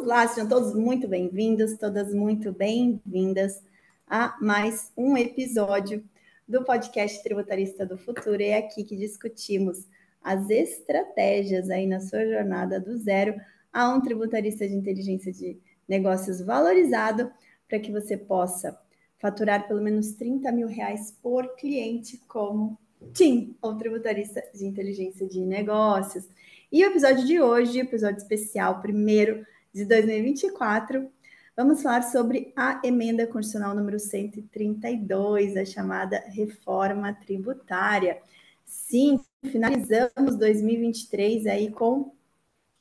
Vamos 0.00 0.14
lá, 0.14 0.26
sejam 0.26 0.48
todos 0.48 0.74
muito 0.74 1.06
bem-vindos, 1.06 1.76
todas 1.76 2.14
muito 2.14 2.52
bem-vindas 2.52 3.62
a 4.06 4.34
mais 4.40 4.90
um 4.96 5.14
episódio 5.14 6.02
do 6.48 6.64
podcast 6.64 7.22
Tributarista 7.22 7.84
do 7.84 7.98
Futuro. 7.98 8.42
É 8.42 8.56
aqui 8.56 8.82
que 8.82 8.96
discutimos 8.96 9.86
as 10.24 10.48
estratégias 10.48 11.68
aí 11.68 11.86
na 11.86 12.00
sua 12.00 12.24
jornada 12.24 12.80
do 12.80 12.96
zero 12.96 13.38
a 13.70 13.90
um 13.90 14.00
tributarista 14.00 14.66
de 14.66 14.74
inteligência 14.74 15.30
de 15.30 15.58
negócios 15.86 16.40
valorizado 16.40 17.30
para 17.68 17.78
que 17.78 17.92
você 17.92 18.16
possa 18.16 18.80
faturar 19.18 19.68
pelo 19.68 19.82
menos 19.82 20.12
30 20.12 20.50
mil 20.50 20.66
reais 20.66 21.14
por 21.22 21.56
cliente 21.56 22.16
como 22.26 22.78
TIM, 23.12 23.54
ou 23.60 23.76
tributarista 23.76 24.42
de 24.54 24.64
inteligência 24.64 25.28
de 25.28 25.40
negócios. 25.40 26.26
E 26.72 26.82
o 26.82 26.88
episódio 26.88 27.26
de 27.26 27.38
hoje, 27.38 27.80
episódio 27.80 28.16
especial, 28.16 28.80
primeiro 28.80 29.44
de 29.72 29.84
2024, 29.84 31.10
vamos 31.56 31.82
falar 31.82 32.02
sobre 32.02 32.52
a 32.56 32.80
emenda 32.84 33.26
constitucional 33.26 33.74
número 33.74 33.98
132, 33.98 35.56
a 35.56 35.64
chamada 35.64 36.24
reforma 36.28 37.12
tributária. 37.12 38.18
Sim, 38.64 39.20
finalizamos 39.44 40.36
2023 40.36 41.46
aí 41.46 41.70
com 41.70 42.12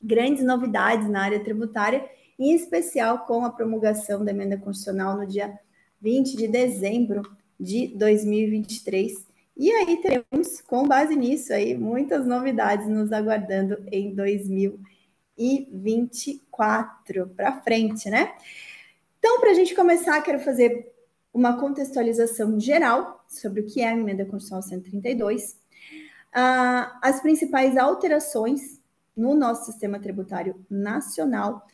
grandes 0.01 0.43
novidades 0.43 1.09
na 1.09 1.23
área 1.23 1.43
tributária, 1.43 2.09
em 2.37 2.53
especial 2.53 3.25
com 3.25 3.45
a 3.45 3.51
promulgação 3.51 4.23
da 4.23 4.31
emenda 4.31 4.57
constitucional 4.57 5.17
no 5.17 5.25
dia 5.25 5.59
20 6.01 6.37
de 6.37 6.47
dezembro 6.47 7.21
de 7.59 7.87
2023 7.95 9.29
e 9.59 9.69
aí 9.73 9.97
teremos, 9.97 10.61
com 10.61 10.87
base 10.87 11.17
nisso, 11.17 11.51
aí, 11.51 11.77
muitas 11.77 12.25
novidades 12.25 12.87
nos 12.87 13.11
aguardando 13.11 13.77
em 13.91 14.15
2024 15.39 17.27
para 17.35 17.61
frente, 17.61 18.09
né? 18.09 18.33
Então, 19.17 19.39
para 19.39 19.51
a 19.51 19.53
gente 19.53 19.73
começar, 19.73 20.21
quero 20.21 20.39
fazer 20.39 20.91
uma 21.33 21.59
contextualização 21.59 22.59
geral 22.59 23.23
sobre 23.27 23.61
o 23.61 23.65
que 23.65 23.81
é 23.81 23.89
a 23.89 23.93
emenda 23.93 24.25
constitucional 24.25 24.61
132, 24.63 25.57
ah, 26.33 26.99
as 27.01 27.21
principais 27.21 27.77
alterações 27.77 28.79
no 29.15 29.33
nosso 29.33 29.65
sistema 29.65 29.99
tributário 29.99 30.55
nacional 30.69 31.65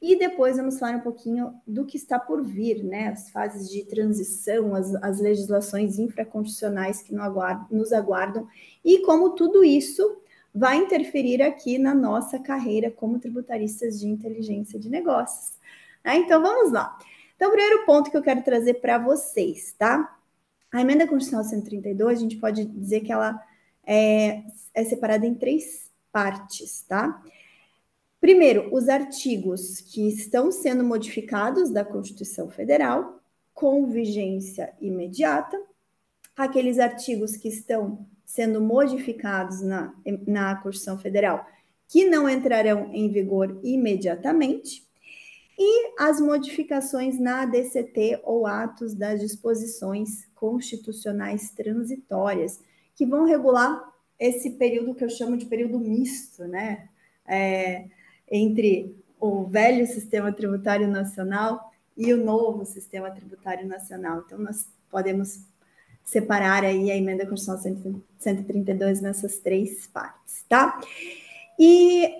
e 0.00 0.16
depois 0.16 0.56
vamos 0.56 0.78
falar 0.78 0.96
um 0.96 1.00
pouquinho 1.00 1.54
do 1.66 1.84
que 1.84 1.96
está 1.96 2.18
por 2.18 2.42
vir, 2.42 2.84
né? 2.84 3.08
As 3.08 3.30
fases 3.30 3.68
de 3.70 3.84
transição, 3.84 4.74
as, 4.74 4.94
as 4.96 5.20
legislações 5.20 5.98
infraconstitucionais 5.98 7.02
que 7.02 7.14
nos 7.14 7.92
aguardam 7.92 8.46
e 8.84 8.98
como 9.00 9.30
tudo 9.30 9.64
isso 9.64 10.20
vai 10.56 10.78
interferir 10.78 11.42
aqui 11.42 11.76
na 11.76 11.94
nossa 11.94 12.38
carreira 12.38 12.90
como 12.90 13.18
tributaristas 13.18 14.00
de 14.00 14.08
inteligência 14.08 14.80
de 14.80 14.88
negócios. 14.88 15.52
Né? 16.02 16.16
Então 16.16 16.40
vamos 16.40 16.72
lá. 16.72 16.98
Então, 17.36 17.48
o 17.48 17.52
primeiro 17.52 17.84
ponto 17.84 18.10
que 18.10 18.16
eu 18.16 18.22
quero 18.22 18.42
trazer 18.42 18.74
para 18.74 18.96
vocês, 18.96 19.74
tá? 19.78 20.18
A 20.72 20.80
emenda 20.80 21.06
constitucional 21.06 21.44
132, 21.44 22.18
a 22.18 22.20
gente 22.20 22.36
pode 22.36 22.64
dizer 22.64 23.00
que 23.02 23.12
ela 23.12 23.38
é, 23.86 24.42
é 24.72 24.84
separada 24.84 25.26
em 25.26 25.34
três 25.34 25.90
partes, 26.10 26.80
tá? 26.88 27.22
Primeiro, 28.18 28.74
os 28.74 28.88
artigos 28.88 29.82
que 29.82 30.08
estão 30.08 30.50
sendo 30.50 30.82
modificados 30.82 31.68
da 31.68 31.84
Constituição 31.84 32.48
Federal 32.48 33.20
com 33.52 33.86
vigência 33.86 34.72
imediata, 34.80 35.60
aqueles 36.34 36.78
artigos 36.78 37.36
que 37.36 37.48
estão 37.48 38.06
sendo 38.26 38.60
modificados 38.60 39.62
na, 39.62 39.94
na 40.26 40.56
Constituição 40.56 40.98
Federal 40.98 41.46
que 41.88 42.04
não 42.04 42.28
entrarão 42.28 42.90
em 42.92 43.08
vigor 43.08 43.58
imediatamente, 43.62 44.84
e 45.58 45.94
as 45.98 46.20
modificações 46.20 47.18
na 47.18 47.42
ADCT 47.42 48.20
ou 48.24 48.46
atos 48.46 48.92
das 48.92 49.20
disposições 49.20 50.28
constitucionais 50.34 51.50
transitórias, 51.50 52.60
que 52.94 53.06
vão 53.06 53.24
regular 53.24 53.82
esse 54.18 54.50
período 54.50 54.94
que 54.94 55.04
eu 55.04 55.08
chamo 55.08 55.36
de 55.36 55.46
período 55.46 55.78
misto, 55.78 56.44
né? 56.44 56.88
É, 57.26 57.86
entre 58.30 58.94
o 59.18 59.44
velho 59.44 59.86
sistema 59.86 60.30
tributário 60.32 60.88
nacional 60.88 61.72
e 61.96 62.12
o 62.12 62.22
novo 62.22 62.64
sistema 62.64 63.10
tributário 63.10 63.66
nacional. 63.66 64.24
Então, 64.26 64.38
nós 64.38 64.66
podemos 64.90 65.40
separar 66.06 66.64
aí 66.64 66.90
a 66.90 66.96
emenda 66.96 67.26
constitucional 67.26 68.00
132 68.16 69.02
nessas 69.02 69.38
três 69.38 69.88
partes, 69.88 70.44
tá? 70.48 70.80
E 71.58 72.14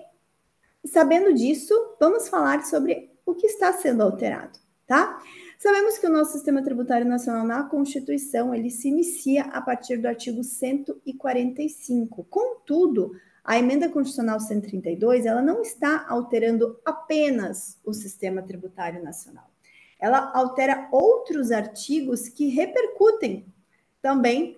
sabendo 0.85 1.33
disso, 1.33 1.73
vamos 1.97 2.27
falar 2.27 2.65
sobre 2.65 3.09
o 3.25 3.33
que 3.33 3.47
está 3.47 3.71
sendo 3.71 4.03
alterado, 4.03 4.59
tá? 4.85 5.23
Sabemos 5.57 5.97
que 5.97 6.05
o 6.05 6.11
nosso 6.11 6.33
sistema 6.33 6.61
tributário 6.61 7.07
nacional 7.07 7.47
na 7.47 7.63
Constituição, 7.63 8.53
ele 8.53 8.69
se 8.69 8.89
inicia 8.89 9.43
a 9.45 9.61
partir 9.61 9.97
do 9.97 10.07
artigo 10.07 10.43
145. 10.43 12.25
Contudo, 12.25 13.13
a 13.43 13.57
emenda 13.57 13.87
constitucional 13.89 14.39
132, 14.39 15.25
ela 15.25 15.41
não 15.41 15.61
está 15.61 16.05
alterando 16.09 16.77
apenas 16.85 17.79
o 17.85 17.93
sistema 17.93 18.41
tributário 18.43 19.01
nacional. 19.01 19.49
Ela 19.97 20.31
altera 20.35 20.89
outros 20.91 21.51
artigos 21.51 22.27
que 22.27 22.49
repercutem 22.49 23.45
também 24.07 24.57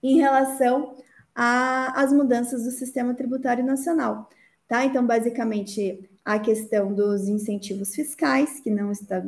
em 0.00 0.20
relação 0.20 0.94
às 1.34 2.12
mudanças 2.12 2.62
do 2.62 2.70
sistema 2.70 3.12
tributário 3.12 3.64
nacional. 3.64 4.30
Tá? 4.68 4.84
Então, 4.84 5.04
basicamente, 5.04 6.08
a 6.24 6.38
questão 6.38 6.94
dos 6.94 7.26
incentivos 7.26 7.92
fiscais, 7.92 8.60
que 8.60 8.70
não 8.70 8.92
está, 8.92 9.20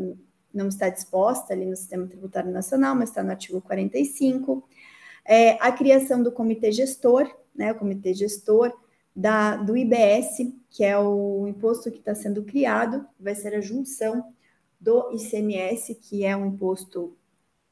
não 0.54 0.68
está 0.68 0.88
disposta 0.88 1.52
ali 1.52 1.66
no 1.66 1.74
sistema 1.74 2.06
tributário 2.06 2.52
nacional, 2.52 2.94
mas 2.94 3.08
está 3.08 3.24
no 3.24 3.30
artigo 3.30 3.60
45, 3.60 4.68
é, 5.24 5.58
a 5.60 5.72
criação 5.72 6.22
do 6.22 6.30
comitê 6.30 6.70
gestor, 6.70 7.28
né, 7.52 7.72
o 7.72 7.74
comitê 7.74 8.14
gestor 8.14 8.72
da, 9.14 9.56
do 9.56 9.76
IBS, 9.76 10.52
que 10.70 10.84
é 10.84 10.96
o 10.96 11.44
imposto 11.48 11.90
que 11.90 11.98
está 11.98 12.14
sendo 12.14 12.44
criado, 12.44 13.04
vai 13.18 13.34
ser 13.34 13.56
a 13.56 13.60
junção 13.60 14.32
do 14.80 15.10
ICMS, 15.12 15.96
que 15.96 16.24
é 16.24 16.36
um 16.36 16.46
imposto 16.46 17.17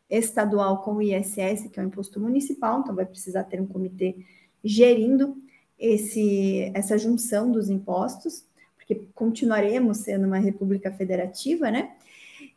estadual, 0.08 0.82
com 0.82 0.94
o 0.94 1.02
ISS, 1.02 1.68
que 1.70 1.80
é 1.80 1.82
um 1.82 1.86
imposto 1.86 2.20
municipal, 2.20 2.80
então 2.80 2.94
vai 2.94 3.06
precisar 3.06 3.44
ter 3.44 3.60
um 3.60 3.66
comitê 3.66 4.16
gerindo 4.62 5.36
esse, 5.78 6.70
essa 6.74 6.96
junção 6.96 7.50
dos 7.50 7.68
impostos, 7.68 8.44
porque 8.76 9.06
continuaremos 9.14 9.98
sendo 9.98 10.26
uma 10.26 10.38
república 10.38 10.92
federativa, 10.92 11.70
né? 11.70 11.96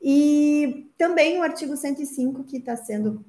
E 0.01 0.91
também 0.97 1.39
o 1.39 1.43
artigo 1.43 1.75
105, 1.75 2.43
que 2.43 2.57
está 2.57 2.75
sendo 2.75 3.25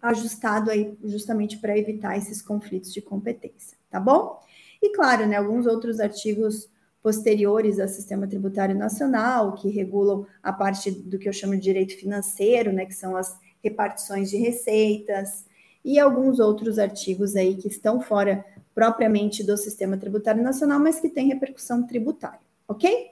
ajustado 0.00 0.70
aí 0.70 0.96
justamente 1.04 1.58
para 1.58 1.76
evitar 1.76 2.16
esses 2.16 2.42
conflitos 2.42 2.92
de 2.92 3.00
competência, 3.00 3.76
tá 3.90 4.00
bom? 4.00 4.40
E 4.82 4.90
claro, 4.90 5.26
né, 5.26 5.36
alguns 5.36 5.66
outros 5.66 6.00
artigos 6.00 6.68
posteriores 7.02 7.80
ao 7.80 7.88
sistema 7.88 8.26
tributário 8.26 8.76
nacional 8.76 9.54
que 9.54 9.68
regulam 9.68 10.24
a 10.42 10.52
parte 10.52 10.90
do 10.90 11.18
que 11.18 11.28
eu 11.28 11.32
chamo 11.32 11.54
de 11.54 11.60
direito 11.60 11.96
financeiro, 11.98 12.72
né, 12.72 12.86
que 12.86 12.94
são 12.94 13.16
as 13.16 13.36
repartições 13.62 14.30
de 14.30 14.36
receitas 14.36 15.44
e 15.84 15.98
alguns 15.98 16.38
outros 16.38 16.78
artigos 16.78 17.34
aí 17.34 17.56
que 17.56 17.68
estão 17.68 18.00
fora 18.00 18.44
propriamente 18.74 19.42
do 19.42 19.56
sistema 19.56 19.96
tributário 19.96 20.42
nacional, 20.42 20.78
mas 20.78 21.00
que 21.00 21.08
têm 21.08 21.28
repercussão 21.28 21.86
tributária, 21.86 22.40
ok? 22.68 23.10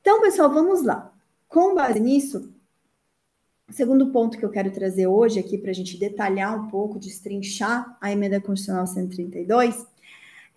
Então, 0.00 0.20
pessoal, 0.20 0.50
vamos 0.52 0.84
lá. 0.84 1.12
Com 1.48 1.74
base 1.74 1.98
nisso, 1.98 2.52
o 3.68 3.72
segundo 3.72 4.12
ponto 4.12 4.38
que 4.38 4.44
eu 4.44 4.50
quero 4.50 4.70
trazer 4.70 5.08
hoje 5.08 5.40
aqui 5.40 5.58
para 5.58 5.70
a 5.70 5.74
gente 5.74 5.98
detalhar 5.98 6.56
um 6.56 6.68
pouco, 6.68 7.00
destrinchar 7.00 7.96
a 8.00 8.12
emenda 8.12 8.40
constitucional 8.40 8.86
132, 8.86 9.84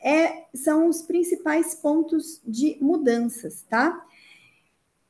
é, 0.01 0.45
são 0.53 0.87
os 0.87 1.01
principais 1.01 1.75
pontos 1.75 2.41
de 2.45 2.77
mudanças, 2.81 3.63
tá? 3.69 4.05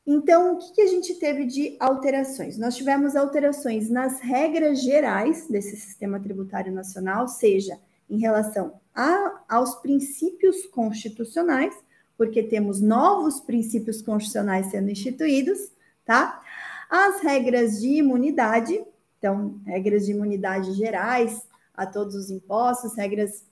Então, 0.06 0.56
o 0.56 0.57
que, 0.57 0.74
que 0.74 0.81
a 0.81 0.88
gente 0.88 1.13
teve 1.15 1.45
de 1.45 1.77
alterações? 1.80 2.57
Nós 2.57 2.75
tivemos 2.75 3.15
alterações 3.15 3.89
nas 3.89 4.19
regras 4.19 4.81
gerais 4.81 5.47
desse 5.47 5.77
sistema 5.77 6.19
tributário 6.19 6.74
nacional, 6.74 7.27
seja 7.27 7.80
em 8.09 8.18
relação 8.18 8.80
a, 8.94 9.44
aos 9.47 9.75
princípios 9.75 10.65
constitucionais, 10.65 11.75
porque 12.18 12.41
temos 12.41 12.81
novos 12.81 13.39
princípios 13.39 14.01
constitucionais 14.01 14.71
sendo 14.71 14.89
instituídos, 14.89 15.59
tá? 16.03 16.41
As 16.89 17.21
regras 17.21 17.80
de 17.80 17.89
imunidade, 17.89 18.83
então, 19.19 19.62
regras 19.63 20.07
de 20.07 20.12
imunidade 20.12 20.74
gerais 20.74 21.47
a 21.71 21.86
todos 21.86 22.15
os 22.15 22.31
impostos, 22.31 22.95
regras 22.95 23.45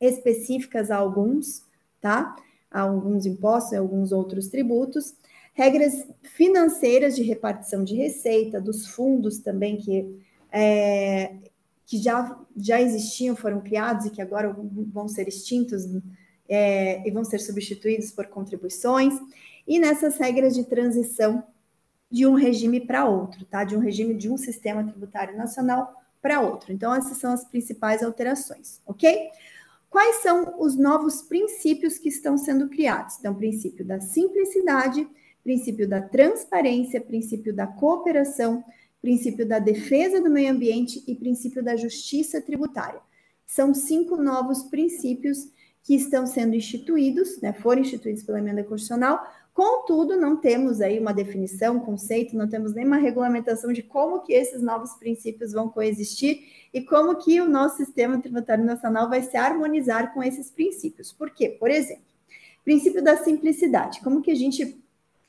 específicas 0.00 0.90
a 0.90 0.96
alguns, 0.96 1.64
tá? 2.00 2.36
A 2.70 2.80
alguns 2.80 3.26
impostos 3.26 3.72
e 3.72 3.76
alguns 3.76 4.12
outros 4.12 4.48
tributos, 4.48 5.14
regras 5.52 6.06
financeiras 6.22 7.16
de 7.16 7.22
repartição 7.22 7.84
de 7.84 7.94
receita, 7.94 8.60
dos 8.60 8.86
fundos 8.86 9.38
também 9.38 9.76
que, 9.76 10.22
é, 10.50 11.34
que 11.84 11.98
já, 11.98 12.38
já 12.56 12.80
existiam, 12.80 13.36
foram 13.36 13.60
criados 13.60 14.06
e 14.06 14.10
que 14.10 14.22
agora 14.22 14.56
vão 14.92 15.08
ser 15.08 15.28
extintos 15.28 15.84
é, 16.48 17.06
e 17.06 17.10
vão 17.10 17.24
ser 17.24 17.38
substituídos 17.38 18.10
por 18.10 18.26
contribuições, 18.26 19.14
e 19.66 19.78
nessas 19.78 20.16
regras 20.16 20.54
de 20.54 20.64
transição 20.64 21.44
de 22.10 22.26
um 22.26 22.34
regime 22.34 22.80
para 22.80 23.04
outro, 23.04 23.44
tá? 23.44 23.62
De 23.62 23.76
um 23.76 23.78
regime 23.78 24.14
de 24.14 24.28
um 24.28 24.36
sistema 24.36 24.82
tributário 24.82 25.36
nacional 25.36 25.94
para 26.20 26.40
outro. 26.40 26.72
Então, 26.72 26.92
essas 26.92 27.18
são 27.18 27.32
as 27.32 27.44
principais 27.44 28.02
alterações, 28.02 28.80
ok? 28.84 29.30
Quais 29.90 30.22
são 30.22 30.54
os 30.60 30.76
novos 30.76 31.20
princípios 31.20 31.98
que 31.98 32.08
estão 32.08 32.38
sendo 32.38 32.68
criados? 32.68 33.16
Então, 33.18 33.34
princípio 33.34 33.84
da 33.84 34.00
simplicidade, 34.00 35.06
princípio 35.42 35.88
da 35.88 36.00
transparência, 36.00 37.00
princípio 37.00 37.52
da 37.52 37.66
cooperação, 37.66 38.64
princípio 39.02 39.44
da 39.44 39.58
defesa 39.58 40.20
do 40.20 40.30
meio 40.30 40.52
ambiente 40.52 41.02
e 41.08 41.14
princípio 41.16 41.62
da 41.62 41.74
justiça 41.74 42.40
tributária. 42.40 43.00
São 43.44 43.74
cinco 43.74 44.16
novos 44.16 44.62
princípios 44.62 45.50
que 45.82 45.96
estão 45.96 46.24
sendo 46.24 46.54
instituídos, 46.54 47.40
né, 47.40 47.52
foram 47.52 47.80
instituídos 47.80 48.22
pela 48.22 48.38
emenda 48.38 48.62
constitucional, 48.62 49.26
contudo, 49.52 50.16
não 50.16 50.36
temos 50.36 50.80
aí 50.80 50.98
uma 50.98 51.12
definição, 51.12 51.80
conceito, 51.80 52.36
não 52.36 52.48
temos 52.48 52.74
nenhuma 52.74 52.96
regulamentação 52.96 53.72
de 53.72 53.82
como 53.82 54.20
que 54.20 54.32
esses 54.32 54.62
novos 54.62 54.94
princípios 54.94 55.52
vão 55.52 55.68
coexistir 55.68 56.68
e 56.72 56.80
como 56.82 57.16
que 57.16 57.40
o 57.40 57.48
nosso 57.48 57.76
sistema 57.76 58.20
tributário 58.20 58.64
nacional 58.64 59.08
vai 59.08 59.22
se 59.22 59.36
harmonizar 59.36 60.14
com 60.14 60.22
esses 60.22 60.50
princípios. 60.50 61.12
Por 61.12 61.30
quê? 61.30 61.48
Por 61.48 61.70
exemplo, 61.70 62.04
princípio 62.64 63.02
da 63.02 63.16
simplicidade. 63.16 64.00
Como 64.00 64.22
que 64.22 64.30
a 64.30 64.34
gente, 64.34 64.82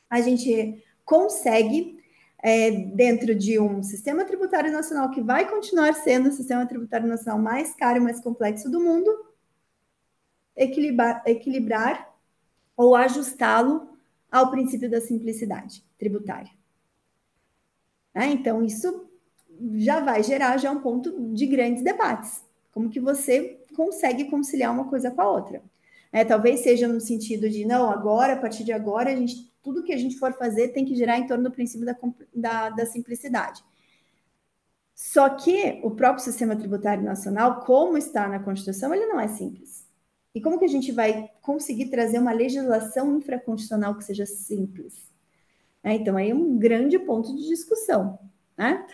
a 0.09 0.21
gente 0.21 0.83
consegue 1.03 1.99
é, 2.43 2.71
dentro 2.71 3.35
de 3.35 3.59
um 3.59 3.83
sistema 3.83 4.25
tributário 4.25 4.71
nacional 4.71 5.11
que 5.11 5.21
vai 5.21 5.49
continuar 5.49 5.93
sendo 5.93 6.29
o 6.29 6.31
sistema 6.31 6.65
tributário 6.65 7.07
nacional 7.07 7.39
mais 7.39 7.73
caro 7.75 7.97
e 7.97 8.01
mais 8.01 8.19
complexo 8.19 8.69
do 8.69 8.79
mundo, 8.79 9.11
equilibrar, 10.55 11.21
equilibrar 11.25 12.11
ou 12.75 12.95
ajustá-lo 12.95 13.90
ao 14.31 14.49
princípio 14.49 14.89
da 14.89 15.01
simplicidade 15.01 15.83
tributária. 15.99 16.51
Né? 18.15 18.27
Então, 18.27 18.63
isso 18.63 19.07
já 19.75 19.99
vai 19.99 20.23
gerar 20.23 20.57
já 20.57 20.71
um 20.71 20.81
ponto 20.81 21.33
de 21.33 21.45
grandes 21.45 21.83
debates. 21.83 22.43
Como 22.71 22.89
que 22.89 22.99
você 22.99 23.59
consegue 23.75 24.25
conciliar 24.25 24.71
uma 24.71 24.85
coisa 24.85 25.11
com 25.11 25.21
a 25.21 25.29
outra? 25.29 25.61
É, 26.11 26.25
talvez 26.25 26.61
seja 26.61 26.87
no 26.87 26.99
sentido 26.99 27.49
de, 27.49 27.65
não, 27.65 27.89
agora, 27.89 28.33
a 28.33 28.37
partir 28.37 28.63
de 28.63 28.71
agora, 28.71 29.11
a 29.11 29.15
gente, 29.15 29.51
tudo 29.61 29.83
que 29.83 29.93
a 29.93 29.97
gente 29.97 30.17
for 30.17 30.33
fazer 30.33 30.69
tem 30.69 30.85
que 30.85 30.95
girar 30.95 31.19
em 31.19 31.27
torno 31.27 31.43
do 31.43 31.51
princípio 31.51 31.85
da, 31.85 31.95
da, 32.33 32.69
da 32.69 32.85
simplicidade. 32.85 33.63
Só 34.93 35.29
que 35.29 35.79
o 35.83 35.91
próprio 35.91 36.23
sistema 36.23 36.55
tributário 36.55 37.03
nacional, 37.03 37.61
como 37.61 37.97
está 37.97 38.27
na 38.27 38.39
Constituição, 38.39 38.93
ele 38.93 39.07
não 39.07 39.19
é 39.19 39.27
simples. 39.27 39.80
E 40.33 40.41
como 40.41 40.57
que 40.57 40.65
a 40.65 40.69
gente 40.69 40.91
vai 40.91 41.29
conseguir 41.41 41.87
trazer 41.87 42.19
uma 42.19 42.31
legislação 42.31 43.17
infraconstitucional 43.17 43.95
que 43.97 44.03
seja 44.03 44.25
simples? 44.25 45.11
É, 45.83 45.93
então, 45.93 46.15
aí 46.15 46.29
é 46.29 46.35
um 46.35 46.57
grande 46.57 46.97
ponto 46.99 47.35
de 47.35 47.47
discussão. 47.47 48.19
Né? 48.57 48.85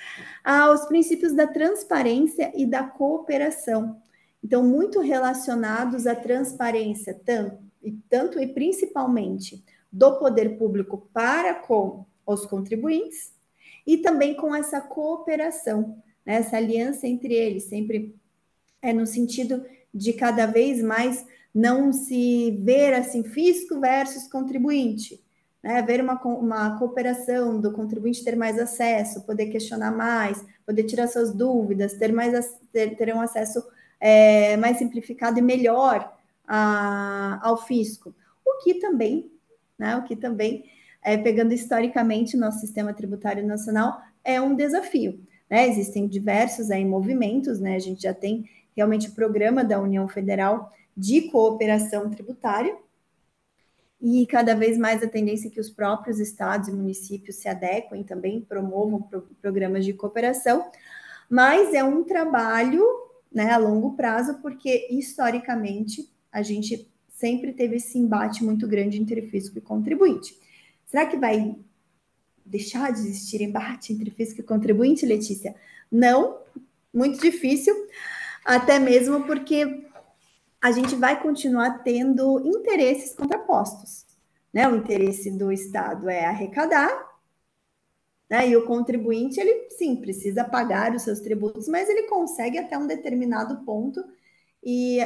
Ah, 0.43 0.71
os 0.71 0.85
princípios 0.85 1.33
da 1.33 1.45
transparência 1.45 2.51
e 2.55 2.65
da 2.65 2.83
cooperação. 2.83 4.01
Então, 4.43 4.63
muito 4.63 4.99
relacionados 4.99 6.07
à 6.07 6.15
transparência, 6.15 7.13
tanto 7.25 7.67
e, 7.83 7.91
tanto 8.09 8.39
e 8.39 8.47
principalmente 8.47 9.63
do 9.91 10.17
poder 10.17 10.57
público 10.57 11.09
para 11.13 11.53
com 11.53 12.05
os 12.25 12.45
contribuintes, 12.45 13.33
e 13.85 13.97
também 13.97 14.35
com 14.35 14.53
essa 14.53 14.81
cooperação, 14.81 16.01
né? 16.25 16.35
essa 16.35 16.57
aliança 16.57 17.07
entre 17.07 17.33
eles, 17.33 17.63
sempre 17.63 18.15
é 18.81 18.91
no 18.91 19.05
sentido 19.05 19.65
de 19.93 20.13
cada 20.13 20.45
vez 20.45 20.81
mais 20.81 21.25
não 21.53 21.91
se 21.91 22.51
ver 22.63 22.93
assim 22.93 23.23
fisco 23.23 23.79
versus 23.79 24.27
contribuinte, 24.27 25.23
né? 25.63 25.81
Ver 25.81 26.01
uma, 26.01 26.21
uma 26.23 26.77
cooperação 26.77 27.59
do 27.59 27.71
contribuinte 27.71 28.23
ter 28.23 28.35
mais 28.35 28.59
acesso, 28.59 29.25
poder 29.25 29.47
questionar 29.47 29.91
mais, 29.91 30.43
poder 30.65 30.83
tirar 30.83 31.07
suas 31.07 31.33
dúvidas, 31.33 31.93
ter 31.93 32.13
mais 32.13 32.57
ter, 32.71 32.95
ter 32.95 33.13
um 33.15 33.21
acesso 33.21 33.63
é, 33.99 34.55
mais 34.57 34.77
simplificado 34.77 35.39
e 35.39 35.41
melhor 35.41 36.13
a, 36.47 37.39
ao 37.41 37.57
fisco. 37.57 38.13
O 38.45 38.63
que 38.63 38.75
também, 38.75 39.31
né? 39.77 39.95
O 39.97 40.03
que 40.03 40.15
também, 40.15 40.63
é, 41.03 41.17
pegando 41.17 41.53
historicamente 41.53 42.37
nosso 42.37 42.59
sistema 42.59 42.93
tributário 42.93 43.45
nacional, 43.45 43.99
é 44.23 44.39
um 44.39 44.55
desafio. 44.55 45.19
Né? 45.49 45.67
Existem 45.67 46.07
diversos 46.07 46.69
aí 46.69 46.85
movimentos, 46.85 47.59
né? 47.59 47.75
A 47.75 47.79
gente 47.79 48.01
já 48.01 48.13
tem 48.13 48.49
realmente 48.77 49.09
o 49.09 49.12
programa 49.13 49.63
da 49.63 49.81
União 49.81 50.07
Federal 50.07 50.71
de 50.95 51.29
cooperação 51.29 52.09
tributária, 52.09 52.77
e 54.00 54.27
cada 54.27 54.56
vez 54.56 54.77
mais 54.77 55.01
a 55.01 55.07
tendência 55.07 55.47
é 55.47 55.51
que 55.51 55.59
os 55.59 55.71
próprios 55.71 56.19
estados 56.19 56.69
e 56.69 56.71
municípios 56.71 57.38
se 57.38 57.50
adequem 57.50 58.03
também, 58.03 58.39
promovam 58.39 59.01
pro 59.01 59.21
programas 59.41 59.83
de 59.83 59.94
cooperação, 59.94 60.69
mas 61.27 61.74
é 61.74 61.83
um 61.83 62.03
trabalho 62.03 62.85
né, 63.31 63.51
a 63.51 63.57
longo 63.57 63.95
prazo, 63.95 64.35
porque 64.35 64.88
historicamente 64.91 66.07
a 66.31 66.44
gente 66.44 66.88
sempre 67.09 67.51
teve 67.53 67.77
esse 67.77 67.97
embate 67.97 68.44
muito 68.44 68.68
grande 68.68 69.01
entre 69.01 69.23
fisco 69.23 69.57
e 69.57 69.62
contribuinte. 69.62 70.38
Será 70.85 71.07
que 71.07 71.18
vai 71.18 71.56
deixar 72.45 72.94
de 72.94 73.00
existir 73.00 73.41
embate 73.41 73.91
entre 73.91 74.12
fisco 74.12 74.39
e 74.39 74.44
contribuinte, 74.44 75.06
Letícia? 75.06 75.56
Não, 75.91 76.38
muito 76.94 77.19
difícil 77.19 77.73
até 78.47 78.79
mesmo 78.79 79.25
porque 79.25 79.85
a 80.61 80.71
gente 80.71 80.95
vai 80.95 81.21
continuar 81.21 81.83
tendo 81.83 82.41
interesses 82.47 83.13
contrapostos. 83.13 84.05
Né? 84.53 84.65
O 84.69 84.77
interesse 84.77 85.29
do 85.29 85.51
Estado 85.51 86.09
é 86.09 86.25
arrecadar, 86.25 86.89
né? 88.29 88.47
e 88.47 88.55
o 88.55 88.65
contribuinte, 88.65 89.38
ele 89.38 89.69
sim, 89.71 89.97
precisa 89.97 90.45
pagar 90.45 90.95
os 90.95 91.01
seus 91.01 91.19
tributos, 91.19 91.67
mas 91.67 91.89
ele 91.89 92.03
consegue 92.03 92.57
até 92.57 92.77
um 92.77 92.88
determinado 92.88 93.65
ponto 93.65 94.01
e, 94.63 94.99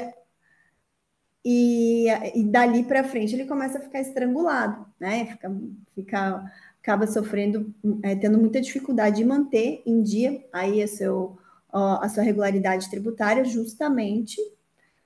e, 1.44 2.06
e 2.36 2.44
dali 2.44 2.84
para 2.84 3.04
frente 3.04 3.34
ele 3.34 3.46
começa 3.46 3.80
a 3.80 3.82
ficar 3.82 4.02
estrangulado, 4.02 4.86
né? 5.00 5.26
Fica, 5.26 5.52
fica, 5.96 6.52
acaba 6.80 7.08
sofrendo, 7.08 7.74
é, 8.04 8.16
tendo 8.16 8.38
muita 8.38 8.62
dificuldade 8.62 9.18
de 9.18 9.26
manter 9.26 9.82
em 9.86 10.02
dia 10.04 10.48
aí 10.54 10.84
o 10.84 10.88
seu 10.88 11.41
a 11.72 12.10
sua 12.10 12.24
regularidade 12.24 12.90
tributária 12.90 13.46
justamente 13.46 14.38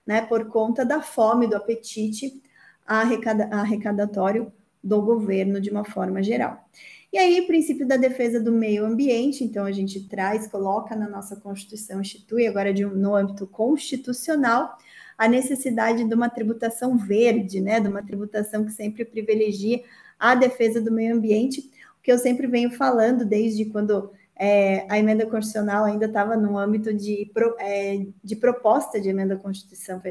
né, 0.06 0.22
por 0.22 0.48
conta 0.48 0.86
da 0.86 1.02
fome, 1.02 1.48
do 1.48 1.56
apetite 1.56 2.42
arrecada, 2.86 3.50
arrecadatório 3.52 4.52
do 4.84 5.02
governo 5.02 5.60
de 5.60 5.70
uma 5.70 5.84
forma 5.84 6.22
geral. 6.22 6.64
E 7.12 7.18
aí, 7.18 7.48
princípio 7.48 7.88
da 7.88 7.98
defesa 7.98 8.39
do 8.42 8.51
meio 8.51 8.86
ambiente, 8.86 9.44
então 9.44 9.66
a 9.66 9.72
gente 9.72 10.08
traz, 10.08 10.48
coloca 10.48 10.96
na 10.96 11.08
nossa 11.08 11.36
Constituição, 11.36 12.01
institui 12.01 12.46
agora 12.46 12.74
de 12.74 12.86
um, 12.86 12.89
no 12.89 13.16
âmbito 13.16 13.48
constitucional 13.48 14.78
a 15.18 15.28
necessidade 15.28 16.04
de 16.04 16.13
uma 16.13 16.30
tributação 16.30 16.98
verde, 16.98 17.62
né, 17.62 17.80
de 17.80 17.88
uma 17.88 18.04
tributação 18.04 18.66
que 18.66 18.72
sempre 18.72 19.06
privilegia 19.06 19.82
a 20.20 20.36
defesa 20.36 20.82
do 20.82 20.92
meio 20.92 21.16
ambiente, 21.16 21.62
o 21.98 22.04
que 22.04 22.12
eu 22.12 22.18
sempre 22.18 22.48
venho 22.48 22.70
falando 22.72 23.25
desde 23.25 23.66
quando 23.66 24.12
é, 24.38 24.86
a 24.89 25.00
emenda 25.00 25.25
constitucional 25.25 25.86
ainda 25.86 26.08
estava 26.08 26.36
no 26.36 26.58
âmbito 26.58 26.94
de, 26.94 27.32
é, 27.60 28.06
de 28.24 28.36
proposta 28.36 29.00
de 29.00 29.10
emenda 29.10 29.38
constituição, 29.38 30.01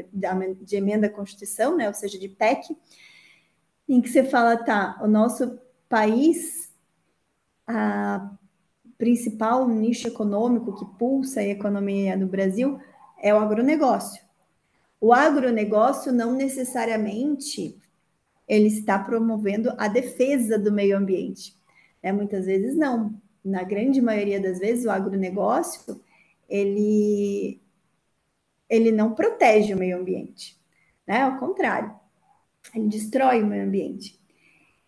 de 0.61 0.75
emenda 0.75 1.07
constituição, 1.07 1.77
né, 1.77 1.87
ou 1.87 1.93
seja, 1.93 2.17
de 2.17 2.27
PEC, 2.27 2.75
em 3.87 4.01
que 4.01 4.09
você 4.09 4.23
fala, 4.23 4.57
tá, 4.57 4.99
o 5.01 5.07
nosso 5.07 5.59
país, 5.87 6.73
a 7.67 8.31
principal 8.97 9.67
nicho 9.67 10.07
econômico 10.07 10.73
que 10.73 10.85
pulsa 10.97 11.41
a 11.41 11.47
economia 11.47 12.17
do 12.17 12.25
Brasil 12.25 12.79
é 13.21 13.33
o 13.33 13.37
agronegócio. 13.37 14.23
O 14.99 15.13
agronegócio 15.13 16.11
não 16.11 16.33
necessariamente 16.33 17.77
ele 18.47 18.67
está 18.67 18.97
promovendo 18.97 19.73
a 19.77 19.87
defesa 19.87 20.57
do 20.57 20.71
meio 20.71 20.97
ambiente. 20.97 21.55
É, 22.01 22.11
muitas 22.11 22.45
vezes 22.45 22.75
não 22.75 23.19
na 23.45 23.63
grande 23.63 24.01
maioria 24.01 24.39
das 24.41 24.59
vezes, 24.59 24.85
o 24.85 24.89
agronegócio, 24.89 26.01
ele, 26.49 27.61
ele 28.67 28.91
não 28.91 29.13
protege 29.13 29.73
o 29.73 29.77
meio 29.77 29.97
ambiente, 29.97 30.59
né? 31.07 31.21
Ao 31.21 31.37
contrário, 31.37 31.93
ele 32.73 32.87
destrói 32.87 33.43
o 33.43 33.47
meio 33.47 33.63
ambiente. 33.65 34.19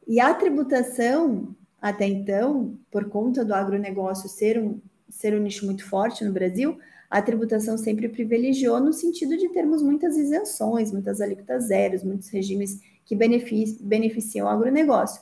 E 0.08 0.20
a 0.20 0.34
tributação, 0.34 1.56
até 1.82 2.08
então, 2.08 2.78
por 2.90 3.10
conta 3.10 3.46
do 3.46 3.54
agronegócio 3.54 4.28
ser 4.28 4.58
um, 4.58 4.82
ser 5.10 5.36
um 5.36 5.42
nicho 5.42 5.66
muito 5.66 5.86
forte 5.86 6.26
no 6.26 6.34
Brasil, 6.34 6.80
a 7.10 7.22
tributação 7.22 7.78
sempre 7.78 8.10
privilegiou 8.10 8.80
no 8.80 8.92
sentido 8.92 9.38
de 9.38 9.50
termos 9.50 9.82
muitas 9.82 10.18
isenções, 10.18 10.92
muitas 10.92 11.22
alíquotas 11.22 11.66
zeros, 11.66 12.04
muitos 12.04 12.30
regimes 12.30 12.82
que 13.06 13.16
beneficiam 13.16 14.48
o 14.48 14.50
agronegócio. 14.50 15.22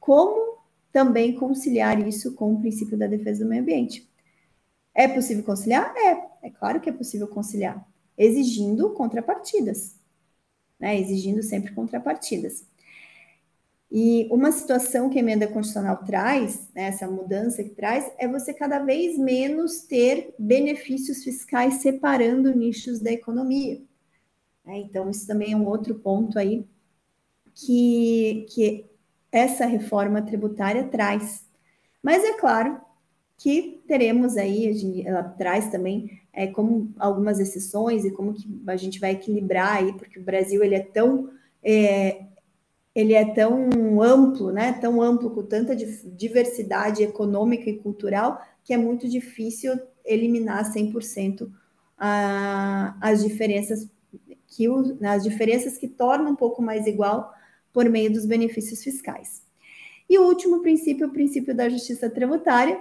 Como 0.00 0.49
também 0.92 1.34
conciliar 1.34 2.06
isso 2.06 2.34
com 2.34 2.54
o 2.54 2.60
princípio 2.60 2.98
da 2.98 3.06
defesa 3.06 3.44
do 3.44 3.48
meio 3.50 3.62
ambiente. 3.62 4.08
É 4.94 5.08
possível 5.08 5.44
conciliar? 5.44 5.94
É, 5.96 6.46
é 6.48 6.50
claro 6.50 6.80
que 6.80 6.90
é 6.90 6.92
possível 6.92 7.28
conciliar, 7.28 7.86
exigindo 8.18 8.90
contrapartidas. 8.94 9.96
né, 10.78 10.98
exigindo 10.98 11.42
sempre 11.42 11.72
contrapartidas. 11.74 12.64
E 13.90 14.28
uma 14.30 14.52
situação 14.52 15.10
que 15.10 15.18
a 15.18 15.22
emenda 15.22 15.48
constitucional 15.48 16.04
traz, 16.04 16.68
né, 16.74 16.84
essa 16.84 17.08
mudança 17.10 17.62
que 17.64 17.70
traz, 17.70 18.10
é 18.18 18.28
você 18.28 18.54
cada 18.54 18.78
vez 18.78 19.18
menos 19.18 19.80
ter 19.82 20.34
benefícios 20.38 21.24
fiscais 21.24 21.74
separando 21.82 22.54
nichos 22.54 23.00
da 23.00 23.10
economia. 23.12 23.82
É, 24.66 24.78
então, 24.78 25.10
isso 25.10 25.26
também 25.26 25.52
é 25.52 25.56
um 25.56 25.66
outro 25.66 25.96
ponto 25.96 26.38
aí 26.38 26.64
que, 27.54 28.46
que 28.50 28.89
essa 29.32 29.66
reforma 29.66 30.22
tributária 30.22 30.84
traz. 30.84 31.46
Mas 32.02 32.24
é 32.24 32.34
claro 32.34 32.80
que 33.36 33.80
teremos 33.86 34.36
aí, 34.36 35.02
ela 35.06 35.22
traz 35.22 35.70
também 35.70 36.20
é, 36.32 36.46
como 36.46 36.92
algumas 36.98 37.38
exceções 37.38 38.04
e 38.04 38.10
como 38.10 38.34
que 38.34 38.46
a 38.66 38.76
gente 38.76 39.00
vai 39.00 39.12
equilibrar 39.12 39.76
aí, 39.76 39.92
porque 39.94 40.18
o 40.18 40.22
Brasil 40.22 40.62
ele 40.62 40.74
é 40.74 40.80
tão 40.80 41.30
é, 41.62 42.24
ele 42.94 43.14
é 43.14 43.24
tão 43.24 44.02
amplo, 44.02 44.50
né? 44.50 44.72
Tão 44.72 45.00
amplo 45.00 45.30
com 45.30 45.42
tanta 45.42 45.76
diversidade 45.76 47.02
econômica 47.02 47.70
e 47.70 47.78
cultural 47.78 48.42
que 48.64 48.74
é 48.74 48.76
muito 48.76 49.08
difícil 49.08 49.78
eliminar 50.04 50.70
100% 50.72 51.50
a, 51.96 52.96
as 53.00 53.22
diferenças 53.22 53.88
que 54.46 54.66
as 55.02 55.22
diferenças 55.22 55.78
que 55.78 55.86
tornam 55.86 56.32
um 56.32 56.36
pouco 56.36 56.60
mais 56.60 56.86
igual 56.86 57.32
por 57.72 57.88
meio 57.88 58.12
dos 58.12 58.26
benefícios 58.26 58.82
fiscais. 58.82 59.42
E 60.08 60.18
o 60.18 60.26
último 60.26 60.60
princípio, 60.60 61.06
o 61.06 61.12
princípio 61.12 61.54
da 61.54 61.68
justiça 61.68 62.10
tributária, 62.10 62.80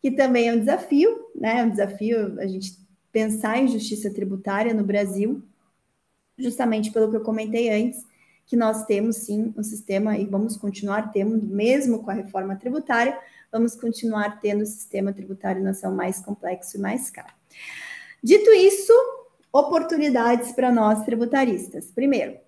que 0.00 0.10
também 0.10 0.48
é 0.48 0.54
um 0.54 0.58
desafio, 0.58 1.26
né? 1.34 1.60
É 1.60 1.64
um 1.64 1.70
desafio 1.70 2.40
a 2.40 2.46
gente 2.46 2.78
pensar 3.10 3.58
em 3.58 3.68
justiça 3.68 4.12
tributária 4.12 4.72
no 4.72 4.84
Brasil, 4.84 5.42
justamente 6.38 6.90
pelo 6.90 7.10
que 7.10 7.16
eu 7.16 7.22
comentei 7.22 7.68
antes, 7.70 8.04
que 8.46 8.56
nós 8.56 8.84
temos 8.84 9.16
sim 9.16 9.52
um 9.56 9.62
sistema 9.62 10.16
e 10.18 10.24
vamos 10.24 10.56
continuar 10.56 11.12
tendo, 11.12 11.40
mesmo 11.44 12.02
com 12.02 12.10
a 12.10 12.14
reforma 12.14 12.56
tributária, 12.56 13.18
vamos 13.50 13.74
continuar 13.74 14.40
tendo 14.40 14.62
o 14.62 14.66
sistema 14.66 15.12
tributário 15.12 15.62
nacional 15.62 15.96
mais 15.96 16.20
complexo 16.20 16.76
e 16.76 16.80
mais 16.80 17.10
caro. 17.10 17.32
Dito 18.22 18.50
isso, 18.50 18.92
oportunidades 19.52 20.52
para 20.52 20.72
nós 20.72 21.04
tributaristas. 21.04 21.90
Primeiro, 21.90 22.38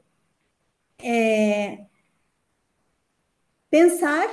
é, 1.02 1.86
pensar 3.70 4.28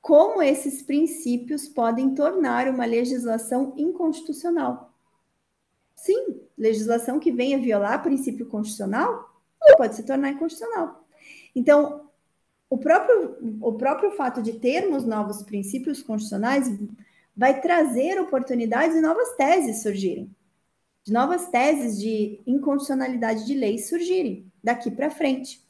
como 0.00 0.42
esses 0.42 0.82
princípios 0.82 1.66
podem 1.66 2.14
tornar 2.14 2.68
uma 2.68 2.84
legislação 2.84 3.72
inconstitucional. 3.76 4.92
Sim, 5.96 6.40
legislação 6.58 7.18
que 7.18 7.32
venha 7.32 7.58
violar 7.58 8.02
princípio 8.02 8.46
constitucional 8.46 9.30
pode 9.78 9.96
se 9.96 10.02
tornar 10.02 10.30
inconstitucional. 10.30 11.06
Então, 11.56 12.10
o 12.68 12.76
próprio, 12.76 13.58
o 13.62 13.72
próprio 13.72 14.10
fato 14.10 14.42
de 14.42 14.54
termos 14.54 15.04
novos 15.04 15.42
princípios 15.42 16.02
constitucionais 16.02 16.68
vai 17.34 17.60
trazer 17.60 18.20
oportunidades 18.20 18.96
e 18.96 19.00
novas 19.00 19.34
teses 19.36 19.82
surgirem, 19.82 20.30
de 21.02 21.12
novas 21.12 21.48
teses 21.48 21.98
de 21.98 22.42
inconstitucionalidade 22.46 23.46
de 23.46 23.54
leis 23.54 23.88
surgirem 23.88 24.52
daqui 24.62 24.90
para 24.90 25.10
frente. 25.10 25.63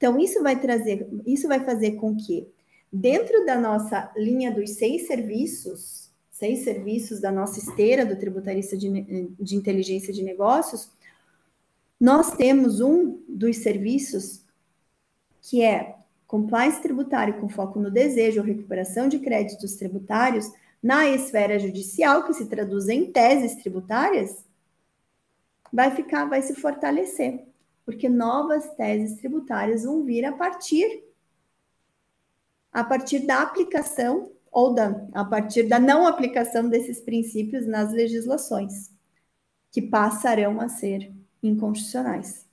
Então, 0.00 0.18
isso 0.18 0.42
vai 0.42 0.58
trazer, 0.58 1.06
isso 1.26 1.46
vai 1.46 1.60
fazer 1.60 1.96
com 1.96 2.16
que, 2.16 2.48
dentro 2.90 3.44
da 3.44 3.60
nossa 3.60 4.10
linha 4.16 4.50
dos 4.50 4.70
seis 4.70 5.06
serviços, 5.06 6.10
seis 6.30 6.60
serviços 6.64 7.20
da 7.20 7.30
nossa 7.30 7.58
esteira 7.58 8.06
do 8.06 8.16
tributarista 8.16 8.78
de, 8.78 9.28
de 9.38 9.56
inteligência 9.56 10.10
de 10.10 10.22
negócios, 10.22 10.90
nós 12.00 12.34
temos 12.34 12.80
um 12.80 13.20
dos 13.28 13.58
serviços 13.58 14.42
que 15.42 15.62
é 15.62 15.96
compliance 16.26 16.80
tributário 16.80 17.38
com 17.38 17.50
foco 17.50 17.78
no 17.78 17.90
desejo 17.90 18.40
ou 18.40 18.46
recuperação 18.46 19.06
de 19.06 19.18
créditos 19.18 19.74
tributários 19.74 20.50
na 20.82 21.10
esfera 21.10 21.58
judicial, 21.58 22.24
que 22.24 22.32
se 22.32 22.46
traduz 22.46 22.88
em 22.88 23.12
teses 23.12 23.56
tributárias, 23.56 24.46
vai 25.70 25.90
ficar, 25.94 26.24
vai 26.24 26.40
se 26.40 26.54
fortalecer, 26.54 27.49
porque 27.90 28.08
novas 28.08 28.72
teses 28.76 29.16
tributárias 29.18 29.82
vão 29.82 30.04
vir 30.04 30.24
a 30.24 30.30
partir 30.30 31.02
a 32.72 32.84
partir 32.84 33.26
da 33.26 33.42
aplicação 33.42 34.30
ou 34.48 34.72
da 34.72 35.08
a 35.12 35.24
partir 35.24 35.64
da 35.64 35.80
não 35.80 36.06
aplicação 36.06 36.68
desses 36.68 37.00
princípios 37.00 37.66
nas 37.66 37.92
legislações, 37.92 38.92
que 39.72 39.82
passarão 39.82 40.60
a 40.60 40.68
ser 40.68 41.12
inconstitucionais. 41.42 42.46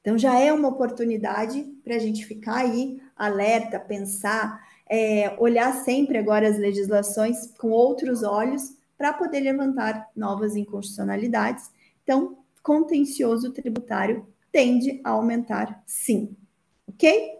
Então, 0.00 0.18
já 0.18 0.40
é 0.40 0.52
uma 0.52 0.68
oportunidade 0.68 1.62
para 1.84 1.94
a 1.94 2.00
gente 2.00 2.26
ficar 2.26 2.56
aí 2.56 3.00
alerta, 3.16 3.78
pensar, 3.78 4.60
é, 4.90 5.36
olhar 5.38 5.72
sempre 5.84 6.18
agora 6.18 6.48
as 6.48 6.58
legislações 6.58 7.46
com 7.58 7.70
outros 7.70 8.24
olhos 8.24 8.76
para 8.98 9.12
poder 9.12 9.38
levantar 9.38 10.10
novas 10.16 10.56
inconstitucionalidades. 10.56 11.70
Então, 12.02 12.38
contencioso 12.60 13.52
tributário 13.52 14.33
tende 14.54 15.00
a 15.02 15.10
aumentar, 15.10 15.82
sim. 15.84 16.36
Ok? 16.86 17.34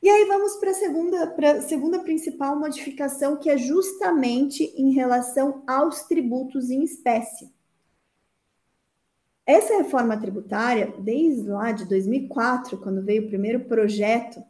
E 0.00 0.08
aí 0.08 0.24
vamos 0.24 0.56
para 0.56 0.70
a 0.70 0.74
segunda, 0.74 1.26
pra 1.26 1.60
segunda 1.60 1.98
principal 1.98 2.58
modificação, 2.58 3.36
que 3.36 3.50
é 3.50 3.58
justamente 3.58 4.64
em 4.74 4.92
relação 4.92 5.62
aos 5.66 6.04
tributos 6.04 6.70
em 6.70 6.82
espécie. 6.82 7.52
Essa 9.44 9.76
reforma 9.76 10.18
tributária, 10.18 10.94
desde 10.98 11.46
lá 11.46 11.72
de 11.72 11.84
2004, 11.84 12.78
quando 12.78 13.04
veio 13.04 13.24
o 13.24 13.28
primeiro 13.28 13.66
projeto 13.66 14.42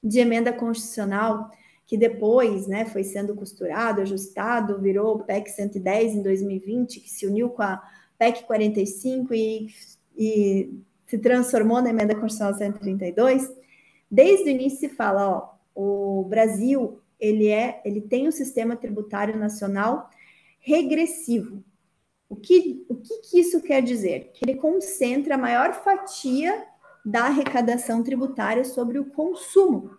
de 0.00 0.20
emenda 0.20 0.52
constitucional, 0.52 1.50
que 1.84 1.96
depois 1.96 2.68
né, 2.68 2.84
foi 2.84 3.02
sendo 3.02 3.34
costurado, 3.34 4.02
ajustado, 4.02 4.80
virou 4.80 5.16
o 5.16 5.24
PEC 5.24 5.50
110 5.50 6.14
em 6.14 6.22
2020, 6.22 7.00
que 7.00 7.10
se 7.10 7.26
uniu 7.26 7.50
com 7.50 7.62
a 7.62 7.82
PEC 8.18 8.44
45 8.44 9.34
e, 9.34 9.68
e 10.16 10.72
se 11.06 11.18
transformou 11.18 11.80
na 11.80 11.90
emenda 11.90 12.14
constitucional 12.14 12.54
132, 12.54 13.48
desde 14.10 14.44
o 14.44 14.48
início 14.48 14.80
se 14.80 14.88
fala, 14.88 15.28
ó, 15.28 15.56
o 15.74 16.24
Brasil 16.24 17.00
ele 17.18 17.48
é, 17.48 17.80
ele 17.84 18.00
tem 18.00 18.28
um 18.28 18.32
sistema 18.32 18.76
tributário 18.76 19.38
nacional 19.38 20.10
regressivo. 20.58 21.62
O 22.28 22.36
que, 22.36 22.84
o 22.88 22.96
que, 22.96 23.18
que 23.18 23.40
isso 23.40 23.60
quer 23.62 23.82
dizer? 23.82 24.32
Que 24.34 24.44
ele 24.44 24.58
concentra 24.58 25.36
a 25.36 25.38
maior 25.38 25.72
fatia 25.72 26.66
da 27.04 27.24
arrecadação 27.26 28.02
tributária 28.02 28.64
sobre 28.64 28.98
o 28.98 29.04
consumo, 29.04 29.96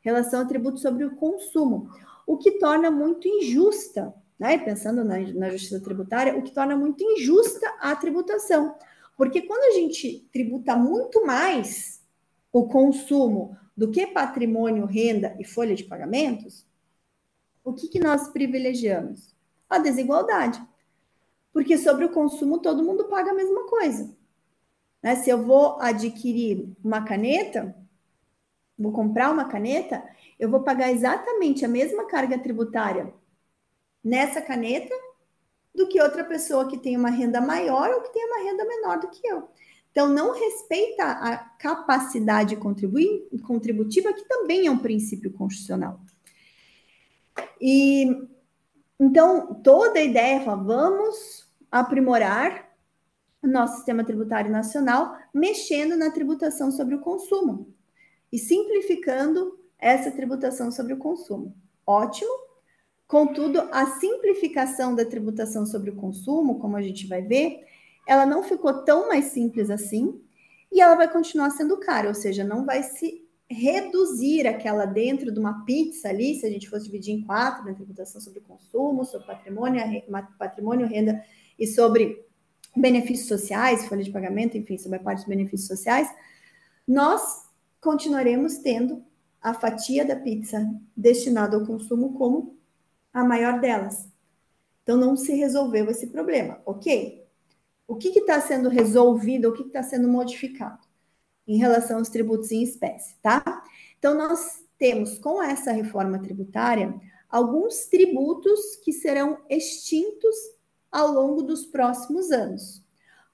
relação 0.00 0.42
a 0.42 0.44
tributo 0.44 0.78
sobre 0.78 1.04
o 1.04 1.16
consumo, 1.16 1.90
o 2.26 2.36
que 2.36 2.52
torna 2.52 2.90
muito 2.90 3.26
injusta, 3.26 4.14
né? 4.38 4.56
Pensando 4.58 5.04
na, 5.04 5.18
na 5.18 5.50
justiça 5.50 5.80
tributária, 5.80 6.36
o 6.36 6.42
que 6.42 6.52
torna 6.52 6.76
muito 6.76 7.02
injusta 7.02 7.66
a 7.80 7.94
tributação. 7.96 8.76
Porque 9.16 9.42
quando 9.42 9.72
a 9.72 9.78
gente 9.78 10.28
tributa 10.32 10.76
muito 10.76 11.24
mais 11.24 12.02
o 12.52 12.66
consumo 12.68 13.56
do 13.76 13.90
que 13.90 14.06
patrimônio, 14.06 14.86
renda 14.86 15.36
e 15.38 15.44
folha 15.44 15.74
de 15.74 15.84
pagamentos, 15.84 16.66
o 17.64 17.72
que, 17.72 17.88
que 17.88 17.98
nós 17.98 18.28
privilegiamos? 18.28 19.34
A 19.68 19.78
desigualdade. 19.78 20.62
Porque 21.52 21.78
sobre 21.78 22.04
o 22.04 22.12
consumo 22.12 22.58
todo 22.58 22.82
mundo 22.82 23.04
paga 23.04 23.30
a 23.30 23.34
mesma 23.34 23.66
coisa. 23.66 24.14
Né? 25.02 25.16
Se 25.16 25.30
eu 25.30 25.42
vou 25.42 25.80
adquirir 25.80 26.68
uma 26.84 27.04
caneta, 27.04 27.74
vou 28.78 28.92
comprar 28.92 29.30
uma 29.30 29.46
caneta, 29.46 30.04
eu 30.38 30.50
vou 30.50 30.62
pagar 30.62 30.90
exatamente 30.90 31.64
a 31.64 31.68
mesma 31.68 32.06
carga 32.06 32.38
tributária 32.38 33.14
nessa 34.02 34.42
caneta 34.42 34.94
do 35.74 35.88
que 35.88 36.00
outra 36.00 36.24
pessoa 36.24 36.68
que 36.68 36.78
tem 36.78 36.96
uma 36.96 37.10
renda 37.10 37.40
maior 37.40 37.90
ou 37.90 38.02
que 38.02 38.12
tem 38.12 38.24
uma 38.24 38.50
renda 38.50 38.64
menor 38.64 39.00
do 39.00 39.08
que 39.08 39.26
eu. 39.26 39.48
Então, 39.90 40.08
não 40.08 40.32
respeita 40.32 41.04
a 41.04 41.36
capacidade 41.36 42.56
contributiva, 42.56 44.12
que 44.12 44.24
também 44.28 44.66
é 44.66 44.70
um 44.70 44.78
princípio 44.78 45.32
constitucional. 45.32 46.00
E 47.60 48.28
então, 48.98 49.54
toda 49.62 49.98
a 49.98 50.02
ideia 50.02 50.40
é, 50.40 50.44
vamos 50.44 51.48
aprimorar 51.70 52.70
o 53.42 53.46
nosso 53.46 53.76
sistema 53.76 54.04
tributário 54.04 54.50
nacional, 54.50 55.16
mexendo 55.32 55.96
na 55.96 56.10
tributação 56.10 56.70
sobre 56.70 56.94
o 56.94 57.00
consumo 57.00 57.74
e 58.32 58.38
simplificando 58.38 59.58
essa 59.78 60.10
tributação 60.10 60.70
sobre 60.70 60.94
o 60.94 60.98
consumo. 60.98 61.54
Ótimo. 61.86 62.30
Contudo, 63.06 63.68
a 63.70 63.86
simplificação 63.98 64.94
da 64.94 65.04
tributação 65.04 65.66
sobre 65.66 65.90
o 65.90 65.96
consumo, 65.96 66.58
como 66.58 66.76
a 66.76 66.82
gente 66.82 67.06
vai 67.06 67.22
ver, 67.22 67.64
ela 68.06 68.24
não 68.24 68.42
ficou 68.42 68.84
tão 68.84 69.08
mais 69.08 69.26
simples 69.26 69.70
assim 69.70 70.20
e 70.72 70.80
ela 70.80 70.94
vai 70.94 71.10
continuar 71.10 71.50
sendo 71.50 71.78
cara, 71.78 72.08
ou 72.08 72.14
seja, 72.14 72.42
não 72.42 72.64
vai 72.64 72.82
se 72.82 73.24
reduzir 73.48 74.46
aquela 74.46 74.86
dentro 74.86 75.30
de 75.30 75.38
uma 75.38 75.64
pizza 75.64 76.08
ali, 76.08 76.34
se 76.34 76.46
a 76.46 76.50
gente 76.50 76.68
fosse 76.68 76.86
dividir 76.86 77.14
em 77.14 77.22
quatro, 77.22 77.64
na 77.64 77.74
tributação 77.74 78.20
sobre 78.20 78.40
consumo, 78.40 79.04
sobre 79.04 79.26
patrimônio, 79.26 79.82
patrimônio, 80.38 80.86
renda 80.86 81.22
e 81.58 81.66
sobre 81.66 82.24
benefícios 82.74 83.28
sociais, 83.28 83.86
folha 83.86 84.02
de 84.02 84.10
pagamento, 84.10 84.56
enfim, 84.56 84.76
sobre 84.78 84.98
a 84.98 85.02
parte 85.02 85.18
dos 85.18 85.28
benefícios 85.28 85.68
sociais, 85.68 86.08
nós 86.88 87.44
continuaremos 87.80 88.58
tendo 88.58 89.04
a 89.40 89.54
fatia 89.54 90.04
da 90.04 90.16
pizza 90.16 90.66
destinada 90.96 91.56
ao 91.56 91.66
consumo 91.66 92.14
como 92.14 92.56
a 93.14 93.24
maior 93.24 93.60
delas. 93.60 94.08
Então, 94.82 94.96
não 94.96 95.16
se 95.16 95.32
resolveu 95.32 95.88
esse 95.88 96.08
problema, 96.08 96.60
ok? 96.66 97.24
O 97.86 97.94
que 97.94 98.08
está 98.08 98.40
sendo 98.40 98.68
resolvido, 98.68 99.48
o 99.48 99.52
que 99.54 99.62
está 99.62 99.82
sendo 99.82 100.08
modificado 100.08 100.80
em 101.46 101.56
relação 101.56 101.98
aos 101.98 102.08
tributos 102.08 102.50
em 102.50 102.62
espécie, 102.62 103.16
tá? 103.22 103.64
Então, 103.98 104.14
nós 104.14 104.64
temos 104.76 105.18
com 105.18 105.42
essa 105.42 105.72
reforma 105.72 106.18
tributária 106.18 106.94
alguns 107.30 107.86
tributos 107.86 108.76
que 108.76 108.92
serão 108.92 109.38
extintos 109.48 110.34
ao 110.90 111.12
longo 111.12 111.42
dos 111.42 111.64
próximos 111.64 112.30
anos. 112.30 112.82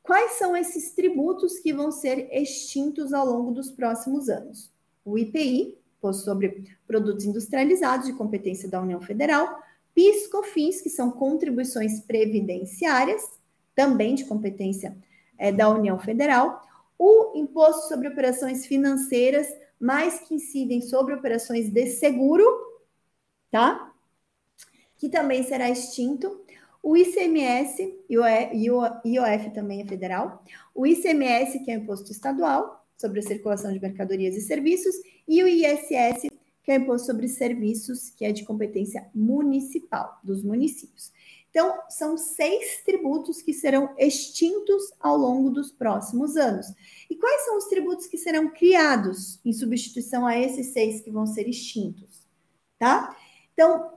Quais 0.03 0.33
são 0.33 0.57
esses 0.57 0.93
tributos 0.93 1.59
que 1.59 1.73
vão 1.73 1.91
ser 1.91 2.29
extintos 2.33 3.13
ao 3.13 3.27
longo 3.27 3.53
dos 3.53 3.71
próximos 3.71 4.29
anos? 4.29 4.73
O 5.05 5.19
IPI, 5.19 5.79
sobre 6.15 6.77
Produtos 6.87 7.25
Industrializados 7.25 8.07
de 8.07 8.15
competência 8.15 8.69
da 8.69 8.81
União 8.81 9.01
Federal, 9.01 9.63
PIS, 9.95 10.29
COFINS, 10.29 10.81
que 10.81 10.91
são 10.91 11.11
contribuições 11.11 12.01
previdenciárias, 12.01 13.23
também 13.75 14.15
de 14.15 14.25
competência 14.25 14.97
é, 15.39 15.51
da 15.51 15.69
União 15.71 15.99
Federal, 15.99 16.63
o 16.99 17.33
Imposto 17.35 17.89
sobre 17.89 18.09
Operações 18.09 18.67
Financeiras, 18.67 19.49
mais 19.81 20.21
que 20.21 20.35
incidem 20.35 20.83
sobre 20.83 21.15
operações 21.15 21.71
de 21.71 21.87
seguro, 21.87 22.45
tá? 23.51 23.91
Que 24.99 25.09
também 25.09 25.43
será 25.43 25.71
extinto. 25.71 26.45
O 26.83 26.97
ICMS 26.97 27.99
e 28.09 28.19
o 28.19 28.85
IOF 29.05 29.51
também 29.55 29.81
é 29.81 29.87
federal. 29.87 30.45
O 30.75 30.87
ICMS, 30.87 31.61
que 31.65 31.71
é 31.71 31.79
o 31.79 31.81
imposto 31.81 32.13
estadual 32.13 32.87
sobre 32.99 33.21
a 33.21 33.23
circulação 33.23 33.73
de 33.73 33.81
mercadorias 33.81 34.37
e 34.37 34.43
serviços, 34.43 34.95
e 35.27 35.43
o 35.43 35.49
ISS, 35.49 36.30
que 36.71 36.75
é 36.75 36.79
o 36.79 36.83
imposto 36.83 37.09
sobre 37.09 37.27
serviços, 37.27 38.11
que 38.11 38.25
é 38.25 38.31
de 38.31 38.45
competência 38.45 39.11
municipal 39.13 40.21
dos 40.23 40.45
municípios. 40.45 41.11
Então, 41.51 41.77
são 41.89 42.17
seis 42.17 42.83
tributos 42.85 43.43
que 43.43 43.53
serão 43.53 43.93
extintos 43.99 44.85
ao 45.01 45.17
longo 45.17 45.51
dos 45.51 45.73
próximos 45.73 46.37
anos. 46.37 46.67
E 47.11 47.17
quais 47.17 47.45
são 47.45 47.59
os 47.59 47.65
tributos 47.65 48.07
que 48.07 48.17
serão 48.17 48.51
criados 48.51 49.41
em 49.45 49.53
substituição 49.53 50.25
a 50.25 50.39
esses 50.39 50.69
seis 50.69 51.01
que 51.01 51.11
vão 51.11 51.27
ser 51.27 51.49
extintos? 51.49 52.25
Tá? 52.79 53.17
Então, 53.53 53.91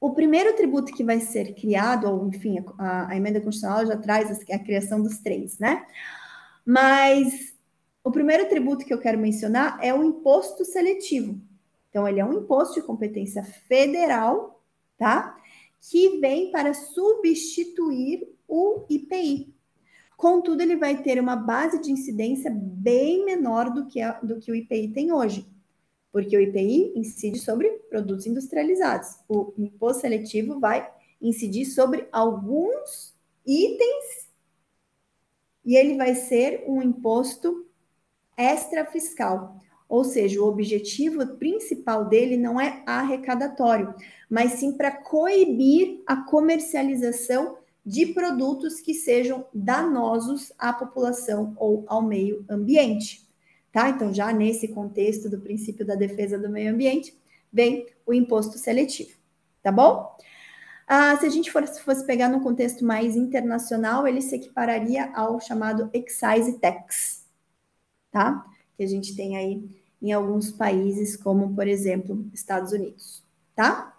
o 0.00 0.14
primeiro 0.14 0.54
tributo 0.54 0.92
que 0.92 1.02
vai 1.02 1.18
ser 1.18 1.56
criado, 1.56 2.08
ou 2.08 2.28
enfim, 2.28 2.64
a, 2.78 3.10
a 3.10 3.16
emenda 3.16 3.40
constitucional 3.40 3.84
já 3.84 3.96
traz 3.96 4.30
a, 4.30 4.54
a 4.54 4.58
criação 4.60 5.02
dos 5.02 5.18
três, 5.18 5.58
né? 5.58 5.84
Mas 6.64 7.52
o 8.04 8.12
primeiro 8.12 8.48
tributo 8.48 8.84
que 8.84 8.94
eu 8.94 9.00
quero 9.00 9.18
mencionar 9.18 9.76
é 9.82 9.92
o 9.92 10.04
imposto 10.04 10.64
seletivo. 10.64 11.40
Então, 11.96 12.06
ele 12.06 12.20
é 12.20 12.24
um 12.26 12.34
imposto 12.34 12.74
de 12.74 12.86
competência 12.86 13.42
federal, 13.42 14.62
tá? 14.98 15.34
Que 15.80 16.20
vem 16.20 16.50
para 16.50 16.74
substituir 16.74 18.28
o 18.46 18.84
IPI. 18.90 19.54
Contudo, 20.14 20.60
ele 20.60 20.76
vai 20.76 21.02
ter 21.02 21.18
uma 21.18 21.36
base 21.36 21.80
de 21.80 21.90
incidência 21.90 22.50
bem 22.54 23.24
menor 23.24 23.70
do 23.70 23.86
que, 23.86 24.02
a, 24.02 24.12
do 24.20 24.38
que 24.38 24.52
o 24.52 24.54
IPI 24.54 24.88
tem 24.88 25.10
hoje 25.10 25.50
porque 26.12 26.34
o 26.36 26.40
IPI 26.40 26.92
incide 26.96 27.38
sobre 27.38 27.68
produtos 27.90 28.26
industrializados. 28.26 29.16
O 29.28 29.52
imposto 29.58 30.02
seletivo 30.02 30.58
vai 30.58 30.90
incidir 31.20 31.66
sobre 31.66 32.08
alguns 32.10 33.14
itens 33.44 34.30
e 35.62 35.76
ele 35.76 35.96
vai 35.96 36.14
ser 36.14 36.64
um 36.66 36.80
imposto 36.80 37.66
extrafiscal. 38.34 39.60
Ou 39.88 40.04
seja, 40.04 40.40
o 40.40 40.46
objetivo 40.46 41.26
principal 41.36 42.06
dele 42.06 42.36
não 42.36 42.60
é 42.60 42.82
arrecadatório, 42.86 43.94
mas 44.28 44.52
sim 44.52 44.72
para 44.72 44.90
coibir 44.90 46.02
a 46.06 46.16
comercialização 46.16 47.58
de 47.84 48.06
produtos 48.06 48.80
que 48.80 48.94
sejam 48.94 49.46
danosos 49.54 50.52
à 50.58 50.72
população 50.72 51.54
ou 51.56 51.84
ao 51.86 52.02
meio 52.02 52.44
ambiente 52.48 53.26
tá? 53.76 53.90
Então, 53.90 54.10
já 54.14 54.32
nesse 54.32 54.68
contexto 54.68 55.28
do 55.28 55.38
princípio 55.38 55.84
da 55.84 55.94
defesa 55.94 56.38
do 56.38 56.48
meio 56.48 56.72
ambiente, 56.72 57.14
vem 57.52 57.86
o 58.06 58.14
imposto 58.14 58.56
seletivo, 58.56 59.14
tá 59.62 59.70
bom? 59.70 60.16
Ah, 60.88 61.14
se 61.18 61.26
a 61.26 61.28
gente 61.28 61.52
fosse, 61.52 61.82
fosse 61.82 62.06
pegar 62.06 62.30
no 62.30 62.40
contexto 62.40 62.86
mais 62.86 63.16
internacional, 63.16 64.08
ele 64.08 64.22
se 64.22 64.34
equipararia 64.34 65.12
ao 65.14 65.38
chamado 65.40 65.90
excise 65.92 66.58
tax, 66.58 67.26
tá? 68.10 68.46
Que 68.76 68.84
a 68.84 68.88
gente 68.88 69.16
tem 69.16 69.36
aí 69.36 69.68
em 70.00 70.12
alguns 70.12 70.50
países, 70.50 71.16
como, 71.16 71.54
por 71.54 71.66
exemplo, 71.66 72.28
Estados 72.32 72.72
Unidos, 72.72 73.22
tá? 73.54 73.96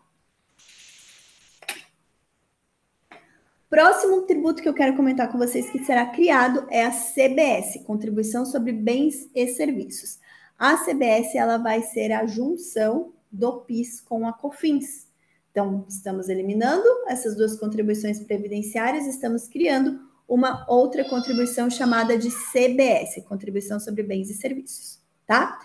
Próximo 3.69 4.21
tributo 4.21 4.61
que 4.61 4.69
eu 4.69 4.73
quero 4.73 4.95
comentar 4.95 5.29
com 5.29 5.37
vocês 5.37 5.69
que 5.69 5.83
será 5.83 6.05
criado 6.05 6.65
é 6.69 6.85
a 6.85 6.91
CBS, 6.91 7.83
Contribuição 7.85 8.45
sobre 8.45 8.71
Bens 8.71 9.29
e 9.35 9.45
Serviços. 9.47 10.19
A 10.57 10.77
CBS 10.77 11.35
ela 11.35 11.57
vai 11.57 11.81
ser 11.81 12.13
a 12.13 12.25
junção 12.25 13.11
do 13.29 13.59
PIS 13.61 13.99
com 13.99 14.25
a 14.25 14.31
COFINS. 14.31 15.07
Então, 15.51 15.85
estamos 15.89 16.29
eliminando 16.29 16.87
essas 17.07 17.35
duas 17.35 17.59
contribuições 17.59 18.19
previdenciárias, 18.21 19.05
estamos 19.05 19.47
criando 19.47 19.99
uma 20.27 20.65
outra 20.69 21.07
contribuição 21.07 21.69
chamada 21.69 22.17
de 22.17 22.29
CBS, 22.29 23.23
Contribuição 23.27 23.79
sobre 23.79 24.03
Bens 24.03 24.29
e 24.29 24.33
Serviços, 24.33 25.01
tá? 25.25 25.57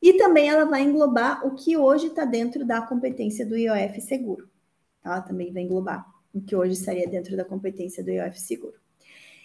E 0.00 0.14
também 0.14 0.48
ela 0.48 0.64
vai 0.64 0.82
englobar 0.82 1.46
o 1.46 1.54
que 1.54 1.76
hoje 1.76 2.08
está 2.08 2.24
dentro 2.24 2.66
da 2.66 2.82
competência 2.82 3.46
do 3.46 3.56
IOF 3.56 4.00
Seguro, 4.00 4.50
tá? 5.00 5.22
Também 5.22 5.52
vai 5.52 5.62
englobar 5.62 6.06
o 6.34 6.40
que 6.40 6.56
hoje 6.56 6.72
estaria 6.72 7.08
dentro 7.08 7.36
da 7.36 7.44
competência 7.44 8.02
do 8.02 8.10
IOF 8.10 8.40
Seguro. 8.40 8.74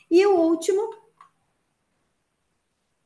E 0.10 0.26
o 0.26 0.40
último, 0.40 0.82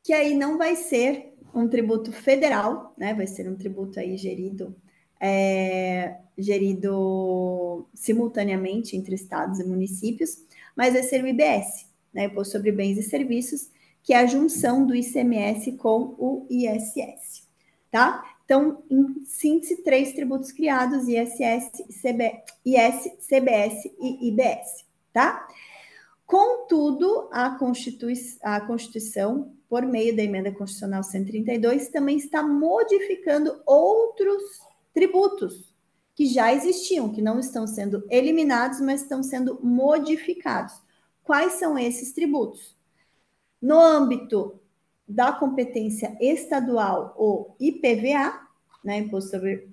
que 0.04 0.14
aí 0.14 0.34
não 0.34 0.58
vai 0.58 0.76
ser 0.76 1.36
um 1.54 1.68
tributo 1.68 2.12
federal, 2.12 2.94
né? 2.98 3.14
Vai 3.14 3.28
ser 3.28 3.50
um 3.50 3.56
tributo 3.56 4.00
aí 4.00 4.18
gerido, 4.18 4.76
é, 5.20 6.20
gerido 6.38 7.88
simultaneamente 7.94 8.96
entre 8.96 9.14
estados 9.16 9.60
e 9.60 9.64
municípios, 9.66 10.46
mas 10.76 10.94
ser 11.08 11.24
o 11.24 11.28
IBS, 11.28 11.88
né? 12.14 12.26
Imposto 12.26 12.54
sobre 12.54 12.72
Bens 12.72 12.98
e 12.98 13.04
Serviços, 13.04 13.70
que 14.04 14.14
é 14.14 14.18
a 14.18 14.26
junção 14.26 14.86
do 14.86 14.96
ICMS 14.96 15.74
com 15.74 16.16
o 16.18 16.48
ISS, 16.50 17.48
tá? 17.92 18.24
Então, 18.46 18.84
em 18.90 19.24
síntese, 19.26 19.84
três 19.84 20.14
tributos 20.14 20.52
criados: 20.52 21.08
ISS, 21.08 21.72
CB, 22.02 22.44
IS, 22.66 23.12
CBS 23.28 23.86
e 24.00 24.28
IBS, 24.28 24.86
tá? 25.14 25.48
Contudo, 26.26 27.30
a, 27.32 27.52
Constitui 27.52 28.14
a 28.42 28.62
Constituição, 28.62 29.54
por 29.70 29.86
meio 29.86 30.16
da 30.16 30.24
emenda 30.24 30.52
constitucional 30.52 31.04
132, 31.04 31.90
também 31.90 32.18
está 32.18 32.44
modificando 32.44 33.62
outros 33.66 34.42
tributos 34.94 35.71
que 36.22 36.28
já 36.28 36.54
existiam, 36.54 37.12
que 37.12 37.20
não 37.20 37.40
estão 37.40 37.66
sendo 37.66 38.06
eliminados, 38.08 38.80
mas 38.80 39.02
estão 39.02 39.24
sendo 39.24 39.60
modificados. 39.64 40.80
Quais 41.24 41.54
são 41.54 41.80
esses 41.80 42.12
tributos? 42.12 42.78
No 43.60 43.80
âmbito 43.80 44.60
da 45.08 45.32
competência 45.32 46.16
estadual, 46.22 47.16
o 47.18 47.56
IPVA, 47.60 48.40
né, 48.84 49.00
Imposto 49.00 49.32
sobre, 49.32 49.68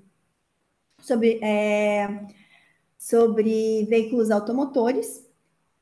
sobre, 1.03 1.39
é, 1.45 2.27
sobre 2.97 3.85
veículos 3.85 4.31
automotores, 4.31 5.29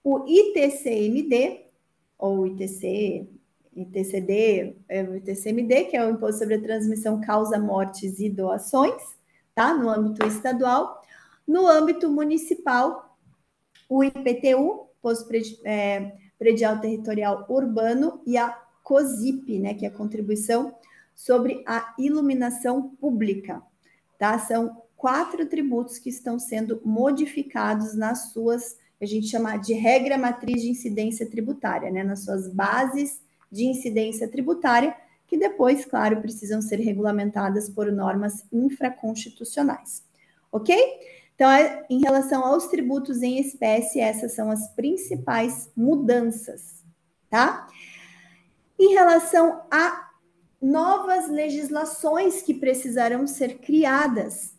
o 0.02 0.24
ITCMD, 0.26 1.64
ou 2.18 2.44
ITC, 2.44 3.28
ITCD, 3.76 4.74
é, 4.88 5.00
ITCMD, 5.00 5.84
que 5.84 5.96
é 5.96 6.04
o 6.04 6.10
Imposto 6.10 6.40
sobre 6.40 6.56
a 6.56 6.60
Transmissão 6.60 7.20
Causa 7.20 7.56
Mortes 7.56 8.18
e 8.18 8.28
Doações, 8.28 9.16
tá? 9.56 9.74
No 9.74 9.88
âmbito 9.88 10.24
estadual. 10.26 11.02
No 11.48 11.66
âmbito 11.66 12.10
municipal, 12.10 13.16
o 13.88 14.04
IPTU, 14.04 14.86
Imposto 14.98 15.28
é, 15.64 16.12
Predial 16.38 16.80
Territorial 16.80 17.46
Urbano, 17.48 18.20
e 18.26 18.36
a 18.36 18.50
COSIP, 18.82 19.58
né, 19.58 19.74
que 19.74 19.86
é 19.86 19.88
a 19.88 19.92
contribuição 19.92 20.74
sobre 21.14 21.62
a 21.66 21.94
iluminação 21.98 22.90
pública, 23.00 23.62
tá? 24.18 24.38
São 24.38 24.82
quatro 24.96 25.46
tributos 25.46 25.98
que 25.98 26.10
estão 26.10 26.38
sendo 26.38 26.80
modificados 26.84 27.94
nas 27.94 28.32
suas, 28.32 28.76
a 29.00 29.06
gente 29.06 29.28
chama 29.28 29.56
de 29.56 29.72
regra 29.72 30.18
matriz 30.18 30.60
de 30.60 30.68
incidência 30.68 31.28
tributária, 31.30 31.90
né? 31.90 32.02
Nas 32.02 32.24
suas 32.24 32.52
bases 32.52 33.20
de 33.50 33.64
incidência 33.64 34.28
tributária, 34.28 34.94
que 35.26 35.36
depois, 35.36 35.84
claro, 35.84 36.20
precisam 36.20 36.62
ser 36.62 36.76
regulamentadas 36.76 37.68
por 37.68 37.90
normas 37.90 38.44
infraconstitucionais. 38.52 40.04
Ok? 40.52 40.76
Então, 41.34 41.50
é, 41.50 41.84
em 41.90 42.00
relação 42.00 42.44
aos 42.44 42.66
tributos 42.68 43.22
em 43.22 43.38
espécie, 43.38 44.00
essas 44.00 44.32
são 44.32 44.50
as 44.50 44.68
principais 44.74 45.70
mudanças, 45.76 46.82
tá? 47.28 47.68
Em 48.78 48.94
relação 48.94 49.62
a 49.70 50.10
novas 50.60 51.28
legislações 51.28 52.40
que 52.40 52.54
precisarão 52.54 53.26
ser 53.26 53.58
criadas 53.58 54.54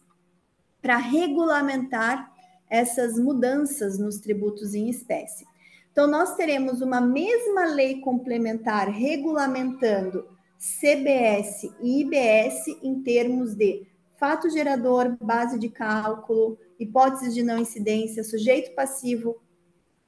para 0.81 0.97
regulamentar 0.97 2.31
essas 2.69 3.17
mudanças 3.17 3.97
nos 3.97 4.19
tributos 4.19 4.75
em 4.75 4.89
espécie. 4.89 5.47
Então, 5.91 6.05
nós 6.05 6.35
teremos 6.35 6.81
uma 6.81 7.01
mesma 7.01 7.65
lei 7.65 8.01
complementar 8.01 8.87
regulamentando 8.87 10.36
CBS 10.57 11.63
e 11.81 12.01
IBS 12.01 12.67
em 12.81 13.01
termos 13.01 13.55
de 13.55 13.87
fato 14.17 14.49
gerador, 14.49 15.15
base 15.21 15.59
de 15.59 15.69
cálculo, 15.69 16.57
hipóteses 16.79 17.33
de 17.33 17.43
não 17.43 17.59
incidência, 17.59 18.23
sujeito 18.23 18.73
passivo, 18.73 19.37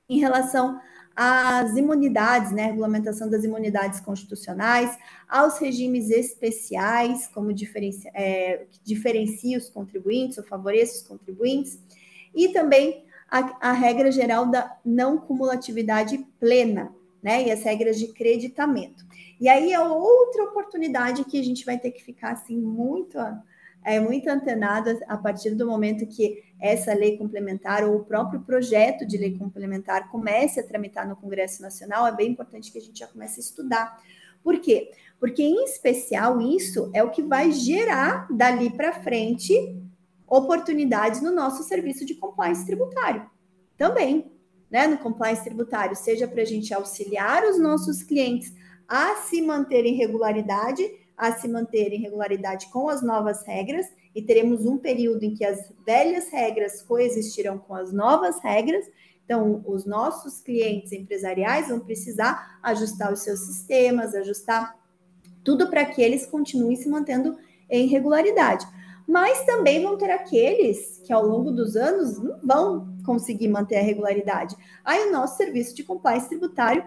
em 0.10 0.20
relação 0.20 0.80
às 1.16 1.76
imunidades, 1.76 2.52
né, 2.52 2.68
regulamentação 2.68 3.30
das 3.30 3.44
imunidades 3.44 4.00
constitucionais, 4.00 4.98
aos 5.28 5.60
regimes 5.60 6.10
especiais, 6.10 7.28
como 7.28 7.54
diferencia, 7.54 8.10
é, 8.16 8.66
diferencia 8.84 9.58
os 9.58 9.70
contribuintes 9.70 10.38
ou 10.38 10.44
favorece 10.46 11.02
os 11.02 11.08
contribuintes, 11.08 11.80
e 12.34 12.50
também 12.50 13.04
a, 13.30 13.70
a 13.70 13.72
regra 13.74 14.12
geral 14.12 14.48
da 14.48 14.78
não 14.84 15.18
cumulatividade 15.18 16.18
plena, 16.40 16.96
né, 17.22 17.48
e 17.48 17.52
as 17.52 17.64
regras 17.64 18.00
de 18.00 18.08
creditamento. 18.08 19.06
E 19.40 19.48
aí 19.48 19.72
é 19.72 19.80
outra 19.80 20.44
oportunidade 20.44 21.24
que 21.24 21.40
a 21.40 21.44
gente 21.44 21.66
vai 21.66 21.78
ter 21.78 21.92
que 21.92 22.04
ficar 22.04 22.32
assim 22.32 22.58
muito 22.58 23.18
é 23.84 24.00
muito 24.00 24.28
antenado 24.28 25.00
a 25.08 25.18
partir 25.18 25.52
do 25.52 25.66
momento 25.66 26.06
que 26.06 26.44
essa 26.60 26.94
lei 26.94 27.18
complementar 27.18 27.84
ou 27.84 27.96
o 27.96 28.04
próprio 28.04 28.42
projeto 28.42 29.06
de 29.06 29.18
lei 29.18 29.38
complementar 29.38 30.10
comece 30.10 30.60
a 30.60 30.68
tramitar 30.68 31.08
no 31.08 31.16
Congresso 31.16 31.62
Nacional, 31.62 32.06
é 32.06 32.12
bem 32.12 32.30
importante 32.30 32.72
que 32.72 32.78
a 32.78 32.82
gente 32.82 33.00
já 33.00 33.08
comece 33.08 33.40
a 33.40 33.44
estudar. 33.44 34.04
Por 34.44 34.60
quê? 34.60 34.92
Porque, 35.20 35.42
em 35.42 35.64
especial, 35.64 36.42
isso 36.42 36.90
é 36.94 37.04
o 37.04 37.10
que 37.10 37.22
vai 37.22 37.52
gerar 37.52 38.28
dali 38.32 38.70
para 38.70 38.94
frente 38.94 39.54
oportunidades 40.28 41.22
no 41.22 41.32
nosso 41.32 41.64
serviço 41.64 42.06
de 42.06 42.16
compliance 42.16 42.66
tributário. 42.66 43.30
Também, 43.78 44.32
né? 44.70 44.88
No 44.88 44.98
compliance 44.98 45.44
tributário, 45.44 45.96
seja 45.96 46.28
para 46.28 46.42
a 46.42 46.46
gente 46.46 46.74
auxiliar 46.74 47.44
os 47.44 47.60
nossos 47.60 48.04
clientes 48.04 48.54
a 48.90 49.18
se 49.18 49.40
manterem 49.40 49.94
em 49.94 49.98
regularidade, 49.98 50.84
a 51.16 51.32
se 51.32 51.48
manter 51.48 51.94
em 51.94 52.02
regularidade 52.02 52.68
com 52.72 52.90
as 52.90 53.04
novas 53.04 53.46
regras, 53.46 53.86
e 54.16 54.22
teremos 54.24 54.66
um 54.66 54.80
período 54.80 55.24
em 55.24 55.36
que 55.36 55.46
as 55.46 55.72
velhas 55.86 56.30
regras 56.30 56.82
coexistirão 56.82 57.60
com 57.60 57.76
as 57.76 57.94
novas 57.94 58.42
regras. 58.42 58.84
Então, 59.24 59.64
os 59.68 59.86
nossos 59.86 60.42
clientes 60.42 60.92
empresariais 60.92 61.68
vão 61.68 61.80
precisar 61.80 62.60
ajustar 62.64 63.14
os 63.14 63.20
seus 63.20 63.42
sistemas, 63.42 64.16
ajustar 64.16 64.76
tudo 65.44 65.70
para 65.70 65.86
que 65.86 66.02
eles 66.02 66.26
continuem 66.26 66.76
se 66.76 66.90
mantendo 66.90 67.38
em 67.70 67.88
regularidade. 67.88 68.66
Mas 69.08 69.46
também 69.46 69.84
vão 69.84 69.98
ter 69.98 70.10
aqueles 70.10 71.00
que 71.06 71.14
ao 71.14 71.26
longo 71.26 71.52
dos 71.52 71.76
anos 71.76 72.18
não 72.18 72.40
vão 72.44 72.98
conseguir 73.06 73.48
manter 73.48 73.78
a 73.78 73.84
regularidade. 73.84 74.56
Aí 74.84 75.08
o 75.08 75.12
nosso 75.12 75.38
serviço 75.38 75.76
de 75.76 75.84
compliance 75.84 76.28
tributário 76.28 76.84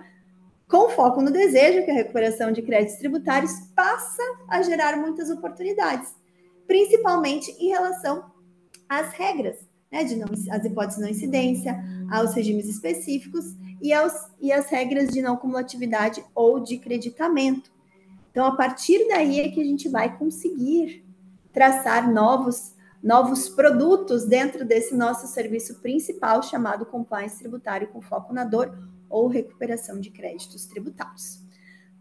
com 0.73 0.89
foco 0.89 1.21
no 1.21 1.31
desejo, 1.31 1.85
que 1.85 1.91
a 1.91 1.95
recuperação 1.95 2.51
de 2.51 2.63
créditos 2.63 2.97
tributários 2.97 3.53
passa 3.77 4.23
a 4.49 4.63
gerar 4.63 4.97
muitas 4.97 5.29
oportunidades, 5.29 6.15
principalmente 6.67 7.51
em 7.61 7.69
relação 7.69 8.25
às 8.89 9.13
regras, 9.13 9.59
né, 9.91 10.03
de 10.03 10.17
não, 10.17 10.29
as 10.51 10.65
hipóteses 10.65 10.97
de 10.97 11.03
não 11.03 11.11
incidência, 11.11 11.79
aos 12.11 12.33
regimes 12.33 12.67
específicos 12.67 13.55
e, 13.83 13.93
aos, 13.93 14.15
e 14.41 14.51
as 14.51 14.71
regras 14.71 15.11
de 15.11 15.21
não 15.21 15.37
cumulatividade 15.37 16.25
ou 16.35 16.59
de 16.59 16.79
creditamento. 16.79 17.71
Então, 18.31 18.47
a 18.47 18.57
partir 18.57 19.07
daí 19.09 19.41
é 19.41 19.51
que 19.51 19.61
a 19.61 19.65
gente 19.65 19.91
vai 19.91 20.17
conseguir 20.17 21.05
traçar 21.53 22.11
novos, 22.11 22.75
novos 23.03 23.47
produtos 23.47 24.25
dentro 24.25 24.65
desse 24.65 24.97
nosso 24.97 25.27
serviço 25.27 25.83
principal 25.83 26.43
chamado 26.43 26.87
compliance 26.87 27.39
tributário 27.39 27.89
com 27.89 28.01
foco 28.01 28.33
na 28.33 28.45
dor 28.45 28.75
ou 29.13 29.29
recuperação 29.29 30.01
de 30.01 30.11
créditos 30.11 30.67
tributários. 30.67 31.41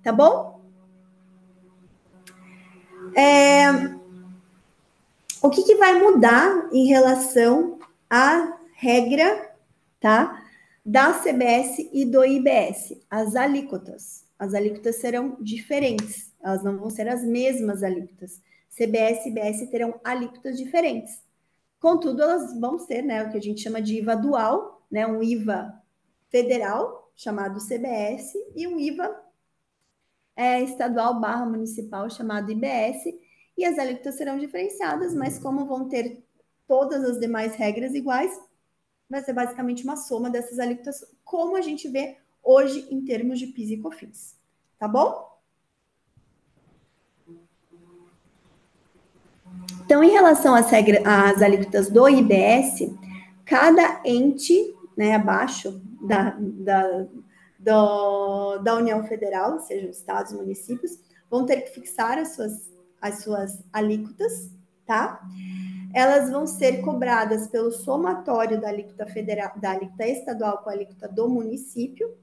Tá 0.01 0.11
bom? 0.11 0.61
É, 3.15 3.69
o 5.41 5.49
que, 5.49 5.63
que 5.63 5.75
vai 5.75 5.99
mudar 5.99 6.69
em 6.71 6.87
relação 6.87 7.79
à 8.09 8.57
regra, 8.73 9.53
tá? 9.99 10.43
Da 10.83 11.13
CBS 11.13 11.89
e 11.91 12.05
do 12.05 12.23
IBS, 12.23 12.95
as 13.09 13.35
alíquotas. 13.35 14.25
As 14.39 14.53
alíquotas 14.53 14.95
serão 14.95 15.37
diferentes, 15.39 16.31
elas 16.41 16.63
não 16.63 16.77
vão 16.77 16.89
ser 16.89 17.07
as 17.07 17.23
mesmas 17.23 17.83
alíquotas. 17.83 18.41
CBS 18.75 19.25
e 19.25 19.29
IBS 19.29 19.69
terão 19.69 19.99
alíquotas 20.03 20.57
diferentes. 20.57 21.21
Contudo, 21.79 22.21
elas 22.21 22.59
vão 22.59 22.79
ser, 22.79 23.01
né, 23.01 23.23
o 23.23 23.31
que 23.31 23.37
a 23.37 23.41
gente 23.41 23.61
chama 23.61 23.81
de 23.81 23.97
IVA 23.97 24.15
dual, 24.15 24.83
né, 24.89 25.05
um 25.05 25.21
IVA 25.21 25.73
federal 26.29 27.00
chamado 27.21 27.59
CBS, 27.59 28.33
e 28.55 28.65
um 28.65 28.79
IVA 28.79 29.15
é, 30.35 30.59
estadual 30.63 31.19
barra 31.19 31.45
municipal 31.45 32.09
chamado 32.09 32.51
IBS, 32.51 33.03
e 33.55 33.63
as 33.63 33.77
alíquotas 33.77 34.15
serão 34.15 34.39
diferenciadas, 34.39 35.13
mas 35.13 35.37
como 35.37 35.67
vão 35.67 35.87
ter 35.87 36.23
todas 36.67 37.03
as 37.03 37.19
demais 37.19 37.53
regras 37.53 37.93
iguais, 37.93 38.41
vai 39.07 39.21
ser 39.21 39.33
basicamente 39.33 39.83
uma 39.83 39.97
soma 39.97 40.31
dessas 40.31 40.57
alíquotas, 40.57 41.05
como 41.23 41.55
a 41.55 41.61
gente 41.61 41.87
vê 41.87 42.17
hoje 42.43 42.87
em 42.89 43.05
termos 43.05 43.37
de 43.37 43.47
PIS 43.47 43.69
e 43.69 43.77
COFINS. 43.77 44.35
Tá 44.79 44.87
bom? 44.87 45.29
Então, 49.85 50.03
em 50.03 50.09
relação 50.09 50.55
às, 50.55 50.71
regras, 50.71 51.05
às 51.05 51.39
alíquotas 51.39 51.87
do 51.87 52.09
IBS, 52.09 52.91
cada 53.45 54.01
ente 54.05 54.75
né, 54.97 55.13
abaixo 55.13 55.79
da, 56.01 56.35
da, 56.39 57.07
do, 57.59 58.57
da 58.59 58.75
União 58.75 59.03
Federal, 59.03 59.59
sejam 59.59 59.89
estados 59.89 60.31
e 60.31 60.35
municípios, 60.35 60.99
vão 61.29 61.45
ter 61.45 61.61
que 61.61 61.71
fixar 61.71 62.17
as 62.17 62.35
suas, 62.35 62.71
as 62.99 63.23
suas 63.23 63.63
alíquotas, 63.71 64.51
tá? 64.85 65.21
Elas 65.93 66.29
vão 66.29 66.47
ser 66.47 66.81
cobradas 66.81 67.47
pelo 67.47 67.71
somatório 67.71 68.59
da 68.59 68.69
alíquota 68.69 69.05
federal, 69.05 69.53
da 69.57 69.71
alíquota 69.71 70.07
estadual 70.07 70.59
com 70.59 70.69
a 70.69 70.73
alíquota 70.73 71.07
do 71.07 71.29
município, 71.29 72.17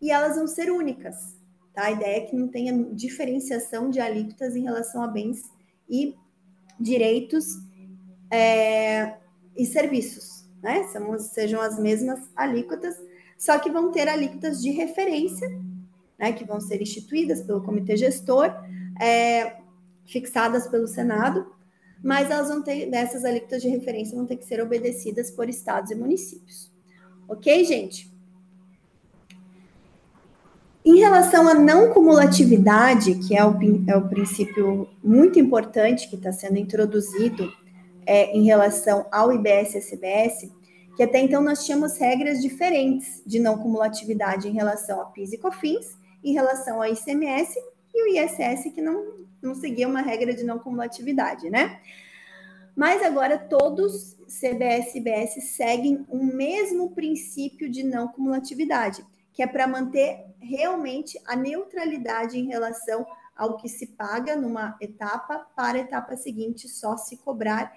e 0.00 0.10
elas 0.10 0.36
vão 0.36 0.46
ser 0.46 0.70
únicas, 0.70 1.36
tá? 1.74 1.84
A 1.84 1.90
ideia 1.90 2.18
é 2.18 2.20
que 2.20 2.36
não 2.36 2.48
tenha 2.48 2.72
diferenciação 2.92 3.90
de 3.90 4.00
alíquotas 4.00 4.54
em 4.54 4.62
relação 4.62 5.02
a 5.02 5.08
bens 5.08 5.42
e 5.88 6.14
direitos 6.78 7.46
é, 8.30 9.16
e 9.56 9.66
serviços, 9.66 10.39
né? 10.62 10.84
São, 10.92 11.18
sejam 11.18 11.60
as 11.60 11.78
mesmas 11.78 12.20
alíquotas, 12.36 12.94
só 13.38 13.58
que 13.58 13.70
vão 13.70 13.90
ter 13.90 14.08
alíquotas 14.08 14.60
de 14.60 14.70
referência, 14.70 15.48
né? 16.18 16.32
Que 16.32 16.44
vão 16.44 16.60
ser 16.60 16.80
instituídas 16.82 17.42
pelo 17.42 17.62
comitê 17.62 17.96
gestor, 17.96 18.52
é, 19.00 19.56
fixadas 20.06 20.66
pelo 20.66 20.86
Senado, 20.86 21.46
mas 22.02 22.30
elas 22.30 22.48
vão 22.48 22.62
ter, 22.62 22.90
dessas 22.90 23.24
alíquotas 23.24 23.62
de 23.62 23.68
referência 23.68 24.16
vão 24.16 24.26
ter 24.26 24.36
que 24.36 24.44
ser 24.44 24.60
obedecidas 24.60 25.30
por 25.30 25.48
estados 25.48 25.90
e 25.90 25.94
municípios. 25.94 26.70
Ok, 27.28 27.64
gente? 27.64 28.10
Em 30.84 30.98
relação 30.98 31.46
à 31.46 31.54
não 31.54 31.92
cumulatividade, 31.92 33.14
que 33.16 33.36
é 33.36 33.44
o, 33.44 33.54
é 33.86 33.96
o 33.96 34.08
princípio 34.08 34.88
muito 35.04 35.38
importante 35.38 36.08
que 36.08 36.16
está 36.16 36.32
sendo 36.32 36.58
introduzido 36.58 37.52
é, 38.10 38.36
em 38.36 38.42
relação 38.42 39.06
ao 39.12 39.32
IBS 39.32 39.76
e 39.76 39.80
CBS, 39.80 40.50
que 40.96 41.02
até 41.04 41.20
então 41.20 41.40
nós 41.40 41.64
tínhamos 41.64 41.96
regras 41.96 42.42
diferentes 42.42 43.22
de 43.24 43.38
não 43.38 43.56
cumulatividade 43.56 44.48
em 44.48 44.52
relação 44.52 45.00
a 45.00 45.04
PIS 45.04 45.32
e 45.32 45.38
COFINS, 45.38 45.96
em 46.24 46.32
relação 46.32 46.82
ao 46.82 46.92
ICMS 46.92 47.56
e 47.94 48.02
o 48.02 48.08
ISS, 48.08 48.74
que 48.74 48.82
não, 48.82 49.14
não 49.40 49.54
seguia 49.54 49.86
uma 49.86 50.00
regra 50.00 50.34
de 50.34 50.42
não 50.42 50.58
cumulatividade, 50.58 51.48
né? 51.48 51.80
Mas 52.74 53.00
agora 53.00 53.38
todos 53.38 54.16
CBS 54.26 54.92
e 54.96 54.98
IBS 54.98 55.44
seguem 55.44 56.04
o 56.08 56.24
mesmo 56.24 56.90
princípio 56.90 57.70
de 57.70 57.84
não 57.84 58.08
cumulatividade, 58.08 59.06
que 59.32 59.40
é 59.40 59.46
para 59.46 59.68
manter 59.68 60.26
realmente 60.40 61.16
a 61.28 61.36
neutralidade 61.36 62.36
em 62.36 62.48
relação 62.48 63.06
ao 63.36 63.56
que 63.56 63.68
se 63.68 63.86
paga 63.86 64.34
numa 64.34 64.76
etapa 64.80 65.46
para 65.54 65.78
a 65.78 65.82
etapa 65.82 66.16
seguinte, 66.16 66.68
só 66.68 66.96
se 66.96 67.16
cobrar 67.16 67.72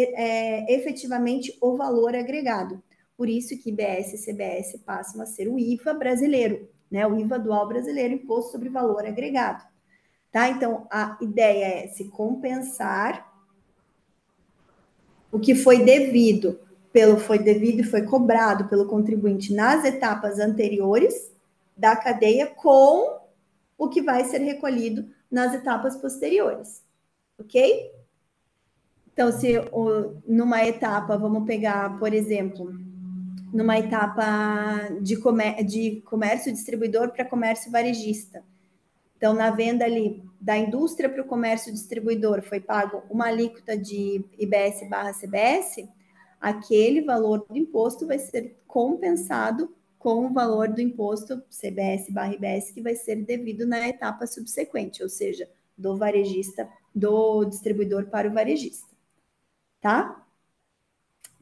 é, 0.00 0.74
efetivamente 0.74 1.56
o 1.60 1.76
valor 1.76 2.14
agregado. 2.14 2.82
Por 3.16 3.28
isso 3.28 3.58
que 3.58 3.70
IBS 3.70 4.12
e 4.12 4.32
CBS 4.32 4.78
passam 4.84 5.20
a 5.20 5.26
ser 5.26 5.48
o 5.48 5.58
IVA 5.58 5.92
brasileiro, 5.94 6.68
né? 6.90 7.06
O 7.06 7.18
IVA 7.18 7.38
dual 7.38 7.66
brasileiro, 7.66 8.14
imposto 8.14 8.52
sobre 8.52 8.68
valor 8.68 9.04
agregado. 9.04 9.64
Tá? 10.30 10.48
Então, 10.48 10.86
a 10.90 11.16
ideia 11.20 11.84
é 11.84 11.88
se 11.88 12.04
compensar 12.04 13.26
o 15.32 15.38
que 15.38 15.54
foi 15.54 15.84
devido 15.84 16.60
pelo 16.92 17.18
foi 17.18 17.38
devido 17.38 17.80
e 17.80 17.84
foi 17.84 18.02
cobrado 18.02 18.66
pelo 18.66 18.86
contribuinte 18.86 19.52
nas 19.52 19.84
etapas 19.84 20.38
anteriores 20.38 21.30
da 21.76 21.94
cadeia 21.94 22.46
com 22.46 23.20
o 23.76 23.88
que 23.88 24.02
vai 24.02 24.24
ser 24.24 24.38
recolhido 24.38 25.08
nas 25.30 25.54
etapas 25.54 25.96
posteriores, 25.96 26.82
ok? 27.38 27.92
Então, 29.18 29.32
se 29.32 29.52
numa 30.28 30.64
etapa, 30.64 31.18
vamos 31.18 31.44
pegar, 31.44 31.98
por 31.98 32.14
exemplo, 32.14 32.72
numa 33.52 33.76
etapa 33.76 34.90
de, 35.02 35.16
comér 35.16 35.64
de 35.64 36.00
comércio 36.02 36.52
distribuidor 36.52 37.10
para 37.10 37.24
comércio 37.24 37.68
varejista. 37.68 38.44
Então, 39.16 39.34
na 39.34 39.50
venda 39.50 39.84
ali 39.84 40.22
da 40.40 40.56
indústria 40.56 41.08
para 41.08 41.20
o 41.20 41.26
comércio 41.26 41.72
distribuidor, 41.72 42.42
foi 42.42 42.60
pago 42.60 43.02
uma 43.10 43.26
alíquota 43.26 43.76
de 43.76 44.24
IBS 44.38 44.88
barra 44.88 45.12
CBS, 45.12 45.88
aquele 46.40 47.02
valor 47.02 47.44
do 47.50 47.58
imposto 47.58 48.06
vai 48.06 48.20
ser 48.20 48.56
compensado 48.68 49.74
com 49.98 50.26
o 50.26 50.32
valor 50.32 50.68
do 50.68 50.80
imposto 50.80 51.42
CBS 51.50 52.08
barra 52.12 52.34
IBS 52.34 52.70
que 52.70 52.80
vai 52.80 52.94
ser 52.94 53.16
devido 53.16 53.66
na 53.66 53.88
etapa 53.88 54.28
subsequente, 54.28 55.02
ou 55.02 55.08
seja, 55.08 55.48
do 55.76 55.96
varejista, 55.96 56.68
do 56.94 57.44
distribuidor 57.46 58.06
para 58.06 58.28
o 58.28 58.32
varejista, 58.32 58.87
tá? 59.80 60.24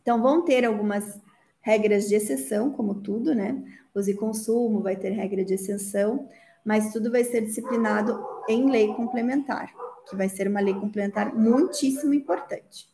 Então, 0.01 0.22
vão 0.22 0.44
ter 0.44 0.64
algumas 0.64 1.20
regras 1.61 2.09
de 2.09 2.14
exceção, 2.14 2.70
como 2.70 2.94
tudo, 2.94 3.35
né? 3.35 3.61
Use 3.94 4.14
consumo 4.14 4.81
vai 4.81 4.94
ter 4.94 5.11
regra 5.11 5.44
de 5.44 5.55
exceção, 5.55 6.29
mas 6.64 6.92
tudo 6.92 7.11
vai 7.11 7.25
ser 7.25 7.40
disciplinado 7.40 8.25
em 8.49 8.70
lei 8.70 8.94
complementar, 8.94 9.72
que 10.09 10.14
vai 10.14 10.29
ser 10.29 10.49
uma 10.49 10.61
lei 10.61 10.75
complementar 10.75 11.35
muitíssimo 11.35 12.14
importante, 12.14 12.88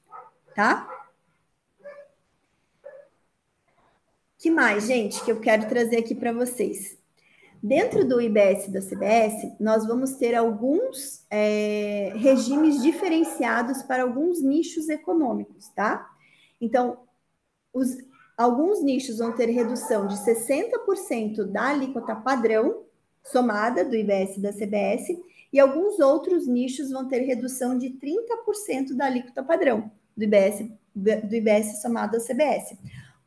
tá? 0.55 0.89
Que 4.39 4.51
mais, 4.51 4.87
gente, 4.87 5.23
que 5.25 5.31
eu 5.31 5.41
quero 5.41 5.69
trazer 5.69 5.99
aqui 5.99 6.15
para 6.15 6.33
vocês? 6.33 7.02
Dentro 7.63 8.05
do 8.05 8.21
IBS 8.21 8.69
da 8.69 8.81
CBS, 8.81 9.55
nós 9.61 9.87
vamos 9.87 10.15
ter 10.15 10.35
alguns 10.35 11.25
é, 11.31 12.13
regimes 12.17 12.83
diferenciados 12.83 13.83
para 13.85 14.03
alguns 14.03 14.43
nichos 14.43 14.89
econômicos, 14.89 15.69
tá? 15.69 16.11
Então, 16.61 16.99
os, 17.73 17.97
Alguns 18.37 18.83
nichos 18.83 19.19
vão 19.19 19.33
ter 19.33 19.51
redução 19.51 20.07
de 20.07 20.17
60% 20.17 21.45
da 21.45 21.69
alíquota 21.69 22.17
padrão 22.17 22.83
somada 23.23 23.85
do 23.85 23.95
IBS 23.95 24.37
e 24.37 24.41
da 24.41 24.53
CBS, 24.53 25.17
e 25.53 25.61
alguns 25.61 26.01
outros 26.01 26.47
nichos 26.47 26.91
vão 26.91 27.07
ter 27.07 27.21
redução 27.21 27.79
de 27.79 27.91
30% 27.91 28.97
da 28.97 29.07
alíquota 29.07 29.45
padrão 29.45 29.93
do 30.17 30.25
IBS, 30.25 30.67
do 30.95 31.37
IBS 31.37 31.81
somado 31.83 32.17
à 32.17 32.21
CBS. 32.21 32.77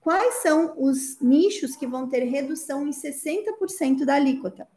Quais 0.06 0.36
são 0.44 0.76
os 0.78 1.20
nichos 1.20 1.76
que 1.76 1.88
vão 1.88 2.08
ter 2.08 2.26
redução 2.26 2.88
em 2.88 2.91
60% 2.91 4.06
da 4.06 4.13
alíquota? 4.13 4.68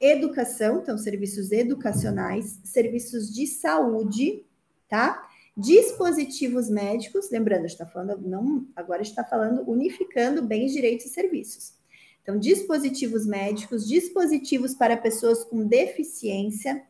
Educação, 0.00 0.80
então 0.80 0.98
serviços 0.98 1.52
educacionais, 1.52 2.58
serviços 2.64 3.32
de 3.32 3.46
saúde, 3.46 4.44
tá? 4.88 5.24
dispositivos 5.56 6.68
médicos, 6.68 7.30
lembrando, 7.30 7.66
está 7.66 7.86
falando 7.86 8.26
não, 8.26 8.66
agora 8.74 9.02
está 9.02 9.22
falando 9.22 9.62
unificando 9.70 10.42
bens, 10.42 10.72
direitos 10.72 11.06
e 11.06 11.10
serviços. 11.10 11.74
Então, 12.20 12.36
dispositivos 12.36 13.24
médicos, 13.24 13.86
dispositivos 13.86 14.74
para 14.74 14.96
pessoas 14.96 15.44
com 15.44 15.64
deficiência, 15.64 16.84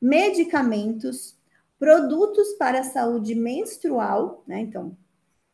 medicamentos, 0.00 1.36
produtos 1.78 2.54
para 2.54 2.80
a 2.80 2.84
saúde 2.84 3.34
menstrual, 3.34 4.42
né? 4.46 4.60
Então, 4.60 4.96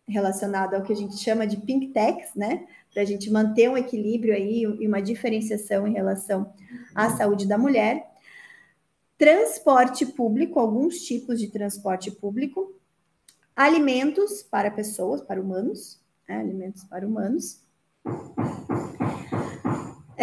relacionado 0.06 0.74
ao 0.74 0.82
que 0.82 0.92
a 0.92 0.96
gente 0.96 1.16
chama 1.18 1.46
de 1.46 1.56
pink 1.56 1.88
techs, 1.88 2.34
né? 2.34 2.66
Para 2.92 3.02
a 3.02 3.06
gente 3.06 3.30
manter 3.30 3.68
um 3.70 3.76
equilíbrio 3.76 4.34
aí 4.34 4.62
e 4.62 4.86
uma 4.86 5.00
diferenciação 5.00 5.86
em 5.86 5.92
relação 5.92 6.52
à 6.94 7.10
saúde 7.10 7.46
da 7.46 7.58
mulher 7.58 8.14
transporte 9.16 10.04
público, 10.04 10.58
alguns 10.58 10.98
tipos 11.00 11.40
de 11.40 11.48
transporte 11.48 12.10
público, 12.10 12.74
alimentos 13.54 14.42
para 14.42 14.70
pessoas, 14.70 15.22
para 15.22 15.40
humanos, 15.40 16.00
né? 16.28 16.38
alimentos 16.38 16.84
para 16.84 17.06
humanos, 17.06 17.62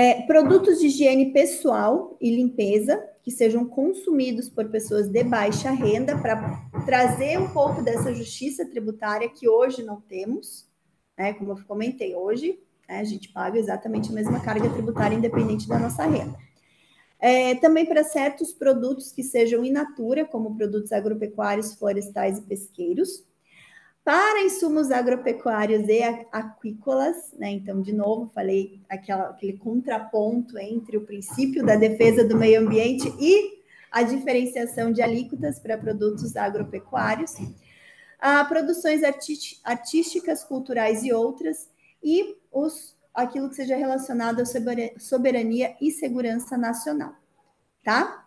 é, 0.01 0.23
produtos 0.23 0.79
de 0.79 0.87
higiene 0.87 1.31
pessoal 1.31 2.17
e 2.19 2.35
limpeza 2.35 3.07
que 3.21 3.29
sejam 3.29 3.63
consumidos 3.65 4.49
por 4.49 4.67
pessoas 4.69 5.07
de 5.07 5.23
baixa 5.23 5.69
renda 5.69 6.17
para 6.17 6.59
trazer 6.87 7.37
um 7.37 7.47
pouco 7.49 7.83
dessa 7.83 8.11
justiça 8.11 8.65
tributária 8.65 9.29
que 9.29 9.47
hoje 9.47 9.83
não 9.83 10.01
temos, 10.01 10.67
né? 11.15 11.33
Como 11.33 11.51
eu 11.51 11.63
comentei, 11.67 12.15
hoje 12.15 12.59
né, 12.89 12.99
a 12.99 13.03
gente 13.03 13.29
paga 13.29 13.59
exatamente 13.59 14.09
a 14.09 14.13
mesma 14.13 14.39
carga 14.39 14.67
tributária 14.71 15.15
independente 15.15 15.67
da 15.67 15.77
nossa 15.77 16.03
renda. 16.03 16.35
É, 17.19 17.53
também 17.53 17.85
para 17.85 18.03
certos 18.03 18.51
produtos 18.51 19.11
que 19.11 19.21
sejam 19.21 19.63
in 19.63 19.71
natura, 19.71 20.25
como 20.25 20.55
produtos 20.55 20.91
agropecuários, 20.91 21.75
florestais 21.75 22.39
e 22.39 22.41
pesqueiros. 22.41 23.23
Para 24.03 24.41
insumos 24.41 24.89
agropecuários 24.89 25.87
e 25.87 26.01
aquícolas, 26.31 27.33
né? 27.37 27.51
Então, 27.51 27.81
de 27.81 27.93
novo, 27.93 28.31
falei 28.33 28.81
aquela, 28.89 29.29
aquele 29.29 29.57
contraponto 29.57 30.57
entre 30.57 30.97
o 30.97 31.05
princípio 31.05 31.63
da 31.63 31.75
defesa 31.75 32.23
do 32.23 32.35
meio 32.35 32.61
ambiente 32.61 33.07
e 33.19 33.61
a 33.91 34.01
diferenciação 34.01 34.91
de 34.91 35.01
alíquotas 35.01 35.59
para 35.59 35.77
produtos 35.77 36.35
agropecuários. 36.35 37.35
a 38.19 38.45
produções 38.45 39.01
artísticas, 39.63 40.43
culturais 40.43 41.03
e 41.03 41.11
outras, 41.11 41.69
e 42.03 42.37
os 42.51 42.95
aquilo 43.13 43.49
que 43.49 43.55
seja 43.55 43.75
relacionado 43.75 44.41
à 44.41 44.45
soberania 44.97 45.75
e 45.81 45.91
segurança 45.91 46.57
nacional, 46.57 47.13
tá? 47.83 48.20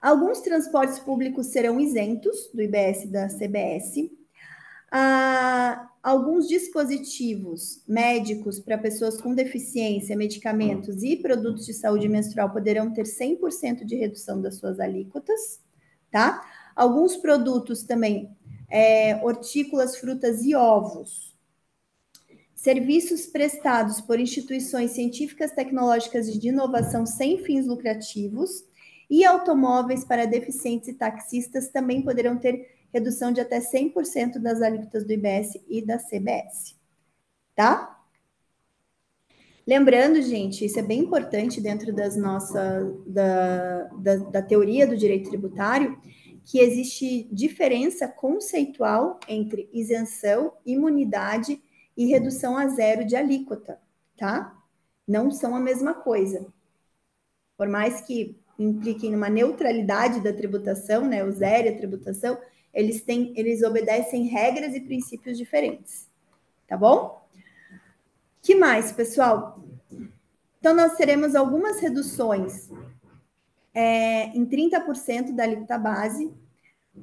Alguns 0.00 0.40
transportes 0.40 0.98
públicos 0.98 1.46
serão 1.46 1.80
isentos 1.80 2.50
do 2.52 2.62
IBS 2.62 3.04
e 3.04 3.08
da 3.08 3.28
CBS. 3.28 4.10
Ah, 4.90 5.90
alguns 6.02 6.46
dispositivos 6.46 7.82
médicos 7.88 8.60
para 8.60 8.78
pessoas 8.78 9.20
com 9.20 9.34
deficiência, 9.34 10.16
medicamentos 10.16 11.02
e 11.02 11.16
produtos 11.16 11.66
de 11.66 11.74
saúde 11.74 12.08
menstrual 12.08 12.50
poderão 12.50 12.92
ter 12.92 13.04
100% 13.04 13.84
de 13.84 13.96
redução 13.96 14.40
das 14.40 14.56
suas 14.56 14.78
alíquotas, 14.78 15.60
tá? 16.10 16.44
Alguns 16.76 17.16
produtos 17.16 17.82
também, 17.82 18.30
é, 18.70 19.16
hortícolas, 19.24 19.96
frutas 19.96 20.44
e 20.44 20.54
ovos, 20.54 21.34
serviços 22.54 23.26
prestados 23.26 24.00
por 24.00 24.20
instituições 24.20 24.92
científicas, 24.92 25.52
tecnológicas 25.52 26.28
e 26.28 26.38
de 26.38 26.48
inovação 26.48 27.04
sem 27.04 27.38
fins 27.38 27.66
lucrativos 27.66 28.64
e 29.08 29.24
automóveis 29.24 30.04
para 30.04 30.26
deficientes 30.26 30.88
e 30.88 30.94
taxistas 30.94 31.68
também 31.68 32.02
poderão 32.02 32.36
ter 32.36 32.76
redução 32.92 33.32
de 33.32 33.40
até 33.40 33.60
100% 33.60 34.38
das 34.38 34.62
alíquotas 34.62 35.04
do 35.04 35.12
IBS 35.12 35.58
e 35.68 35.84
da 35.84 35.98
CBS. 35.98 36.76
Tá? 37.54 37.96
Lembrando, 39.66 40.22
gente, 40.22 40.64
isso 40.64 40.78
é 40.78 40.82
bem 40.82 41.00
importante 41.00 41.60
dentro 41.60 41.92
das 41.92 42.16
nossas 42.16 42.94
da, 43.06 43.84
da, 43.98 44.16
da 44.16 44.42
teoria 44.42 44.86
do 44.86 44.96
direito 44.96 45.28
tributário, 45.28 46.00
que 46.44 46.60
existe 46.60 47.28
diferença 47.32 48.06
conceitual 48.06 49.18
entre 49.26 49.68
isenção, 49.72 50.52
imunidade 50.64 51.60
e 51.96 52.06
redução 52.06 52.56
a 52.56 52.68
zero 52.68 53.04
de 53.04 53.16
alíquota, 53.16 53.80
tá? 54.16 54.56
Não 55.06 55.32
são 55.32 55.56
a 55.56 55.60
mesma 55.60 55.94
coisa. 55.94 56.46
Por 57.56 57.68
mais 57.68 58.00
que 58.02 58.38
impliquem 58.58 59.10
numa 59.10 59.28
neutralidade 59.28 60.20
da 60.20 60.32
tributação, 60.32 61.06
né, 61.06 61.24
o 61.24 61.30
zero 61.30 61.68
a 61.70 61.76
tributação, 61.76 62.38
eles 62.72 63.02
têm, 63.02 63.32
eles 63.36 63.62
obedecem 63.62 64.26
regras 64.26 64.74
e 64.74 64.80
princípios 64.80 65.38
diferentes. 65.38 66.08
Tá 66.66 66.76
bom? 66.76 67.26
Que 68.42 68.54
mais, 68.54 68.92
pessoal? 68.92 69.60
Então, 70.58 70.74
nós 70.74 70.94
teremos 70.96 71.34
algumas 71.34 71.80
reduções 71.80 72.70
é, 73.72 74.28
em 74.36 74.44
30% 74.46 75.34
da 75.34 75.44
alíquota 75.44 75.78
base, 75.78 76.32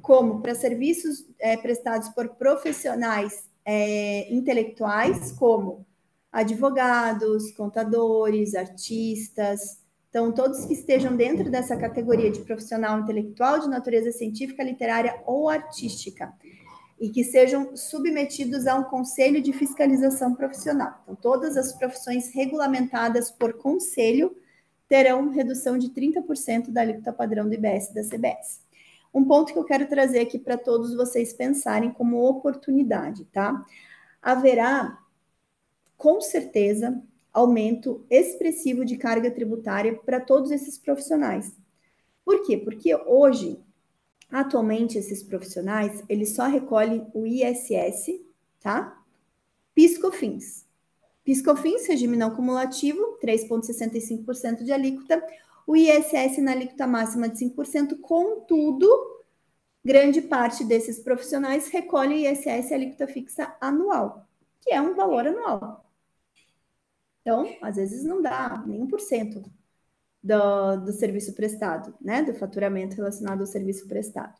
como 0.02 0.40
para 0.40 0.54
serviços 0.54 1.26
é, 1.38 1.56
prestados 1.56 2.08
por 2.10 2.30
profissionais 2.30 3.48
é, 3.64 4.32
intelectuais, 4.32 5.32
como 5.32 5.86
advogados, 6.32 7.52
contadores, 7.52 8.54
artistas. 8.54 9.83
Então, 10.14 10.30
todos 10.30 10.64
que 10.64 10.74
estejam 10.74 11.16
dentro 11.16 11.50
dessa 11.50 11.76
categoria 11.76 12.30
de 12.30 12.38
profissional 12.42 13.00
intelectual 13.00 13.58
de 13.58 13.68
natureza 13.68 14.12
científica, 14.12 14.62
literária 14.62 15.20
ou 15.26 15.48
artística, 15.48 16.32
e 17.00 17.10
que 17.10 17.24
sejam 17.24 17.76
submetidos 17.76 18.68
a 18.68 18.76
um 18.76 18.84
conselho 18.84 19.42
de 19.42 19.52
fiscalização 19.52 20.32
profissional. 20.36 21.00
Então, 21.02 21.16
todas 21.16 21.56
as 21.56 21.72
profissões 21.72 22.32
regulamentadas 22.32 23.28
por 23.32 23.54
conselho 23.54 24.36
terão 24.88 25.30
redução 25.30 25.76
de 25.76 25.88
30% 25.88 26.70
da 26.70 26.82
alíquota 26.82 27.12
padrão 27.12 27.48
do 27.48 27.54
IBS 27.54 27.92
da 27.92 28.04
CBS. 28.04 28.60
um 29.12 29.24
ponto 29.24 29.52
que 29.52 29.58
eu 29.58 29.64
quero 29.64 29.88
trazer 29.88 30.20
aqui 30.20 30.38
para 30.38 30.56
todos 30.56 30.94
vocês 30.94 31.32
pensarem 31.32 31.90
como 31.90 32.24
oportunidade, 32.24 33.24
tá? 33.32 33.66
Haverá, 34.22 34.96
com 35.96 36.20
certeza, 36.20 37.02
aumento 37.34 38.06
expressivo 38.08 38.84
de 38.84 38.96
carga 38.96 39.28
tributária 39.28 39.92
para 39.92 40.20
todos 40.20 40.52
esses 40.52 40.78
profissionais. 40.78 41.52
Por 42.24 42.46
quê? 42.46 42.56
Porque 42.56 42.94
hoje, 42.94 43.60
atualmente, 44.30 44.96
esses 44.96 45.22
profissionais, 45.22 46.02
eles 46.08 46.30
só 46.30 46.46
recolhem 46.46 47.06
o 47.12 47.26
ISS, 47.26 48.20
tá? 48.60 49.02
Piscofins. 49.74 50.64
Piscofins, 51.24 51.86
regime 51.88 52.16
não 52.16 52.30
cumulativo, 52.34 53.18
3,65% 53.20 54.62
de 54.62 54.72
alíquota. 54.72 55.22
O 55.66 55.74
ISS 55.74 56.38
na 56.38 56.52
alíquota 56.52 56.86
máxima 56.86 57.28
de 57.28 57.44
5%. 57.44 57.98
Contudo, 58.00 58.88
grande 59.84 60.22
parte 60.22 60.64
desses 60.64 61.00
profissionais 61.00 61.68
recolhe 61.68 62.28
ISS 62.28 62.70
alíquota 62.72 63.08
fixa 63.08 63.56
anual, 63.60 64.26
que 64.60 64.72
é 64.72 64.80
um 64.80 64.94
valor 64.94 65.26
anual. 65.26 65.83
Então, 67.24 67.56
às 67.62 67.76
vezes 67.76 68.04
não 68.04 68.20
dá 68.20 68.62
nem 68.66 68.86
1% 68.86 69.50
do, 70.22 70.76
do 70.76 70.92
serviço 70.92 71.32
prestado, 71.32 71.94
né? 71.98 72.22
Do 72.22 72.34
faturamento 72.34 72.96
relacionado 72.96 73.40
ao 73.40 73.46
serviço 73.46 73.88
prestado. 73.88 74.38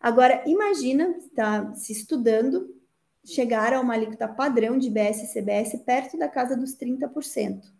Agora, 0.00 0.42
imagina, 0.46 1.14
está 1.18 1.74
se 1.74 1.92
estudando, 1.92 2.74
chegar 3.22 3.74
a 3.74 3.80
uma 3.82 3.92
alíquota 3.92 4.26
padrão 4.26 4.78
de 4.78 4.88
BS 4.88 5.24
e 5.24 5.32
CBS 5.34 5.76
perto 5.84 6.16
da 6.16 6.26
casa 6.26 6.56
dos 6.56 6.74
30%, 6.74 7.70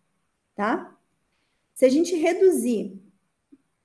tá? 0.54 0.94
Se 1.72 1.86
a 1.86 1.88
gente 1.88 2.14
reduzir 2.14 3.00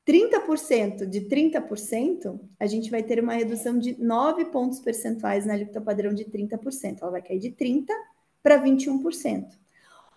30% 0.05 1.05
de 1.05 1.21
30%, 1.21 2.41
a 2.59 2.67
gente 2.67 2.91
vai 2.91 3.03
ter 3.03 3.23
uma 3.23 3.33
redução 3.33 3.79
de 3.79 3.97
9 4.01 4.45
pontos 4.45 4.81
percentuais 4.81 5.45
na 5.45 5.53
alíquota 5.53 5.79
padrão 5.79 6.13
de 6.13 6.25
30%. 6.25 6.97
Ela 7.01 7.11
vai 7.11 7.21
cair 7.21 7.39
de 7.39 7.51
30% 7.51 7.85
para 8.43 8.61
21% 8.61 9.61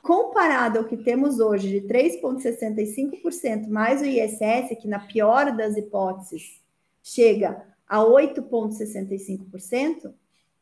comparado 0.04 0.78
ao 0.78 0.84
que 0.84 0.96
temos 0.98 1.40
hoje 1.40 1.80
de 1.80 1.88
3,65% 1.88 3.66
mais 3.68 4.02
o 4.02 4.04
ISS, 4.04 4.78
que 4.80 4.86
na 4.86 5.00
pior 5.00 5.56
das 5.56 5.76
hipóteses 5.78 6.62
chega 7.02 7.66
a 7.88 8.00
8,65%, 8.00 10.12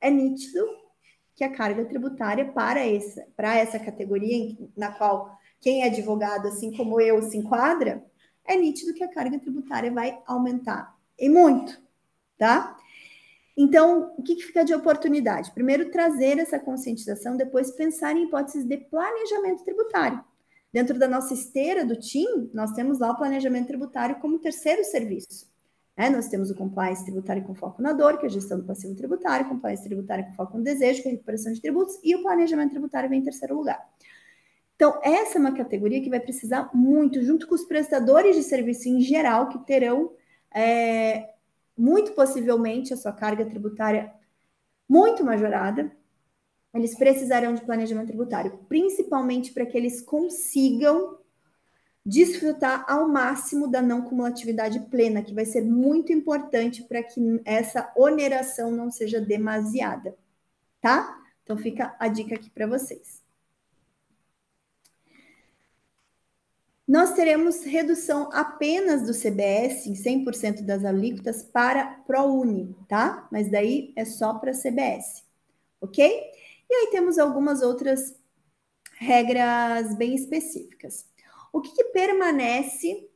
é 0.01 0.09
nítido 0.11 0.65
que 1.35 1.43
a 1.43 1.51
carga 1.51 1.85
tributária 1.85 2.53
para 2.53 2.87
essa, 2.87 3.27
para 3.37 3.59
essa 3.59 3.81
categoria 3.81 4.57
na 4.77 4.93
qual 4.93 5.37
quem 5.61 5.83
é 5.83 5.87
advogado, 5.87 6.47
assim 6.47 6.73
como 6.77 7.01
eu, 7.01 7.21
se 7.23 7.37
enquadra, 7.37 8.07
é 8.45 8.55
nítido 8.55 8.95
que 8.95 9.03
a 9.03 9.13
carga 9.13 9.41
tributária 9.41 9.91
vai 9.91 10.21
aumentar. 10.25 10.97
E 11.19 11.29
muito, 11.29 11.83
tá? 12.39 12.77
Então, 13.57 14.15
o 14.17 14.23
que, 14.23 14.37
que 14.37 14.45
fica 14.45 14.65
de 14.65 14.75
oportunidade? 14.75 15.53
Primeiro, 15.53 15.91
trazer 15.91 16.39
essa 16.39 16.59
conscientização, 16.59 17.37
depois 17.37 17.71
pensar 17.71 18.17
em 18.17 18.25
hipóteses 18.25 18.65
de 18.65 18.79
planejamento 18.79 19.63
tributário. 19.63 20.25
Dentro 20.73 20.99
da 20.99 21.07
nossa 21.07 21.35
esteira 21.35 21.85
do 21.85 21.95
TIM, 21.97 22.51
nós 22.55 22.73
temos 22.73 22.99
lá 22.99 23.11
o 23.11 23.17
planejamento 23.17 23.67
tributário 23.67 24.17
como 24.21 24.39
terceiro 24.39 24.83
serviço. 24.85 25.53
Né? 25.97 26.09
Nós 26.09 26.29
temos 26.29 26.51
o 26.51 26.55
compliance 26.55 27.05
tributário 27.05 27.45
com 27.45 27.55
foco 27.55 27.83
na 27.83 27.93
dor, 27.93 28.17
que 28.17 28.25
é 28.25 28.29
a 28.29 28.33
gestão 28.33 28.59
do 28.59 28.65
passivo 28.65 28.95
tributário, 28.95 29.49
compliance 29.49 29.85
tributário 29.85 30.25
com 30.25 30.33
foco 30.33 30.57
no 30.57 30.65
desejo, 30.65 31.03
que 31.03 31.09
é 31.09 31.11
a 31.11 31.15
recuperação 31.15 31.53
de 31.53 31.61
tributos, 31.61 31.99
e 32.03 32.15
o 32.15 32.23
planejamento 32.23 32.71
tributário 32.71 33.11
vem 33.11 33.21
em 33.21 33.25
terceiro 33.25 33.55
lugar. 33.55 33.87
Então, 34.77 34.99
essa 35.03 35.37
é 35.37 35.41
uma 35.41 35.55
categoria 35.55 36.03
que 36.03 36.09
vai 36.09 36.19
precisar 36.19 36.71
muito, 36.73 37.23
junto 37.23 37.47
com 37.47 37.55
os 37.55 37.65
prestadores 37.65 38.35
de 38.35 38.43
serviço 38.43 38.89
em 38.89 39.01
geral, 39.01 39.49
que 39.49 39.59
terão 39.67 40.11
é, 40.55 41.32
muito 41.83 42.13
possivelmente 42.13 42.95
a 42.95 42.97
sua 42.97 43.11
carga 43.13 43.45
tributária 43.45 44.15
muito 44.89 45.25
majorada, 45.25 45.91
eles 46.73 46.95
precisarão 46.95 47.55
de 47.55 47.63
planejamento 47.63 48.07
tributário, 48.07 48.57
principalmente 48.69 49.53
para 49.53 49.67
que 49.67 49.77
eles 49.77 50.01
consigam 50.01 51.19
desfrutar 52.07 52.85
ao 52.89 53.09
máximo 53.09 53.67
da 53.67 53.83
não 53.83 54.03
cumulatividade 54.03 54.79
plena, 54.91 55.25
que 55.25 55.35
vai 55.35 55.45
ser 55.45 55.63
muito 55.63 56.13
importante 56.13 56.85
para 56.85 57.03
que 57.03 57.21
essa 57.45 57.93
oneração 57.97 58.71
não 58.71 58.89
seja 58.89 59.21
demasiada, 59.21 60.17
tá? 60.81 61.21
Então 61.43 61.57
fica 61.57 61.97
a 61.99 62.07
dica 62.07 62.37
aqui 62.37 62.49
para 62.49 62.69
vocês. 62.69 63.22
Nós 66.87 67.13
teremos 67.15 67.63
redução 67.63 68.29
apenas 68.33 69.07
do 69.07 69.15
CBS 69.15 69.87
em 69.87 69.95
100% 69.95 70.63
das 70.63 70.85
alíquotas 70.85 71.43
para 71.43 71.87
ProUni, 72.07 72.77
tá? 72.89 73.29
Mas 73.31 73.51
daí 73.51 73.93
é 73.97 74.05
só 74.05 74.35
para 74.35 74.53
CBS, 74.53 75.23
ok? 75.81 76.05
E 76.69 76.75
aí 76.75 76.91
temos 76.91 77.19
algumas 77.19 77.63
outras 77.63 78.17
regras 78.99 79.95
bem 79.97 80.15
específicas. 80.15 81.07
O 81.53 81.61
que, 81.61 81.71
que 81.73 81.85
permanece 81.85 83.09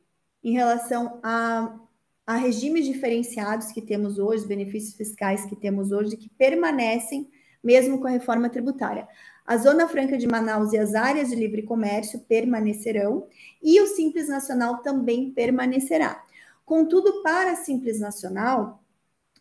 em 0.43 0.53
relação 0.53 1.19
a, 1.23 1.77
a 2.25 2.35
regimes 2.35 2.85
diferenciados 2.85 3.71
que 3.71 3.81
temos 3.81 4.17
hoje, 4.17 4.47
benefícios 4.47 4.95
fiscais 4.95 5.45
que 5.45 5.55
temos 5.55 5.91
hoje, 5.91 6.15
que 6.15 6.29
permanecem 6.29 7.29
mesmo 7.63 7.99
com 7.99 8.07
a 8.07 8.11
reforma 8.11 8.49
tributária? 8.49 9.07
A 9.47 9.55
Zona 9.55 9.87
Franca 9.87 10.17
de 10.17 10.27
Manaus 10.27 10.73
e 10.73 10.77
as 10.77 10.93
áreas 10.93 11.29
de 11.29 11.35
livre 11.35 11.63
comércio 11.63 12.19
permanecerão 12.19 13.25
e 13.63 13.79
o 13.79 13.87
Simples 13.87 14.27
Nacional 14.27 14.79
também 14.79 15.31
permanecerá. 15.31 16.21
Contudo, 16.65 17.23
para 17.23 17.55
Simples 17.55 17.97
Nacional, 17.97 18.83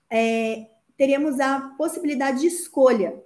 é, 0.08 0.68
teríamos 0.96 1.40
a 1.40 1.74
possibilidade 1.76 2.42
de 2.42 2.46
escolha. 2.46 3.20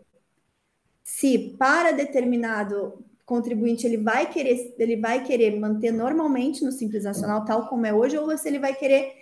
Se 1.05 1.55
para 1.59 1.93
determinado 1.93 3.05
contribuinte 3.27 3.87
ele 3.87 3.99
vai 3.99 4.31
querer, 4.31 4.75
ele 4.79 4.97
vai 4.97 5.23
querer 5.23 5.61
manter 5.61 5.93
normalmente 5.93 6.65
no 6.65 6.73
Simples 6.73 7.05
Nacional, 7.05 7.45
tal 7.45 7.69
como 7.69 7.85
é 7.85 7.93
hoje, 7.93 8.17
ou 8.17 8.37
se 8.39 8.49
ele 8.49 8.59
vai 8.59 8.75
querer 8.75 9.13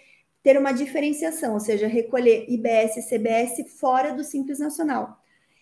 ter 0.44 0.56
uma 0.56 0.70
diferenciação, 0.70 1.54
ou 1.54 1.60
seja, 1.60 1.88
recolher 1.88 2.46
IBS 2.48 2.98
e 2.98 3.02
CBS 3.02 3.68
fora 3.80 4.14
do 4.14 4.22
Simples 4.22 4.60
Nacional. 4.60 5.17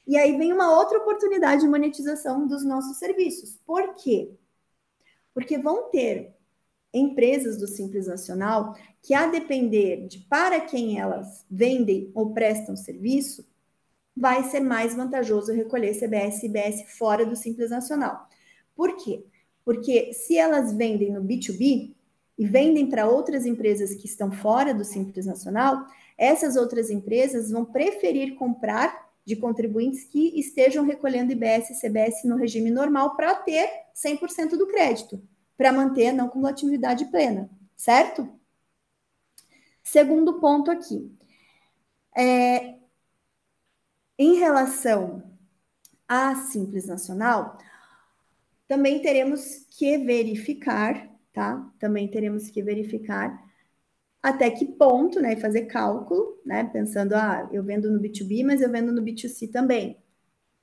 E 0.06 0.16
aí 0.16 0.36
vem 0.36 0.52
uma 0.52 0.78
outra 0.78 0.98
oportunidade 0.98 1.62
de 1.62 1.68
monetização 1.68 2.46
dos 2.46 2.64
nossos 2.64 2.96
serviços. 2.98 3.58
Por 3.66 3.94
quê? 3.94 4.30
Porque 5.34 5.58
vão 5.58 5.90
ter 5.90 6.34
empresas 6.94 7.58
do 7.58 7.66
Simples 7.66 8.06
Nacional 8.06 8.76
que, 9.02 9.14
a 9.14 9.26
depender 9.26 10.06
de 10.06 10.20
para 10.20 10.60
quem 10.60 10.98
elas 10.98 11.44
vendem 11.50 12.10
ou 12.14 12.32
prestam 12.32 12.76
serviço, 12.76 13.46
vai 14.16 14.44
ser 14.44 14.60
mais 14.60 14.94
vantajoso 14.94 15.52
recolher 15.52 15.94
CBS 15.94 16.42
e 16.42 16.46
IBS 16.46 16.96
fora 16.96 17.26
do 17.26 17.36
Simples 17.36 17.70
Nacional. 17.70 18.28
Por 18.74 18.96
quê? 18.96 19.24
Porque 19.64 20.12
se 20.14 20.38
elas 20.38 20.72
vendem 20.72 21.12
no 21.12 21.22
B2B 21.22 21.94
e 22.38 22.46
vendem 22.46 22.88
para 22.88 23.08
outras 23.08 23.44
empresas 23.44 23.94
que 23.94 24.06
estão 24.06 24.30
fora 24.30 24.72
do 24.72 24.84
Simples 24.84 25.26
Nacional, 25.26 25.84
essas 26.16 26.56
outras 26.56 26.90
empresas 26.90 27.50
vão 27.50 27.64
preferir 27.64 28.36
comprar 28.36 29.05
de 29.26 29.34
contribuintes 29.34 30.04
que 30.04 30.38
estejam 30.38 30.84
recolhendo 30.84 31.32
IBS 31.32 31.70
e 31.70 31.80
CBS 31.80 32.26
no 32.26 32.36
regime 32.36 32.70
normal 32.70 33.16
para 33.16 33.34
ter 33.34 33.68
100% 33.92 34.50
do 34.50 34.68
crédito, 34.68 35.20
para 35.56 35.72
manter 35.72 36.08
a 36.08 36.12
não 36.12 36.28
cumulatividade 36.28 37.06
plena, 37.06 37.50
certo? 37.76 38.28
Segundo 39.82 40.38
ponto 40.38 40.70
aqui. 40.70 41.12
É, 42.16 42.76
em 44.16 44.36
relação 44.36 45.22
à 46.08 46.36
Simples 46.36 46.86
Nacional, 46.86 47.58
também 48.68 49.02
teremos 49.02 49.66
que 49.70 49.98
verificar, 49.98 51.10
tá? 51.32 51.68
Também 51.80 52.08
teremos 52.08 52.48
que 52.48 52.62
verificar 52.62 53.44
até 54.26 54.50
que 54.50 54.66
ponto, 54.66 55.20
né, 55.20 55.36
fazer 55.36 55.66
cálculo, 55.66 56.36
né, 56.44 56.64
pensando, 56.64 57.12
ah, 57.14 57.48
eu 57.52 57.62
vendo 57.62 57.92
no 57.92 58.00
B2B, 58.00 58.44
mas 58.44 58.60
eu 58.60 58.68
vendo 58.68 58.90
no 58.90 59.00
B2C 59.00 59.48
também. 59.52 59.98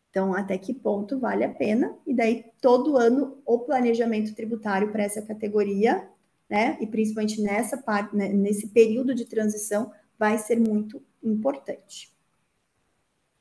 Então, 0.09 0.33
até 0.33 0.57
que 0.57 0.73
ponto 0.73 1.17
vale 1.17 1.45
a 1.45 1.49
pena? 1.49 1.95
E 2.05 2.13
daí, 2.13 2.43
todo 2.59 2.97
ano, 2.97 3.41
o 3.45 3.59
planejamento 3.59 4.35
tributário 4.35 4.91
para 4.91 5.03
essa 5.03 5.21
categoria, 5.21 6.05
né, 6.49 6.77
e 6.81 6.87
principalmente 6.87 7.41
nessa 7.41 7.77
parte, 7.77 8.13
né, 8.13 8.27
nesse 8.27 8.67
período 8.67 9.15
de 9.15 9.23
transição, 9.23 9.93
vai 10.19 10.37
ser 10.37 10.59
muito 10.59 11.01
importante. 11.23 12.13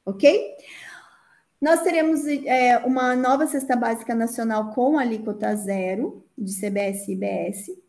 Ok? 0.07 0.55
Nós 1.61 1.82
teremos 1.82 2.24
é, 2.26 2.78
uma 2.78 3.16
nova 3.16 3.49
cesta 3.49 3.74
básica 3.74 4.14
nacional 4.14 4.70
com 4.70 4.97
alíquota 5.01 5.57
zero 5.57 6.24
de 6.38 6.53
CBS 6.53 7.09
e 7.09 7.12
IBS, 7.12 7.82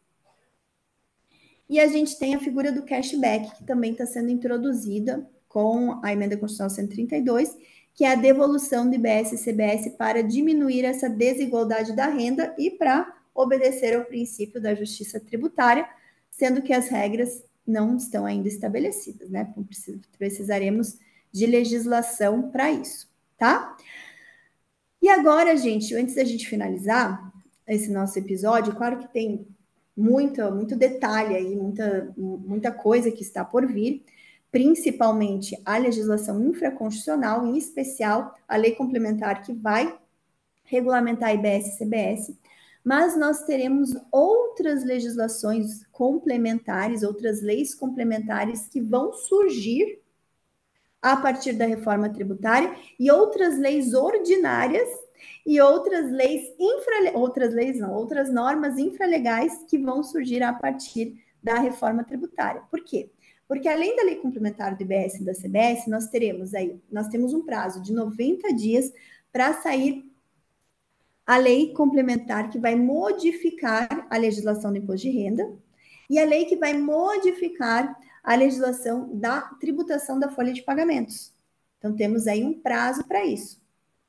e 1.73 1.79
a 1.79 1.87
gente 1.87 2.19
tem 2.19 2.35
a 2.35 2.39
figura 2.39 2.71
do 2.71 2.83
cashback, 2.83 3.55
que 3.55 3.63
também 3.63 3.93
está 3.93 4.05
sendo 4.05 4.29
introduzida 4.29 5.27
com 5.47 5.99
a 6.03 6.13
emenda 6.13 6.37
constitucional 6.37 6.69
132, 6.69 7.57
que 7.95 8.05
é 8.05 8.11
a 8.11 8.15
devolução 8.15 8.87
do 8.87 8.95
IBS 8.95 9.31
e 9.31 9.43
CBS 9.43 9.89
para 9.97 10.21
diminuir 10.21 10.85
essa 10.85 11.09
desigualdade 11.09 11.95
da 11.95 12.05
renda 12.05 12.53
e 12.59 12.69
para 12.69 13.11
obedecer 13.33 13.95
ao 13.95 14.05
princípio 14.05 14.61
da 14.61 14.75
justiça 14.75 15.19
tributária, 15.19 15.89
sendo 16.29 16.61
que 16.61 16.71
as 16.71 16.89
regras 16.89 17.43
não 17.65 17.97
estão 17.97 18.23
ainda 18.23 18.47
estabelecidas, 18.47 19.31
né? 19.31 19.51
Precisaremos 20.15 20.99
de 21.31 21.47
legislação 21.47 22.51
para 22.51 22.71
isso, 22.71 23.09
tá? 23.35 23.75
E 25.01 25.09
agora, 25.09 25.57
gente, 25.57 25.95
antes 25.95 26.13
da 26.13 26.23
gente 26.23 26.47
finalizar 26.47 27.33
esse 27.67 27.91
nosso 27.91 28.19
episódio, 28.19 28.75
claro 28.75 28.99
que 28.99 29.11
tem 29.11 29.47
muita, 29.95 30.49
muito 30.51 30.75
detalhe 30.75 31.35
aí, 31.35 31.55
muita, 31.55 32.13
muita 32.17 32.71
coisa 32.71 33.11
que 33.11 33.21
está 33.21 33.43
por 33.45 33.65
vir, 33.65 34.03
principalmente 34.51 35.59
a 35.65 35.77
legislação 35.77 36.43
infraconstitucional, 36.43 37.45
em 37.45 37.57
especial 37.57 38.35
a 38.47 38.55
lei 38.55 38.71
complementar 38.71 39.41
que 39.41 39.53
vai 39.53 39.97
regulamentar 40.63 41.29
a 41.29 41.33
IBS 41.33 41.67
e 41.67 41.77
CBS, 41.77 42.37
mas 42.83 43.17
nós 43.17 43.43
teremos 43.43 43.95
outras 44.11 44.83
legislações 44.83 45.85
complementares, 45.91 47.03
outras 47.03 47.41
leis 47.41 47.73
complementares 47.73 48.67
que 48.67 48.81
vão 48.81 49.13
surgir 49.13 50.01
a 51.01 51.17
partir 51.17 51.53
da 51.53 51.65
reforma 51.65 52.09
tributária 52.09 52.75
e 52.99 53.11
outras 53.11 53.57
leis 53.57 53.93
ordinárias 53.93 54.87
e 55.45 55.59
outras 55.59 56.11
leis 56.11 56.53
infra, 56.59 57.17
outras 57.17 57.53
leis 57.53 57.79
não, 57.79 57.93
outras 57.93 58.31
normas 58.31 58.77
infralegais 58.77 59.63
que 59.69 59.77
vão 59.77 60.03
surgir 60.03 60.41
a 60.43 60.53
partir 60.53 61.21
da 61.41 61.59
reforma 61.59 62.03
tributária. 62.03 62.61
Por 62.71 62.83
quê? 62.83 63.09
Porque 63.47 63.67
além 63.67 63.95
da 63.95 64.03
lei 64.03 64.15
complementar 64.15 64.75
do 64.75 64.81
IBS 64.81 65.15
e 65.15 65.25
da 65.25 65.33
CBS, 65.33 65.87
nós 65.87 66.07
teremos 66.07 66.53
aí, 66.53 66.81
nós 66.91 67.07
temos 67.07 67.33
um 67.33 67.45
prazo 67.45 67.81
de 67.81 67.93
90 67.93 68.53
dias 68.53 68.91
para 69.31 69.53
sair 69.53 70.09
a 71.25 71.37
lei 71.37 71.73
complementar 71.73 72.49
que 72.49 72.59
vai 72.59 72.75
modificar 72.75 74.07
a 74.09 74.17
legislação 74.17 74.71
do 74.71 74.77
imposto 74.77 75.07
de 75.07 75.09
renda 75.09 75.51
e 76.09 76.19
a 76.19 76.25
lei 76.25 76.45
que 76.45 76.55
vai 76.55 76.73
modificar 76.73 77.97
a 78.23 78.35
legislação 78.35 79.09
da 79.17 79.41
tributação 79.41 80.19
da 80.19 80.29
folha 80.29 80.53
de 80.53 80.61
pagamentos. 80.61 81.33
Então 81.77 81.95
temos 81.95 82.27
aí 82.27 82.43
um 82.43 82.59
prazo 82.59 83.03
para 83.05 83.25
isso, 83.25 83.61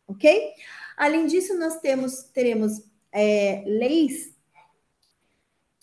ok? 0.06 0.52
Além 0.96 1.26
disso, 1.26 1.56
nós 1.58 1.80
temos 1.80 2.24
teremos 2.32 2.82
é, 3.12 3.62
leis 3.66 4.34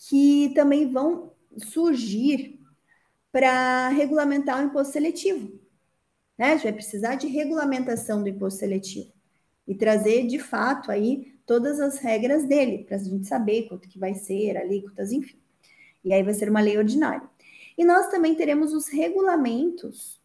que 0.08 0.52
também 0.54 0.90
vão 0.90 1.32
surgir 1.58 2.60
para 3.30 3.88
regulamentar 3.88 4.60
o 4.60 4.66
imposto 4.66 4.92
seletivo. 4.92 5.58
Né? 6.36 6.46
A 6.46 6.52
gente 6.54 6.64
vai 6.64 6.72
precisar 6.72 7.14
de 7.14 7.26
regulamentação 7.26 8.22
do 8.22 8.28
imposto 8.28 8.60
seletivo 8.60 9.12
e 9.66 9.74
trazer 9.74 10.26
de 10.26 10.38
fato 10.38 10.90
aí 10.90 11.32
todas 11.46 11.80
as 11.80 11.98
regras 11.98 12.44
dele, 12.46 12.84
para 12.84 12.96
a 12.96 12.98
gente 12.98 13.26
saber 13.26 13.68
quanto 13.68 13.88
que 13.88 13.98
vai 13.98 14.14
ser, 14.14 14.56
alíquotas, 14.56 15.12
enfim. 15.12 15.38
E 16.04 16.12
aí 16.12 16.22
vai 16.22 16.34
ser 16.34 16.48
uma 16.50 16.60
lei 16.60 16.76
ordinária. 16.76 17.28
E 17.76 17.84
nós 17.84 18.08
também 18.08 18.34
teremos 18.34 18.72
os 18.72 18.88
regulamentos 18.88 20.20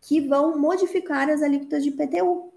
que 0.00 0.20
vão 0.20 0.58
modificar 0.58 1.28
as 1.28 1.42
alíquotas 1.42 1.84
de 1.84 1.90
PTU. 1.90 2.52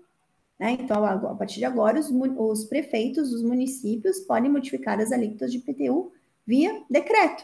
Né? 0.62 0.78
Então, 0.80 1.03
a 1.03 1.34
partir 1.34 1.57
de 1.57 1.66
agora, 1.66 1.99
os, 1.99 2.12
os 2.12 2.66
prefeitos 2.66 3.32
dos 3.32 3.41
municípios 3.41 4.20
podem 4.20 4.51
modificar 4.51 4.99
as 4.99 5.12
alíquotas 5.12 5.51
de 5.51 5.57
PTU 5.57 6.12
via 6.45 6.84
decreto. 6.88 7.43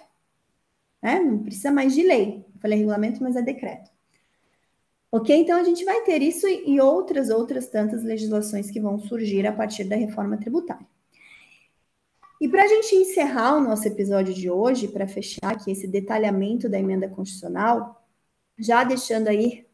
Né? 1.01 1.19
Não 1.19 1.39
precisa 1.39 1.71
mais 1.71 1.95
de 1.95 2.03
lei. 2.03 2.45
Falei 2.61 2.77
regulamento, 2.77 3.23
mas 3.23 3.35
é 3.35 3.41
decreto. 3.41 3.89
Ok? 5.11 5.35
Então 5.35 5.59
a 5.59 5.63
gente 5.63 5.83
vai 5.83 6.01
ter 6.01 6.21
isso 6.21 6.47
e 6.47 6.79
outras, 6.79 7.31
outras 7.31 7.67
tantas 7.67 8.03
legislações 8.03 8.69
que 8.69 8.79
vão 8.79 8.99
surgir 8.99 9.47
a 9.47 9.51
partir 9.51 9.85
da 9.85 9.95
reforma 9.95 10.37
tributária. 10.37 10.85
E 12.39 12.47
para 12.47 12.65
a 12.65 12.67
gente 12.67 12.95
encerrar 12.95 13.55
o 13.55 13.61
nosso 13.61 13.87
episódio 13.87 14.31
de 14.31 14.47
hoje, 14.47 14.87
para 14.89 15.07
fechar 15.07 15.53
aqui 15.53 15.71
esse 15.71 15.87
detalhamento 15.87 16.69
da 16.69 16.77
emenda 16.77 17.09
constitucional, 17.09 18.05
já 18.59 18.83
deixando 18.83 19.27
aí 19.27 19.65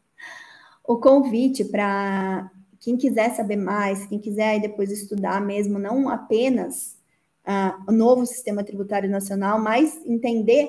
o 0.82 0.96
convite 0.96 1.62
para 1.64 2.50
quem 2.84 2.98
quiser 2.98 3.34
saber 3.34 3.56
mais, 3.56 4.06
quem 4.06 4.18
quiser 4.18 4.50
aí 4.50 4.60
depois 4.60 4.90
estudar 4.90 5.40
mesmo, 5.40 5.78
não 5.78 6.06
apenas 6.10 6.98
uh, 7.46 7.82
o 7.88 7.92
novo 7.92 8.26
sistema 8.26 8.62
tributário 8.62 9.08
nacional, 9.08 9.58
mas 9.58 10.04
entender 10.04 10.68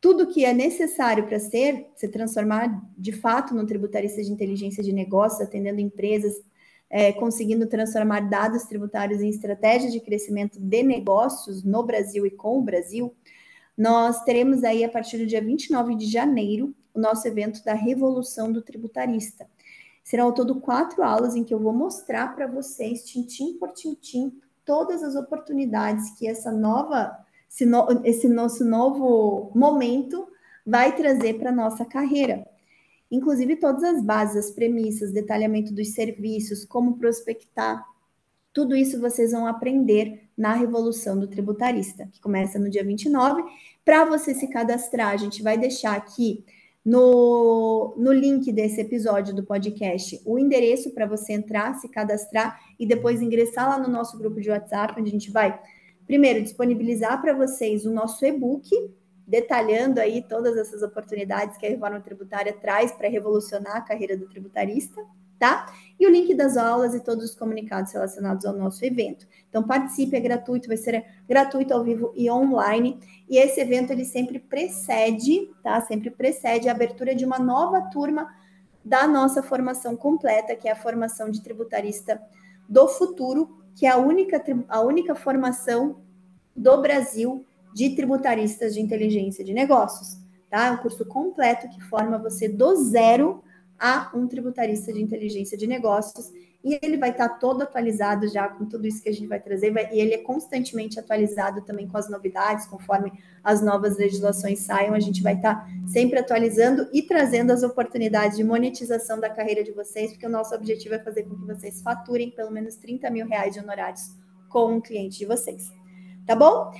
tudo 0.00 0.26
que 0.26 0.44
é 0.44 0.52
necessário 0.52 1.28
para 1.28 1.38
ser, 1.38 1.86
se 1.94 2.08
transformar 2.08 2.82
de 2.98 3.12
fato 3.12 3.54
num 3.54 3.64
tributarista 3.64 4.20
de 4.20 4.32
inteligência 4.32 4.82
de 4.82 4.92
negócios, 4.92 5.40
atendendo 5.40 5.80
empresas, 5.80 6.34
é, 6.90 7.12
conseguindo 7.12 7.68
transformar 7.68 8.28
dados 8.28 8.64
tributários 8.64 9.22
em 9.22 9.28
estratégias 9.28 9.92
de 9.92 10.00
crescimento 10.00 10.58
de 10.60 10.82
negócios 10.82 11.62
no 11.62 11.84
Brasil 11.84 12.26
e 12.26 12.32
com 12.32 12.58
o 12.58 12.62
Brasil, 12.62 13.14
nós 13.78 14.24
teremos 14.24 14.64
aí, 14.64 14.82
a 14.82 14.88
partir 14.88 15.18
do 15.18 15.26
dia 15.26 15.40
29 15.40 15.94
de 15.94 16.06
janeiro, 16.06 16.74
o 16.92 16.98
nosso 16.98 17.26
evento 17.28 17.62
da 17.64 17.74
Revolução 17.74 18.52
do 18.52 18.60
Tributarista. 18.60 19.46
Serão 20.04 20.26
ao 20.26 20.32
todo 20.32 20.60
quatro 20.60 21.02
aulas 21.02 21.34
em 21.34 21.42
que 21.42 21.52
eu 21.52 21.58
vou 21.58 21.72
mostrar 21.72 22.36
para 22.36 22.46
vocês, 22.46 23.04
tintim 23.04 23.54
por 23.54 23.72
tintim, 23.72 24.38
todas 24.64 25.02
as 25.02 25.16
oportunidades 25.16 26.10
que 26.18 26.28
essa 26.28 26.52
nova 26.52 27.18
esse, 27.50 27.64
no, 27.64 27.86
esse 28.04 28.28
nosso 28.28 28.64
novo 28.64 29.50
momento 29.54 30.28
vai 30.66 30.94
trazer 30.94 31.38
para 31.38 31.50
a 31.50 31.54
nossa 31.54 31.84
carreira. 31.84 32.46
Inclusive 33.10 33.56
todas 33.56 33.82
as 33.84 34.02
bases, 34.02 34.36
as 34.36 34.50
premissas, 34.50 35.12
detalhamento 35.12 35.72
dos 35.72 35.94
serviços, 35.94 36.64
como 36.64 36.96
prospectar, 36.96 37.84
tudo 38.52 38.76
isso 38.76 39.00
vocês 39.00 39.32
vão 39.32 39.46
aprender 39.46 40.28
na 40.36 40.54
Revolução 40.54 41.18
do 41.18 41.26
Tributarista, 41.26 42.08
que 42.12 42.20
começa 42.20 42.58
no 42.58 42.70
dia 42.70 42.84
29. 42.84 43.42
Para 43.84 44.04
você 44.04 44.32
se 44.32 44.46
cadastrar, 44.46 45.10
a 45.10 45.16
gente 45.16 45.42
vai 45.42 45.58
deixar 45.58 45.96
aqui 45.96 46.44
no, 46.84 47.94
no 47.96 48.12
link 48.12 48.52
desse 48.52 48.80
episódio 48.80 49.34
do 49.34 49.42
podcast 49.42 50.20
o 50.26 50.38
endereço 50.38 50.90
para 50.90 51.06
você 51.06 51.32
entrar, 51.32 51.74
se 51.74 51.88
cadastrar 51.88 52.60
e 52.78 52.86
depois 52.86 53.22
ingressar 53.22 53.68
lá 53.68 53.78
no 53.78 53.88
nosso 53.88 54.18
grupo 54.18 54.40
de 54.40 54.50
WhatsApp, 54.50 55.00
onde 55.00 55.08
a 55.08 55.12
gente 55.12 55.30
vai 55.30 55.58
primeiro, 56.06 56.42
disponibilizar 56.42 57.20
para 57.20 57.32
vocês 57.32 57.86
o 57.86 57.92
nosso 57.92 58.24
e-book, 58.24 58.68
detalhando 59.26 60.00
aí 60.00 60.22
todas 60.22 60.56
essas 60.56 60.82
oportunidades 60.82 61.56
que 61.56 61.66
a 61.66 61.70
reforma 61.70 62.00
tributária 62.00 62.52
traz 62.52 62.92
para 62.92 63.08
revolucionar 63.08 63.76
a 63.76 63.80
carreira 63.80 64.16
do 64.16 64.28
tributarista, 64.28 65.00
tá? 65.38 65.66
E 65.98 66.06
o 66.06 66.10
link 66.10 66.34
das 66.34 66.56
aulas 66.56 66.94
e 66.94 67.00
todos 67.00 67.24
os 67.24 67.34
comunicados 67.34 67.92
relacionados 67.92 68.44
ao 68.44 68.54
nosso 68.54 68.84
evento. 68.84 69.26
Então 69.48 69.62
participe, 69.62 70.16
é 70.16 70.20
gratuito, 70.20 70.68
vai 70.68 70.76
ser 70.76 71.04
gratuito 71.28 71.72
ao 71.72 71.84
vivo 71.84 72.12
e 72.16 72.30
online. 72.30 72.98
E 73.28 73.38
esse 73.38 73.60
evento 73.60 73.92
ele 73.92 74.04
sempre 74.04 74.38
precede, 74.38 75.50
tá? 75.62 75.80
Sempre 75.80 76.10
precede 76.10 76.68
a 76.68 76.72
abertura 76.72 77.14
de 77.14 77.24
uma 77.24 77.38
nova 77.38 77.82
turma 77.82 78.34
da 78.84 79.06
nossa 79.06 79.42
formação 79.42 79.96
completa, 79.96 80.54
que 80.54 80.68
é 80.68 80.72
a 80.72 80.76
formação 80.76 81.30
de 81.30 81.40
tributarista 81.40 82.20
do 82.68 82.88
futuro, 82.88 83.64
que 83.74 83.86
é 83.86 83.90
a 83.90 83.96
única, 83.96 84.42
a 84.68 84.80
única 84.80 85.14
formação 85.14 86.02
do 86.54 86.80
Brasil 86.80 87.44
de 87.72 87.96
tributaristas 87.96 88.74
de 88.74 88.80
inteligência 88.80 89.44
de 89.44 89.52
negócios. 89.52 90.18
Tá? 90.50 90.66
É 90.66 90.70
um 90.70 90.76
curso 90.76 91.04
completo 91.06 91.68
que 91.68 91.82
forma 91.82 92.18
você 92.18 92.48
do 92.48 92.76
zero 92.76 93.42
a 93.78 94.10
um 94.14 94.26
tributarista 94.26 94.92
de 94.92 95.02
inteligência 95.02 95.56
de 95.56 95.66
negócios 95.66 96.32
e 96.64 96.78
ele 96.80 96.96
vai 96.96 97.10
estar 97.10 97.28
todo 97.28 97.62
atualizado 97.62 98.26
já 98.26 98.48
com 98.48 98.64
tudo 98.64 98.86
isso 98.86 99.02
que 99.02 99.10
a 99.10 99.12
gente 99.12 99.26
vai 99.26 99.38
trazer, 99.38 99.70
vai, 99.70 99.92
e 99.92 100.00
ele 100.00 100.14
é 100.14 100.18
constantemente 100.18 100.98
atualizado 100.98 101.60
também 101.60 101.86
com 101.86 101.98
as 101.98 102.08
novidades, 102.08 102.66
conforme 102.66 103.12
as 103.42 103.60
novas 103.60 103.98
legislações 103.98 104.60
saiam, 104.60 104.94
a 104.94 105.00
gente 105.00 105.22
vai 105.22 105.34
estar 105.34 105.68
sempre 105.86 106.18
atualizando 106.18 106.88
e 106.90 107.02
trazendo 107.02 107.52
as 107.52 107.62
oportunidades 107.62 108.38
de 108.38 108.42
monetização 108.42 109.20
da 109.20 109.28
carreira 109.28 109.62
de 109.62 109.72
vocês, 109.72 110.12
porque 110.12 110.26
o 110.26 110.30
nosso 110.30 110.54
objetivo 110.54 110.94
é 110.94 110.98
fazer 110.98 111.24
com 111.24 111.36
que 111.36 111.44
vocês 111.44 111.82
faturem 111.82 112.30
pelo 112.30 112.50
menos 112.50 112.76
30 112.76 113.10
mil 113.10 113.26
reais 113.26 113.52
de 113.52 113.60
honorários 113.60 114.00
com 114.48 114.72
um 114.72 114.80
cliente 114.80 115.18
de 115.18 115.26
vocês. 115.26 115.70
Tá 116.26 116.34
bom? 116.34 116.72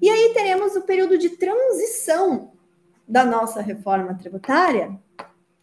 E 0.00 0.08
aí 0.08 0.32
teremos 0.32 0.76
o 0.76 0.82
período 0.82 1.18
de 1.18 1.30
transição 1.30 2.52
da 3.08 3.24
nossa 3.24 3.60
reforma 3.60 4.14
tributária, 4.14 4.96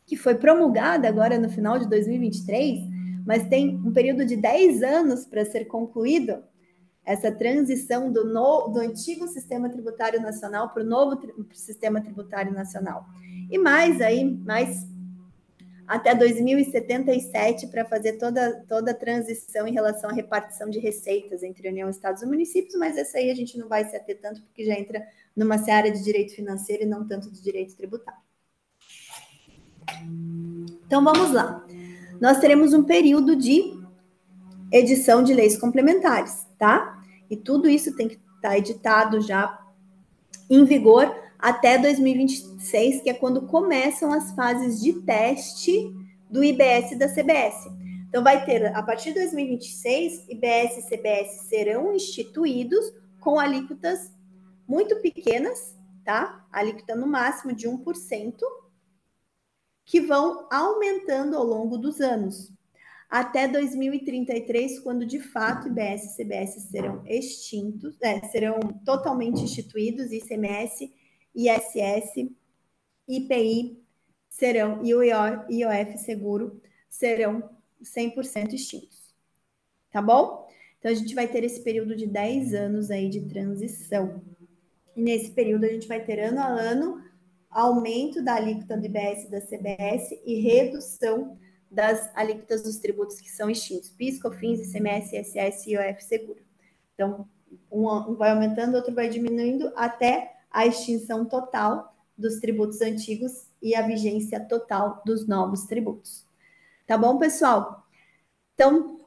que 0.08 0.18
foi 0.18 0.34
promulgada 0.34 1.08
agora 1.08 1.38
no 1.38 1.50
final 1.50 1.78
de 1.78 1.88
2023 1.88 2.98
mas 3.28 3.46
tem 3.50 3.76
um 3.76 3.92
período 3.92 4.24
de 4.24 4.38
10 4.38 4.82
anos 4.82 5.26
para 5.26 5.44
ser 5.44 5.66
concluído 5.66 6.42
essa 7.04 7.30
transição 7.30 8.10
do, 8.10 8.24
no, 8.24 8.70
do 8.70 8.80
antigo 8.80 9.28
sistema 9.28 9.70
tributário 9.70 10.22
nacional 10.22 10.70
para 10.70 10.82
o 10.82 10.86
novo 10.86 11.18
tri, 11.18 11.34
sistema 11.52 12.02
tributário 12.02 12.54
nacional. 12.54 13.06
E 13.52 13.58
mais 13.58 14.00
aí, 14.00 14.24
mais 14.24 14.88
até 15.86 16.16
2077 16.16 17.68
para 17.68 17.84
fazer 17.84 18.14
toda, 18.14 18.64
toda 18.66 18.92
a 18.92 18.94
transição 18.94 19.68
em 19.68 19.74
relação 19.74 20.10
à 20.10 20.14
repartição 20.14 20.70
de 20.70 20.80
receitas 20.80 21.44
entre 21.44 21.68
União, 21.68 21.90
Estados 21.90 22.22
e 22.22 22.26
municípios, 22.26 22.76
mas 22.76 22.98
essa 22.98 23.18
aí 23.18 23.30
a 23.30 23.36
gente 23.36 23.58
não 23.58 23.68
vai 23.68 23.84
se 23.84 23.96
ater 23.96 24.22
tanto 24.22 24.42
porque 24.42 24.64
já 24.64 24.74
entra 24.74 25.06
numa 25.36 25.58
seara 25.58 25.92
de 25.92 26.02
direito 26.02 26.34
financeiro 26.34 26.84
e 26.84 26.86
não 26.86 27.06
tanto 27.06 27.30
de 27.30 27.44
direito 27.44 27.76
tributário. 27.76 28.27
Então 30.86 31.04
vamos 31.04 31.32
lá 31.32 31.68
nós 32.20 32.40
teremos 32.40 32.74
um 32.74 32.84
período 32.84 33.36
de 33.36 33.78
edição 34.72 35.24
de 35.24 35.34
leis 35.34 35.58
complementares, 35.58 36.46
tá? 36.58 37.02
E 37.30 37.38
tudo 37.38 37.70
isso 37.70 37.96
tem 37.96 38.08
que 38.08 38.16
estar 38.16 38.50
tá 38.50 38.58
editado 38.58 39.22
já 39.22 39.60
em 40.50 40.64
vigor 40.66 41.16
até 41.38 41.78
2026, 41.78 43.02
que 43.02 43.10
é 43.10 43.14
quando 43.14 43.44
começam 43.44 44.12
as 44.12 44.32
fases 44.32 44.82
de 44.82 44.94
teste 44.94 45.94
do 46.30 46.44
IBS 46.44 46.92
e 46.92 46.96
da 46.96 47.08
CBS. 47.08 47.68
Então, 48.10 48.24
vai 48.24 48.44
ter, 48.46 48.76
a 48.76 48.82
partir 48.82 49.10
de 49.10 49.20
2026, 49.20 50.28
IBS 50.30 50.78
e 50.78 50.90
CBS 50.90 51.48
serão 51.48 51.94
instituídos 51.94 52.94
com 53.20 53.40
alíquotas 53.40 54.12
muito 54.68 54.96
pequenas, 55.02 55.76
tá? 56.04 56.46
Alíquota 56.52 56.96
no 56.96 57.06
máximo 57.06 57.54
de 57.54 57.68
1%, 57.68 58.34
que 59.88 60.02
vão 60.02 60.46
aumentando 60.52 61.38
ao 61.38 61.46
longo 61.46 61.78
dos 61.78 62.02
anos 62.02 62.52
até 63.10 63.48
2033, 63.48 64.82
quando 64.82 65.06
de 65.06 65.18
fato 65.18 65.70
IBS 65.70 66.04
e 66.04 66.18
CBS 66.18 66.62
serão 66.70 67.02
extintos, 67.08 67.96
é, 68.02 68.20
serão 68.28 68.60
totalmente 68.84 69.42
instituídos, 69.42 70.12
ICMS, 70.12 70.94
ISS, 71.34 72.30
IPI 73.08 73.82
serão 74.28 74.86
e 74.86 74.94
o 74.94 75.02
IOF 75.02 75.98
seguro 76.00 76.62
serão 76.90 77.50
100% 77.82 78.54
extintos. 78.54 79.16
Tá 79.90 80.02
bom? 80.02 80.46
Então 80.78 80.92
a 80.92 80.94
gente 80.94 81.16
vai 81.16 81.30
ter 81.30 81.46
esse 81.46 81.64
período 81.64 81.96
de 81.96 82.06
10 82.06 82.54
anos 82.54 82.92
aí 82.92 83.08
de 83.08 83.22
transição. 83.22 84.22
E 84.98 85.02
nesse 85.02 85.32
período 85.32 85.64
a 85.64 85.70
gente 85.70 85.88
vai 85.88 86.04
ter 86.04 86.20
ano 86.20 86.42
a 86.42 86.48
ano 86.48 87.02
aumento 87.58 88.22
da 88.22 88.36
alíquota 88.36 88.78
do 88.78 88.86
IBS 88.86 89.24
e 89.24 89.32
da 89.32 89.42
CBS 89.42 90.12
e 90.24 90.40
redução 90.42 91.40
das 91.72 92.16
alíquotas 92.16 92.62
dos 92.62 92.78
tributos 92.78 93.20
que 93.20 93.32
são 93.32 93.50
extintos, 93.50 93.90
PIS, 93.90 94.22
COFINS, 94.22 94.60
ICMS, 94.68 95.18
ISS 95.18 95.66
e 95.66 95.72
IOF 95.72 96.04
seguro. 96.04 96.40
Então, 96.94 97.28
um 97.72 98.14
vai 98.14 98.30
aumentando, 98.30 98.76
outro 98.76 98.94
vai 98.94 99.10
diminuindo 99.10 99.74
até 99.76 100.36
a 100.52 100.68
extinção 100.68 101.26
total 101.26 101.96
dos 102.16 102.40
tributos 102.40 102.80
antigos 102.82 103.48
e 103.60 103.74
a 103.74 103.82
vigência 103.82 104.40
total 104.40 105.02
dos 105.04 105.28
novos 105.28 105.64
tributos. 105.64 106.26
Tá 106.86 106.96
bom, 106.96 107.18
pessoal? 107.18 107.88
Então, 108.54 109.02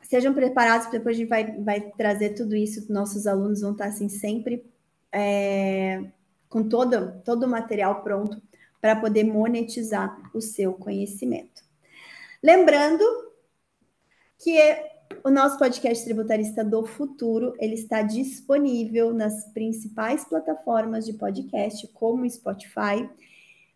sejam 0.00 0.32
preparados, 0.32 0.90
depois 0.90 1.16
a 1.16 1.18
gente 1.18 1.28
vai, 1.28 1.52
vai 1.60 1.80
trazer 1.92 2.30
tudo 2.30 2.56
isso, 2.56 2.90
nossos 2.90 3.26
alunos 3.26 3.60
vão 3.60 3.72
estar 3.72 3.86
assim 3.86 4.08
sempre 4.08 4.64
é, 5.12 6.10
com 6.50 6.68
todo, 6.68 7.22
todo 7.24 7.44
o 7.44 7.48
material 7.48 8.02
pronto 8.02 8.42
para 8.80 8.96
poder 8.96 9.24
monetizar 9.24 10.20
o 10.34 10.40
seu 10.40 10.74
conhecimento. 10.74 11.62
Lembrando 12.42 13.04
que 14.38 14.58
o 15.22 15.30
nosso 15.30 15.58
podcast 15.58 16.04
Tributarista 16.04 16.64
do 16.64 16.84
Futuro, 16.84 17.54
ele 17.58 17.74
está 17.74 18.02
disponível 18.02 19.14
nas 19.14 19.44
principais 19.52 20.24
plataformas 20.24 21.04
de 21.04 21.12
podcast, 21.12 21.86
como 21.88 22.24
o 22.24 22.30
Spotify. 22.30 23.08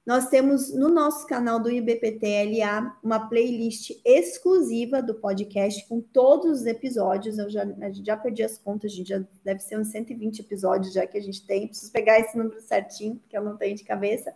Nós 0.07 0.29
temos 0.29 0.71
no 0.75 0.91
nosso 0.91 1.27
canal 1.27 1.59
do 1.59 1.71
IBPTLA 1.71 2.95
uma 3.03 3.27
playlist 3.27 3.91
exclusiva 4.05 5.03
do 5.03 5.15
podcast 5.15 5.89
com 5.89 5.99
todos 5.99 6.61
os 6.61 6.67
episódios. 6.67 7.39
Eu 7.39 7.49
já, 7.49 7.65
já 8.03 8.15
perdi 8.15 8.43
as 8.43 8.59
contas, 8.59 8.93
a 8.93 8.95
gente 8.95 9.09
já 9.09 9.25
deve 9.43 9.61
ser 9.61 9.79
uns 9.79 9.89
120 9.89 10.41
episódios 10.41 10.93
já 10.93 11.07
que 11.07 11.17
a 11.17 11.23
gente 11.23 11.47
tem. 11.47 11.69
Preciso 11.69 11.91
pegar 11.91 12.21
esse 12.21 12.37
número 12.37 12.61
certinho, 12.61 13.17
porque 13.17 13.37
eu 13.37 13.43
não 13.43 13.57
tenho 13.57 13.75
de 13.75 13.83
cabeça. 13.83 14.35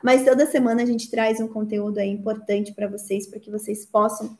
Mas 0.00 0.24
toda 0.24 0.46
semana 0.46 0.82
a 0.82 0.86
gente 0.86 1.10
traz 1.10 1.40
um 1.40 1.48
conteúdo 1.48 1.98
aí 1.98 2.10
importante 2.10 2.72
para 2.72 2.86
vocês, 2.86 3.26
para 3.26 3.40
que 3.40 3.50
vocês 3.50 3.84
possam 3.84 4.38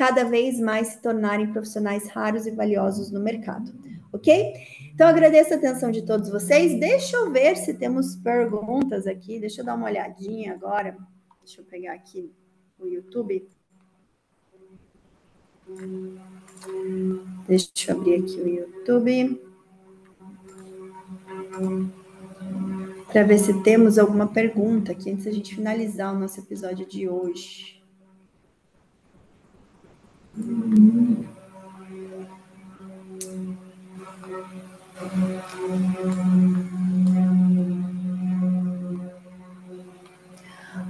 cada 0.00 0.24
vez 0.24 0.58
mais 0.58 0.88
se 0.88 1.02
tornarem 1.02 1.52
profissionais 1.52 2.08
raros 2.08 2.46
e 2.46 2.50
valiosos 2.50 3.10
no 3.10 3.20
mercado, 3.20 3.70
ok? 4.10 4.54
Então 4.94 5.06
agradeço 5.06 5.52
a 5.52 5.58
atenção 5.58 5.90
de 5.90 6.06
todos 6.06 6.30
vocês. 6.30 6.80
Deixa 6.80 7.18
eu 7.18 7.30
ver 7.30 7.54
se 7.54 7.74
temos 7.74 8.16
perguntas 8.16 9.06
aqui. 9.06 9.38
Deixa 9.38 9.60
eu 9.60 9.64
dar 9.66 9.74
uma 9.74 9.84
olhadinha 9.84 10.54
agora. 10.54 10.96
Deixa 11.44 11.60
eu 11.60 11.66
pegar 11.66 11.92
aqui 11.92 12.32
o 12.78 12.86
YouTube. 12.86 13.46
Deixa 17.46 17.68
eu 17.88 17.96
abrir 17.98 18.24
aqui 18.24 18.40
o 18.40 18.48
YouTube 18.48 19.42
para 23.12 23.22
ver 23.24 23.38
se 23.38 23.62
temos 23.62 23.98
alguma 23.98 24.28
pergunta 24.28 24.92
aqui 24.92 25.10
antes 25.10 25.26
da 25.26 25.30
gente 25.30 25.54
finalizar 25.54 26.16
o 26.16 26.18
nosso 26.18 26.40
episódio 26.40 26.86
de 26.86 27.06
hoje. 27.06 27.79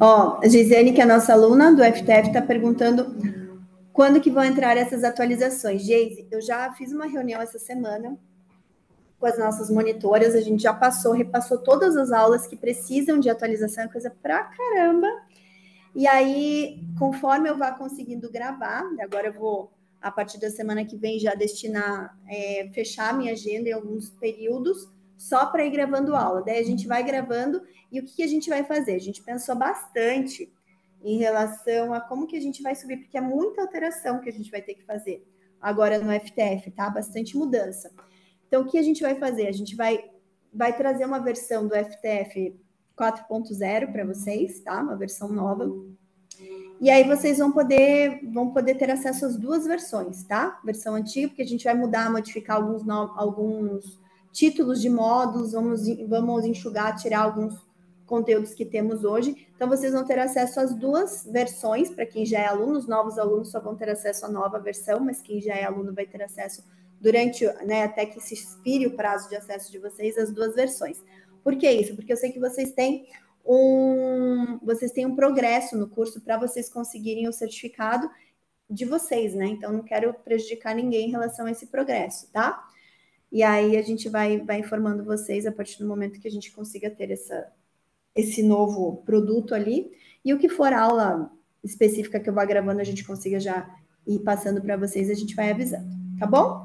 Ó, 0.03 0.41
Gisele, 0.43 0.93
que 0.93 1.01
é 1.01 1.05
a 1.05 1.07
nossa 1.07 1.35
aluna 1.35 1.75
do 1.75 1.85
FTF, 1.85 2.29
está 2.29 2.41
perguntando 2.41 3.15
quando 3.93 4.21
que 4.21 4.31
vão 4.31 4.43
entrar 4.43 4.77
essas 4.77 5.05
atualizações. 5.05 5.83
Geise, 5.83 6.27
eu 6.31 6.41
já 6.41 6.73
fiz 6.73 6.91
uma 6.91 7.07
reunião 7.07 7.41
essa 7.41 7.59
semana 7.59 8.17
com 9.19 9.27
as 9.27 9.39
nossas 9.39 9.69
monitoras, 9.69 10.35
a 10.35 10.41
gente 10.41 10.63
já 10.63 10.73
passou, 10.73 11.13
repassou 11.13 11.59
todas 11.59 11.95
as 11.95 12.11
aulas 12.11 12.47
que 12.47 12.57
precisam 12.57 13.21
de 13.21 13.29
atualização, 13.29 13.85
é 13.85 13.89
coisa 13.89 14.11
pra 14.23 14.45
caramba. 14.45 15.07
E 15.95 16.07
aí, 16.07 16.81
conforme 16.99 17.49
eu 17.49 17.59
vá 17.59 17.73
conseguindo 17.73 18.31
gravar, 18.31 18.85
agora 19.01 19.29
eu 19.29 19.33
vou, 19.33 19.73
a 20.01 20.11
partir 20.11 20.39
da 20.39 20.51
semana 20.51 20.85
que 20.85 20.97
vem, 20.97 21.19
já 21.19 21.35
destinar, 21.35 22.17
é, 22.29 22.71
fechar 22.73 23.17
minha 23.17 23.33
agenda 23.33 23.69
em 23.69 23.73
alguns 23.73 24.11
períodos, 24.11 24.89
só 25.19 25.47
para 25.47 25.65
ir 25.65 25.71
gravando 25.71 26.15
aula. 26.15 26.43
Daí 26.43 26.59
a 26.59 26.65
gente 26.65 26.87
vai 26.87 27.03
gravando 27.03 27.61
e 27.91 28.01
o 28.01 28.05
que, 28.05 28.17
que 28.17 28.23
a 28.23 28.27
gente 28.27 28.49
vai 28.49 28.65
fazer? 28.65 28.95
A 28.95 29.01
gente 29.01 29.23
pensou 29.23 29.57
bastante 29.57 30.53
em 31.03 31.19
relação 31.19 31.93
a 31.93 32.01
como 32.01 32.27
que 32.27 32.37
a 32.37 32.41
gente 32.41 32.63
vai 32.63 32.75
subir, 32.75 32.99
porque 32.99 33.19
é 33.19 33.21
muita 33.21 33.63
alteração 33.63 34.21
que 34.21 34.29
a 34.29 34.33
gente 34.33 34.51
vai 34.51 34.63
ter 34.63 34.75
que 34.75 34.85
fazer 34.85 35.27
agora 35.61 35.99
no 35.99 36.11
FTF, 36.13 36.71
tá? 36.71 36.89
Bastante 36.89 37.37
mudança. 37.37 37.91
Então, 38.47 38.63
o 38.63 38.67
que 38.67 38.79
a 38.79 38.83
gente 38.83 39.03
vai 39.03 39.15
fazer? 39.15 39.47
A 39.47 39.53
gente 39.53 39.77
vai, 39.77 40.03
vai 40.53 40.77
trazer 40.77 41.05
uma 41.05 41.19
versão 41.19 41.67
do 41.69 41.75
FTF 41.75 42.59
4.0 43.01 43.91
para 43.91 44.05
vocês, 44.05 44.61
tá? 44.61 44.83
Uma 44.83 44.97
versão 44.97 45.29
nova. 45.29 45.73
E 46.81 46.91
aí 46.91 47.05
vocês 47.05 47.39
vão 47.39 47.51
poder, 47.51 48.21
vão 48.31 48.51
poder 48.51 48.75
ter 48.75 48.91
acesso 48.91 49.25
às 49.25 49.37
duas 49.37 49.67
versões, 49.67 50.23
tá? 50.25 50.61
Versão 50.65 50.95
antiga, 50.95 51.29
porque 51.29 51.43
a 51.43 51.47
gente 51.47 51.65
vai 51.65 51.75
mudar, 51.75 52.11
modificar 52.11 52.57
alguns, 52.57 52.89
alguns 52.89 54.01
títulos 54.33 54.81
de 54.81 54.89
módulos, 54.89 55.53
vamos, 55.53 55.83
vamos 56.09 56.45
enxugar, 56.45 56.97
tirar 56.97 57.21
alguns 57.21 57.55
conteúdos 58.07 58.55
que 58.55 58.65
temos 58.65 59.05
hoje. 59.05 59.47
Então, 59.55 59.69
vocês 59.69 59.93
vão 59.93 60.05
ter 60.05 60.19
acesso 60.19 60.59
às 60.59 60.75
duas 60.75 61.25
versões, 61.31 61.91
para 61.91 62.05
quem 62.05 62.27
já 62.27 62.41
é 62.41 62.47
aluno, 62.47 62.79
os 62.79 62.89
novos 62.89 63.19
alunos 63.19 63.51
só 63.51 63.61
vão 63.61 63.77
ter 63.77 63.89
acesso 63.89 64.27
à 64.27 64.29
nova 64.29 64.59
versão, 64.59 65.01
mas 65.01 65.23
quem 65.23 65.41
já 65.41 65.55
é 65.55 65.65
aluno 65.65 65.95
vai 65.95 66.07
ter 66.07 66.23
acesso 66.23 66.65
durante, 67.01 67.47
né, 67.65 67.85
até 67.85 68.05
que 68.05 68.21
se 68.21 68.35
expire 68.35 68.87
o 68.87 68.97
prazo 68.97 69.29
de 69.29 69.37
acesso 69.37 69.71
de 69.73 69.79
vocês, 69.79 70.19
as 70.19 70.31
duas 70.31 70.55
versões. 70.55 71.03
Por 71.43 71.57
que 71.57 71.71
isso? 71.71 71.95
Porque 71.95 72.13
eu 72.13 72.17
sei 72.17 72.33
que 72.33 72.41
vocês 72.41 72.73
têm 72.73 73.07
um, 73.45 74.59
vocês 74.63 74.93
têm 74.93 75.07
um 75.07 75.17
progresso 75.17 75.77
no 75.77 75.89
curso 75.89 76.21
para 76.21 76.37
vocês 76.37 76.69
conseguirem 76.69 77.29
o 77.29 77.33
certificado 77.33 78.11
de 78.69 78.85
vocês, 78.85 79.35
né? 79.35 79.47
Então, 79.47 79.73
não 79.73 79.83
quero 79.83 80.15
prejudicar 80.15 80.75
ninguém 80.75 81.09
em 81.09 81.11
relação 81.11 81.47
a 81.47 81.51
esse 81.51 81.67
progresso, 81.67 82.31
tá? 82.33 82.63
E 83.33 83.43
aí 83.43 83.77
a 83.77 83.83
gente 83.83 84.09
vai, 84.09 84.39
vai 84.39 84.59
informando 84.61 85.05
vocês 85.05 85.47
a 85.47 85.53
partir 85.53 85.79
do 85.79 85.89
momento 85.89 86.21
que 86.21 86.29
a 86.29 86.31
gente 86.31 86.53
consiga 86.53 86.91
ter 86.91 87.11
essa, 87.11 87.53
esse 88.15 88.43
novo 88.43 89.03
produto 89.05 89.55
ali. 89.55 89.91
E 90.25 90.35
o 90.35 90.39
que 90.39 90.49
for 90.49 90.73
aula 90.73 91.31
específica 91.63 92.21
que 92.21 92.29
eu 92.29 92.35
vou 92.35 92.47
gravando, 92.47 92.81
a 92.81 92.85
gente 92.85 93.05
consiga 93.05 93.39
já 93.39 93.69
ir 94.07 94.21
passando 94.21 94.61
para 94.61 94.77
vocês, 94.77 95.11
a 95.11 95.15
gente 95.15 95.35
vai 95.35 95.51
avisando, 95.51 95.89
tá 96.19 96.27
bom? 96.27 96.65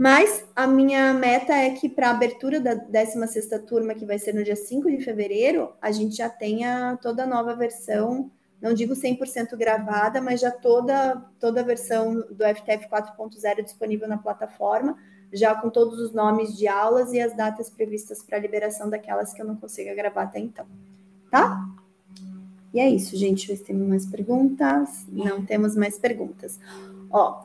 Mas 0.00 0.46
a 0.56 0.66
minha 0.66 1.12
meta 1.12 1.52
é 1.52 1.68
que 1.72 1.86
para 1.86 2.08
a 2.08 2.12
abertura 2.12 2.58
da 2.58 2.74
16ª 2.74 3.66
turma, 3.66 3.94
que 3.94 4.06
vai 4.06 4.18
ser 4.18 4.34
no 4.34 4.42
dia 4.42 4.56
5 4.56 4.90
de 4.90 5.04
fevereiro, 5.04 5.74
a 5.78 5.92
gente 5.92 6.16
já 6.16 6.26
tenha 6.26 6.98
toda 7.02 7.24
a 7.24 7.26
nova 7.26 7.54
versão, 7.54 8.30
não 8.62 8.72
digo 8.72 8.94
100% 8.94 9.54
gravada, 9.58 10.18
mas 10.18 10.40
já 10.40 10.50
toda, 10.50 11.22
toda 11.38 11.60
a 11.60 11.62
versão 11.62 12.14
do 12.14 12.42
FTF 12.42 12.88
4.0 12.88 13.62
disponível 13.62 14.08
na 14.08 14.16
plataforma, 14.16 14.96
já 15.30 15.54
com 15.54 15.68
todos 15.68 15.98
os 16.00 16.14
nomes 16.14 16.56
de 16.56 16.66
aulas 16.66 17.12
e 17.12 17.20
as 17.20 17.36
datas 17.36 17.68
previstas 17.68 18.22
para 18.22 18.38
a 18.38 18.40
liberação 18.40 18.88
daquelas 18.88 19.34
que 19.34 19.42
eu 19.42 19.46
não 19.46 19.56
consiga 19.56 19.94
gravar 19.94 20.22
até 20.22 20.38
então. 20.38 20.64
Tá? 21.30 21.62
E 22.72 22.80
é 22.80 22.88
isso, 22.88 23.14
gente. 23.18 23.54
Se 23.54 23.62
temos 23.62 23.86
mais 23.86 24.06
perguntas. 24.06 25.04
Não 25.10 25.44
temos 25.44 25.76
mais 25.76 25.98
perguntas. 25.98 26.58
Ó, 27.10 27.42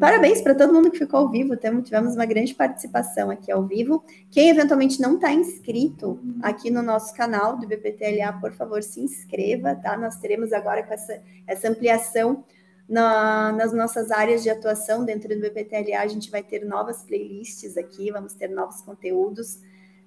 Parabéns 0.00 0.40
para 0.40 0.54
todo 0.54 0.72
mundo 0.72 0.90
que 0.90 0.98
ficou 0.98 1.20
ao 1.20 1.30
vivo. 1.30 1.54
Tivemos 1.56 2.14
uma 2.14 2.24
grande 2.24 2.54
participação 2.54 3.30
aqui 3.30 3.52
ao 3.52 3.66
vivo. 3.66 4.02
Quem 4.30 4.48
eventualmente 4.48 5.00
não 5.00 5.16
está 5.16 5.30
inscrito 5.32 6.18
aqui 6.42 6.70
no 6.70 6.82
nosso 6.82 7.14
canal 7.14 7.58
do 7.58 7.66
BPTLA, 7.66 8.32
por 8.40 8.52
favor, 8.52 8.82
se 8.82 9.00
inscreva, 9.00 9.74
tá? 9.74 9.96
Nós 9.96 10.16
teremos 10.16 10.52
agora 10.52 10.82
com 10.82 10.94
essa, 10.94 11.20
essa 11.46 11.68
ampliação 11.68 12.44
na, 12.88 13.52
nas 13.52 13.72
nossas 13.72 14.10
áreas 14.10 14.42
de 14.42 14.50
atuação 14.50 15.04
dentro 15.04 15.28
do 15.28 15.40
BPTLA, 15.40 16.00
a 16.00 16.06
gente 16.06 16.30
vai 16.30 16.42
ter 16.42 16.64
novas 16.64 17.02
playlists 17.02 17.76
aqui, 17.76 18.10
vamos 18.10 18.34
ter 18.34 18.48
novos 18.48 18.80
conteúdos. 18.82 19.58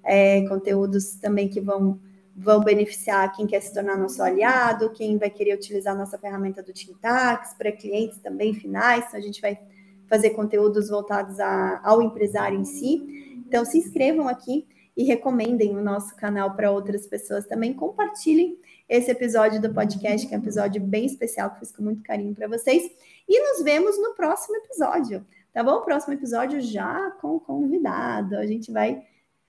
é, 0.04 0.46
conteúdos 0.48 1.16
também 1.16 1.48
que 1.48 1.60
vão, 1.60 2.00
vão 2.38 2.60
beneficiar 2.60 3.34
quem 3.34 3.46
quer 3.46 3.60
se 3.60 3.74
tornar 3.74 3.96
nosso 3.96 4.22
aliado, 4.22 4.90
quem 4.90 5.18
vai 5.18 5.28
querer 5.28 5.54
utilizar 5.54 5.96
nossa 5.96 6.16
ferramenta 6.16 6.62
do 6.62 6.72
Tintax, 6.72 7.54
para 7.54 7.72
clientes 7.72 8.18
também 8.18 8.54
finais, 8.54 9.06
então 9.06 9.18
a 9.18 9.22
gente 9.22 9.40
vai 9.40 9.58
fazer 10.06 10.30
conteúdos 10.30 10.88
voltados 10.88 11.38
a, 11.40 11.80
ao 11.84 12.00
empresário 12.00 12.58
em 12.58 12.64
si. 12.64 13.42
Então, 13.46 13.64
se 13.64 13.78
inscrevam 13.78 14.28
aqui 14.28 14.66
e 14.96 15.04
recomendem 15.04 15.76
o 15.76 15.82
nosso 15.82 16.14
canal 16.16 16.54
para 16.54 16.70
outras 16.70 17.06
pessoas 17.06 17.46
também. 17.46 17.74
Compartilhem 17.74 18.58
esse 18.88 19.10
episódio 19.10 19.60
do 19.60 19.74
podcast, 19.74 20.26
que 20.26 20.34
é 20.34 20.38
um 20.38 20.40
episódio 20.40 20.80
bem 20.80 21.06
especial, 21.06 21.50
que 21.50 21.58
fiz 21.58 21.72
com 21.72 21.82
muito 21.82 22.02
carinho 22.02 22.34
para 22.34 22.48
vocês. 22.48 22.82
E 23.28 23.40
nos 23.40 23.62
vemos 23.62 23.98
no 23.98 24.14
próximo 24.14 24.56
episódio, 24.56 25.26
tá 25.52 25.62
bom? 25.62 25.82
Próximo 25.82 26.14
episódio 26.14 26.60
já 26.60 27.10
com 27.20 27.36
o 27.36 27.40
convidado. 27.40 28.36
A 28.36 28.46
gente 28.46 28.72
vai, 28.72 29.02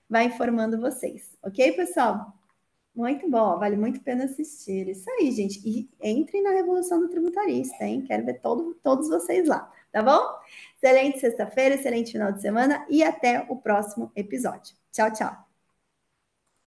vai 0.08 0.24
informando 0.24 0.78
vocês, 0.78 1.36
ok, 1.42 1.72
pessoal? 1.72 2.39
Muito 2.94 3.30
bom, 3.30 3.58
vale 3.58 3.76
muito 3.76 4.00
a 4.00 4.02
pena 4.02 4.24
assistir. 4.24 4.88
Isso 4.88 5.08
aí, 5.10 5.30
gente. 5.30 5.60
E 5.64 5.88
entrem 6.02 6.42
na 6.42 6.50
Revolução 6.50 7.00
do 7.00 7.08
Tributarista, 7.08 7.84
hein? 7.84 8.04
Quero 8.06 8.26
ver 8.26 8.40
todo, 8.40 8.74
todos 8.82 9.08
vocês 9.08 9.46
lá, 9.46 9.70
tá 9.92 10.02
bom? 10.02 10.20
Excelente 10.76 11.20
sexta-feira, 11.20 11.76
excelente 11.76 12.12
final 12.12 12.32
de 12.32 12.40
semana 12.40 12.84
e 12.88 13.02
até 13.02 13.46
o 13.48 13.56
próximo 13.56 14.10
episódio. 14.16 14.74
Tchau, 14.92 15.12
tchau. 15.12 15.49